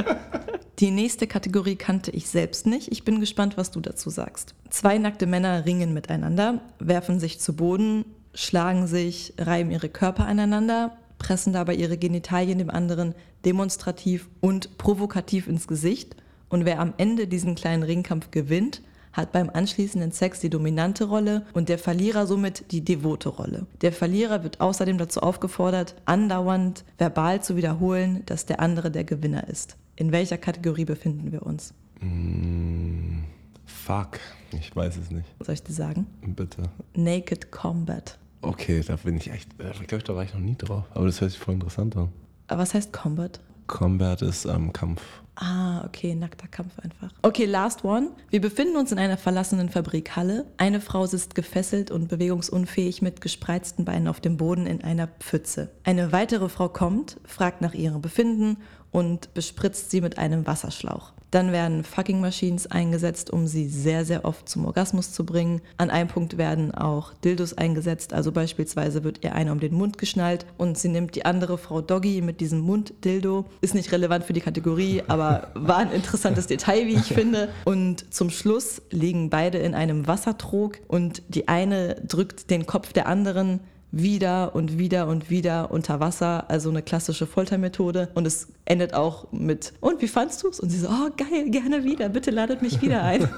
die 0.79 0.91
nächste 0.91 1.27
Kategorie 1.27 1.77
kannte 1.77 2.11
ich 2.11 2.29
selbst 2.29 2.67
nicht. 2.67 2.93
Ich 2.93 3.05
bin 3.05 3.19
gespannt, 3.19 3.57
was 3.57 3.71
du 3.71 3.81
dazu 3.81 4.11
sagst. 4.11 4.55
Zwei 4.69 4.99
nackte 4.99 5.25
Männer 5.27 5.65
ringen 5.65 5.95
miteinander, 5.95 6.61
werfen 6.81 7.19
sich 7.19 7.41
zu 7.41 7.57
Boden, 7.57 8.05
schlagen 8.35 8.87
sich, 8.87 9.33
reiben 9.39 9.71
ihre 9.71 9.89
Körper 9.89 10.27
aneinander, 10.27 10.97
pressen 11.21 11.53
dabei 11.53 11.75
ihre 11.75 11.99
Genitalien 11.99 12.59
dem 12.59 12.71
anderen 12.71 13.15
demonstrativ 13.45 14.29
und 14.41 14.77
provokativ 14.79 15.47
ins 15.47 15.69
Gesicht. 15.69 16.17
Und 16.49 16.65
wer 16.65 16.81
am 16.81 16.95
Ende 16.97 17.29
diesen 17.29 17.55
kleinen 17.55 17.85
Ringkampf 17.85 18.33
gewinnt, 18.33 18.83
hat 19.13 19.33
beim 19.33 19.51
anschließenden 19.51 20.13
Sex 20.13 20.41
die 20.41 20.51
dominante 20.51 21.05
Rolle 21.05 21.45
und 21.53 21.69
der 21.69 21.79
Verlierer 21.79 22.27
somit 22.27 22.73
die 22.73 22.85
devote 22.85 23.29
Rolle. 23.29 23.67
Der 23.83 23.93
Verlierer 23.93 24.43
wird 24.43 24.61
außerdem 24.61 24.99
dazu 24.99 25.21
aufgefordert, 25.21 25.95
andauernd 26.05 26.85
verbal 26.99 27.43
zu 27.43 27.57
wiederholen, 27.57 28.23
dass 28.27 28.47
der 28.47 28.61
andere 28.61 28.91
der 28.91 29.05
Gewinner 29.05 29.49
ist. 29.49 29.77
In 29.97 30.13
welcher 30.13 30.39
Kategorie 30.39 30.85
befinden 30.85 31.33
wir 31.33 31.45
uns? 31.45 31.75
Mm, 32.01 33.25
fuck, 33.67 34.19
ich 34.53 34.75
weiß 34.75 34.97
es 34.97 35.11
nicht. 35.11 35.27
Soll 35.41 35.55
ich 35.55 35.63
dir 35.63 35.73
sagen? 35.75 36.07
Bitte. 36.23 36.63
Naked 36.95 37.51
Combat. 37.51 38.19
Okay, 38.43 38.83
da 38.87 38.97
bin 38.97 39.17
ich 39.17 39.31
echt, 39.31 39.51
ich 39.81 39.87
glaube, 39.87 40.05
da 40.05 40.15
war 40.15 40.25
ich 40.25 40.33
noch 40.33 40.41
nie 40.41 40.57
drauf. 40.57 40.85
Aber 40.95 41.07
das 41.07 41.21
hört 41.21 41.31
sich 41.31 41.41
voll 41.41 41.55
interessant 41.55 41.97
an. 41.97 42.09
Aber 42.49 42.63
was 42.63 42.75
heißt 42.75 42.93
Combat? 42.93 43.41
Combat 43.67 44.21
ist 44.23 44.47
ähm, 44.47 44.73
Kampf. 44.73 45.03
Ah, 45.37 45.85
okay, 45.87 46.15
nackter 46.15 46.49
Kampf 46.49 46.79
einfach. 46.81 47.11
Okay, 47.23 47.47
last 47.47 47.85
one. 47.85 48.11
Wir 48.29 48.41
befinden 48.41 48.77
uns 48.77 48.93
in 48.93 48.99
einer 48.99 49.17
verlassenen 49.17 49.69
Fabrikhalle. 49.69 50.45
Eine 50.59 50.81
Frau 50.81 51.07
sitzt 51.07 51.35
gefesselt 51.35 51.91
und 51.91 52.09
bewegungsunfähig 52.09 53.01
mit 53.01 53.21
gespreizten 53.21 53.85
Beinen 53.85 54.09
auf 54.09 54.21
dem 54.21 54.37
Boden 54.37 54.67
in 54.67 54.83
einer 54.83 55.07
Pfütze. 55.07 55.71
Eine 55.85 56.13
weitere 56.13 56.49
Frau 56.49 56.69
kommt, 56.69 57.19
fragt 57.25 57.63
nach 57.63 57.73
ihrem 57.73 58.03
Befinden 58.03 58.59
und 58.91 59.33
bespritzt 59.33 59.91
sie 59.91 60.01
mit 60.01 60.19
einem 60.19 60.47
Wasserschlauch. 60.47 61.13
Dann 61.31 61.53
werden 61.53 61.85
Fucking 61.85 62.21
Machines 62.21 62.67
eingesetzt, 62.67 63.31
um 63.31 63.47
sie 63.47 63.69
sehr, 63.69 64.05
sehr 64.05 64.25
oft 64.25 64.49
zum 64.49 64.65
Orgasmus 64.65 65.13
zu 65.13 65.25
bringen. 65.25 65.61
An 65.77 65.91
einem 65.91 66.09
Punkt 66.09 66.39
werden 66.39 66.75
auch 66.75 67.15
Dildos 67.25 67.55
eingesetzt, 67.55 68.13
also 68.13 68.33
beispielsweise 68.33 69.05
wird 69.05 69.23
ihr 69.23 69.35
einer 69.35 69.53
um 69.53 69.61
den 69.61 69.75
Mund 69.75 69.99
geschnallt 69.99 70.47
und 70.59 70.79
sie 70.79 70.89
nimmt 70.89 71.15
die 71.15 71.25
andere 71.25 71.59
Frau 71.59 71.81
Doggy 71.81 72.21
mit 72.21 72.41
diesem 72.41 72.61
Mund-Dildo. 72.61 73.45
Ist 73.61 73.75
nicht 73.75 73.93
relevant 73.93 74.25
für 74.25 74.33
die 74.33 74.41
Kategorie, 74.41 75.03
aber 75.07 75.49
war 75.55 75.79
ein 75.79 75.93
interessantes 75.93 76.47
Detail, 76.47 76.87
wie 76.87 76.95
ich 76.95 77.05
finde. 77.15 77.49
Und 77.65 78.13
zum 78.13 78.31
Schluss 78.31 78.83
liegen 78.91 79.31
beide 79.31 79.59
in 79.59 79.75
einem 79.75 80.07
Wassertrog 80.07 80.79
und 80.89 81.23
die 81.29 81.49
eine 81.49 81.97
drückt 82.07 82.51
den 82.51 82.67
Kopf 82.67 82.93
der 82.93 83.07
anderen 83.07 83.61
wieder 83.93 84.55
und 84.55 84.79
wieder 84.79 85.07
und 85.09 85.31
wieder 85.31 85.71
unter 85.71 86.01
Wasser, 86.01 86.49
also 86.49 86.71
eine 86.71 86.83
klassische 86.83 87.27
Foltermethode. 87.27 88.09
Und 88.15 88.27
es 88.27 88.49
endet 88.65 88.95
auch 88.95 89.31
mit, 89.33 89.73
und 89.81 90.01
wie 90.03 90.09
fandst 90.09 90.43
du 90.43 90.49
es? 90.49 90.61
Und 90.61 90.71
sie 90.71 90.79
so, 90.79 90.89
oh 90.89 91.11
geil, 91.17 91.51
gerne 91.51 91.85
wieder, 91.85 92.09
bitte 92.09 92.31
ladet 92.31 92.63
mich 92.63 92.81
wieder 92.83 93.03
ein. 93.03 93.29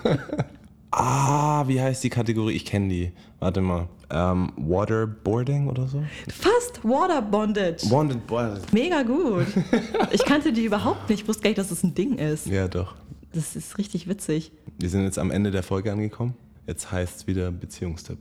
ah, 0.90 1.66
wie 1.66 1.80
heißt 1.80 2.04
die 2.04 2.10
Kategorie? 2.10 2.54
Ich 2.54 2.64
kenne 2.64 2.88
die. 2.88 3.12
Warte 3.40 3.60
mal. 3.60 3.88
Ähm, 4.10 4.52
Waterboarding 4.56 5.68
oder 5.68 5.86
so? 5.88 6.02
Fast 6.28 6.84
Waterbondage. 6.84 7.88
Bonded, 7.88 8.26
bonded. 8.26 8.72
Mega 8.72 9.02
gut. 9.02 9.46
Ich 10.10 10.24
kannte 10.24 10.52
die 10.52 10.64
überhaupt 10.64 11.08
nicht. 11.08 11.22
Ich 11.22 11.28
wusste 11.28 11.42
gar 11.42 11.50
nicht, 11.50 11.58
dass 11.58 11.70
das 11.70 11.82
ein 11.82 11.94
Ding 11.94 12.18
ist. 12.18 12.46
Ja, 12.46 12.68
doch. 12.68 12.94
Das 13.32 13.56
ist 13.56 13.78
richtig 13.78 14.06
witzig. 14.08 14.52
Wir 14.78 14.90
sind 14.90 15.04
jetzt 15.04 15.18
am 15.18 15.30
Ende 15.30 15.50
der 15.50 15.62
Folge 15.62 15.90
angekommen. 15.90 16.34
Jetzt 16.66 16.92
heißt 16.92 17.16
es 17.16 17.26
wieder 17.26 17.50
Beziehungstipp. 17.50 18.18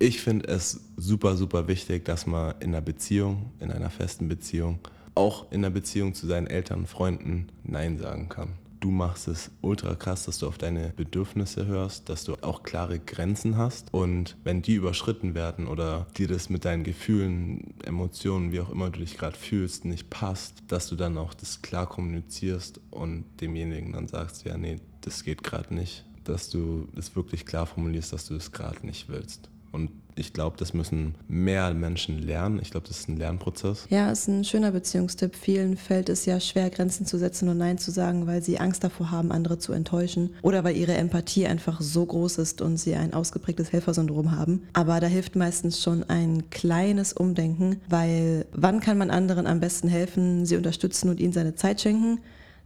Ich 0.00 0.20
finde 0.20 0.46
es 0.46 0.80
super, 0.96 1.36
super 1.36 1.66
wichtig, 1.66 2.04
dass 2.04 2.24
man 2.24 2.54
in 2.60 2.68
einer 2.68 2.80
Beziehung, 2.80 3.50
in 3.58 3.72
einer 3.72 3.90
festen 3.90 4.28
Beziehung, 4.28 4.78
auch 5.16 5.50
in 5.50 5.64
einer 5.64 5.74
Beziehung 5.74 6.14
zu 6.14 6.28
seinen 6.28 6.46
Eltern, 6.46 6.86
Freunden 6.86 7.48
Nein 7.64 7.98
sagen 7.98 8.28
kann. 8.28 8.50
Du 8.78 8.92
machst 8.92 9.26
es 9.26 9.50
ultra 9.60 9.96
krass, 9.96 10.26
dass 10.26 10.38
du 10.38 10.46
auf 10.46 10.56
deine 10.56 10.90
Bedürfnisse 10.90 11.66
hörst, 11.66 12.08
dass 12.08 12.22
du 12.22 12.36
auch 12.42 12.62
klare 12.62 13.00
Grenzen 13.00 13.56
hast. 13.56 13.92
Und 13.92 14.36
wenn 14.44 14.62
die 14.62 14.74
überschritten 14.74 15.34
werden 15.34 15.66
oder 15.66 16.06
dir 16.16 16.28
das 16.28 16.48
mit 16.48 16.64
deinen 16.64 16.84
Gefühlen, 16.84 17.74
Emotionen, 17.84 18.52
wie 18.52 18.60
auch 18.60 18.70
immer 18.70 18.90
du 18.90 19.00
dich 19.00 19.18
gerade 19.18 19.36
fühlst, 19.36 19.84
nicht 19.84 20.10
passt, 20.10 20.62
dass 20.68 20.86
du 20.88 20.94
dann 20.94 21.18
auch 21.18 21.34
das 21.34 21.60
klar 21.60 21.88
kommunizierst 21.88 22.80
und 22.92 23.24
demjenigen 23.40 23.94
dann 23.94 24.06
sagst, 24.06 24.44
ja, 24.44 24.56
nee, 24.56 24.76
das 25.00 25.24
geht 25.24 25.42
gerade 25.42 25.74
nicht. 25.74 26.04
Dass 26.22 26.50
du 26.50 26.86
das 26.94 27.16
wirklich 27.16 27.46
klar 27.46 27.66
formulierst, 27.66 28.12
dass 28.12 28.26
du 28.26 28.34
das 28.34 28.52
gerade 28.52 28.86
nicht 28.86 29.08
willst. 29.08 29.50
Und 29.72 29.90
ich 30.18 30.32
glaube, 30.32 30.56
das 30.58 30.74
müssen 30.74 31.14
mehr 31.28 31.72
Menschen 31.74 32.18
lernen. 32.18 32.58
Ich 32.60 32.70
glaube, 32.70 32.88
das 32.88 32.98
ist 32.98 33.08
ein 33.08 33.16
Lernprozess. 33.16 33.86
Ja, 33.88 34.10
ist 34.10 34.26
ein 34.26 34.44
schöner 34.44 34.72
Beziehungstipp. 34.72 35.36
Vielen 35.36 35.76
fällt 35.76 36.08
es 36.08 36.26
ja 36.26 36.40
schwer, 36.40 36.70
Grenzen 36.70 37.06
zu 37.06 37.18
setzen 37.18 37.48
und 37.48 37.58
Nein 37.58 37.78
zu 37.78 37.92
sagen, 37.92 38.26
weil 38.26 38.42
sie 38.42 38.58
Angst 38.58 38.82
davor 38.82 39.10
haben, 39.12 39.30
andere 39.30 39.58
zu 39.58 39.72
enttäuschen 39.72 40.30
oder 40.42 40.64
weil 40.64 40.76
ihre 40.76 40.94
Empathie 40.94 41.46
einfach 41.46 41.80
so 41.80 42.04
groß 42.04 42.38
ist 42.38 42.60
und 42.60 42.78
sie 42.78 42.96
ein 42.96 43.14
ausgeprägtes 43.14 43.72
Helfersyndrom 43.72 44.32
haben. 44.32 44.62
Aber 44.72 44.98
da 44.98 45.06
hilft 45.06 45.36
meistens 45.36 45.80
schon 45.80 46.02
ein 46.04 46.50
kleines 46.50 47.12
Umdenken, 47.12 47.80
weil 47.88 48.46
wann 48.52 48.80
kann 48.80 48.98
man 48.98 49.10
anderen 49.10 49.46
am 49.46 49.60
besten 49.60 49.88
helfen, 49.88 50.46
sie 50.46 50.56
unterstützen 50.56 51.10
und 51.10 51.20
ihnen 51.20 51.32
seine 51.32 51.54
Zeit 51.54 51.80
schenken? 51.80 52.18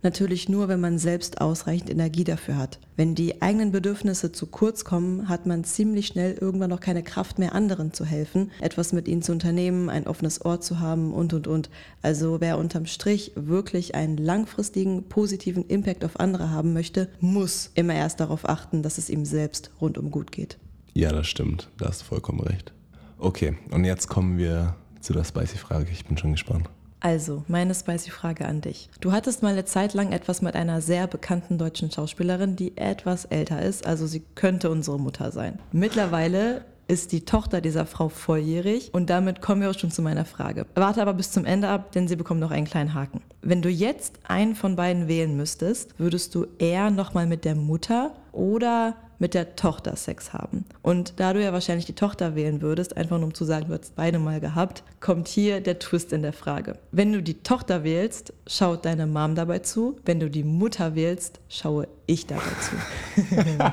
Natürlich 0.03 0.49
nur, 0.49 0.67
wenn 0.67 0.81
man 0.81 0.99
selbst 0.99 1.41
ausreichend 1.41 1.89
Energie 1.89 2.25
dafür 2.25 2.57
hat. 2.57 2.81
Wenn 2.97 3.15
die 3.15 3.41
eigenen 3.41 3.71
Bedürfnisse 3.71 4.33
zu 4.33 4.47
kurz 4.47 4.85
kommen, 4.85 5.29
hat 5.29 5.47
man 5.47 5.63
ziemlich 5.63 6.09
schnell 6.09 6.37
irgendwann 6.41 6.71
noch 6.71 6.81
keine 6.81 7.05
Kraft 7.05 7.39
mehr, 7.39 7.55
anderen 7.55 7.93
zu 7.93 8.05
helfen, 8.05 8.51
etwas 8.61 8.93
mit 8.93 9.07
ihnen 9.07 9.23
zu 9.23 9.31
unternehmen, 9.31 9.89
ein 9.89 10.09
offenes 10.09 10.45
Ohr 10.45 10.61
zu 10.61 10.81
haben 10.81 11.13
und, 11.13 11.33
und, 11.33 11.47
und. 11.47 11.71
Also 12.03 12.41
wer 12.41 12.59
unterm 12.59 12.87
Strich 12.87 13.33
wirklich 13.37 13.95
einen 13.95 14.17
langfristigen, 14.17 15.09
positiven 15.09 15.67
Impact 15.69 16.05
auf 16.05 16.19
andere 16.19 16.51
haben 16.51 16.73
möchte, 16.73 17.09
muss 17.21 17.71
immer 17.75 17.95
erst 17.95 18.19
darauf 18.19 18.49
achten, 18.49 18.83
dass 18.83 18.99
es 18.99 19.09
ihm 19.09 19.25
selbst 19.25 19.71
rundum 19.81 20.11
gut 20.11 20.33
geht. 20.33 20.59
Ja, 20.95 21.13
das 21.13 21.29
stimmt. 21.29 21.69
Da 21.79 21.87
hast 21.89 22.03
du 22.03 22.07
vollkommen 22.07 22.41
recht. 22.41 22.73
Okay, 23.19 23.57
und 23.71 23.85
jetzt 23.85 24.09
kommen 24.09 24.37
wir 24.37 24.75
zu 25.01 25.13
der 25.13 25.25
Spicy-Frage. 25.25 25.87
Ich 25.93 26.05
bin 26.05 26.19
schon 26.19 26.33
gespannt. 26.33 26.69
Also, 27.05 27.43
meine 27.49 27.75
spicy 27.75 28.11
Frage 28.11 28.47
an 28.47 28.61
dich. 28.61 28.89
Du 29.01 29.11
hattest 29.11 29.43
mal 29.43 29.53
eine 29.53 29.65
Zeit 29.65 29.93
lang 29.93 30.13
etwas 30.13 30.41
mit 30.41 30.55
einer 30.55 30.81
sehr 30.81 31.09
bekannten 31.09 31.59
deutschen 31.59 31.91
Schauspielerin, 31.91 32.55
die 32.55 32.77
etwas 32.77 33.25
älter 33.25 33.61
ist, 33.61 33.85
also 33.85 34.07
sie 34.07 34.23
könnte 34.37 34.71
unsere 34.71 35.01
Mutter 35.01 35.33
sein. 35.33 35.59
Mittlerweile 35.73 36.65
ist 36.87 37.11
die 37.11 37.25
Tochter 37.25 37.61
dieser 37.61 37.87
Frau 37.87 38.09
volljährig 38.09 38.91
und 38.93 39.11
damit 39.11 39.41
kommen 39.41 39.63
wir 39.63 39.71
auch 39.71 39.79
schon 39.79 39.91
zu 39.91 40.01
meiner 40.01 40.25
Frage. 40.25 40.65
Warte 40.77 41.03
aber 41.03 41.15
bis 41.15 41.33
zum 41.33 41.45
Ende 41.45 41.69
ab, 41.69 41.91
denn 41.91 42.07
sie 42.07 42.17
bekommt 42.17 42.39
noch 42.39 42.53
einen 42.53 42.67
kleinen 42.67 42.95
Haken. 42.95 43.21
Wenn 43.41 43.63
du 43.63 43.69
jetzt 43.69 44.21
einen 44.29 44.55
von 44.55 44.77
beiden 44.77 45.09
wählen 45.09 45.37
müsstest, 45.37 45.99
würdest 45.99 46.37
du 46.37 46.47
eher 46.59 46.91
nochmal 46.91 47.27
mit 47.27 47.45
der 47.45 47.57
Mutter 47.57 48.13
oder 48.31 48.95
mit 49.23 49.35
der 49.35 49.55
Tochter 49.55 49.95
Sex 49.95 50.33
haben. 50.33 50.65
Und 50.83 51.21
da 51.21 51.33
du 51.33 51.41
ja 51.41 51.53
wahrscheinlich 51.53 51.87
die 51.87 51.95
Tochter 51.95 52.35
wählen 52.35 52.61
würdest, 52.61 52.97
einfach 52.97 53.19
nur 53.19 53.29
um 53.29 53.35
zu 53.35 53.45
sagen, 53.45 53.69
du 53.69 53.73
hast 53.73 53.95
beide 53.95 54.19
mal 54.19 54.41
gehabt, 54.41 54.83
kommt 54.99 55.29
hier 55.29 55.61
der 55.61 55.79
Twist 55.79 56.13
in 56.13 56.23
der 56.23 56.33
Frage. 56.33 56.77
Wenn 56.91 57.13
du 57.13 57.23
die 57.23 57.41
Tochter 57.45 57.85
wählst, 57.85 58.33
schaut 58.49 58.85
deine 58.85 59.07
Mom 59.07 59.37
dabei 59.37 59.61
zu. 59.61 59.97
Wenn 60.05 60.19
du 60.19 60.29
die 60.29 60.43
Mutter 60.43 60.97
wählst, 60.97 61.39
schaue 61.49 61.87
ich 62.07 62.27
dabei 62.27 62.43
zu. 62.61 63.73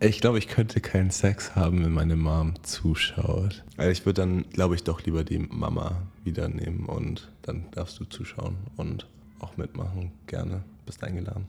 Ich 0.00 0.20
glaube, 0.20 0.38
ich 0.38 0.46
könnte 0.46 0.80
keinen 0.80 1.10
Sex 1.10 1.56
haben, 1.56 1.84
wenn 1.84 1.90
meine 1.90 2.14
Mom 2.14 2.54
zuschaut. 2.62 3.64
Also 3.76 3.90
ich 3.90 4.06
würde 4.06 4.22
dann, 4.22 4.48
glaube 4.50 4.76
ich, 4.76 4.84
doch 4.84 5.02
lieber 5.02 5.24
die 5.24 5.40
Mama 5.40 6.02
wieder 6.22 6.48
nehmen 6.48 6.86
und 6.86 7.32
dann 7.42 7.64
darfst 7.72 7.98
du 7.98 8.04
zuschauen 8.04 8.58
und 8.76 9.08
auch 9.40 9.56
mitmachen. 9.56 10.12
Gerne. 10.28 10.62
Bist 10.86 11.02
eingeladen. 11.02 11.48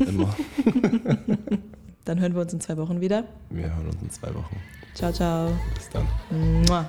Immer. 0.00 0.34
Dann 2.06 2.20
hören 2.20 2.34
wir 2.34 2.42
uns 2.42 2.52
in 2.52 2.60
zwei 2.60 2.76
Wochen 2.76 3.00
wieder. 3.00 3.24
Wir 3.50 3.64
hören 3.64 3.88
uns 3.88 4.00
in 4.00 4.10
zwei 4.10 4.32
Wochen. 4.32 4.56
Ciao, 4.94 5.12
ciao. 5.12 5.50
Bis 5.74 5.90
dann. 5.90 6.06
Mua. 6.68 6.86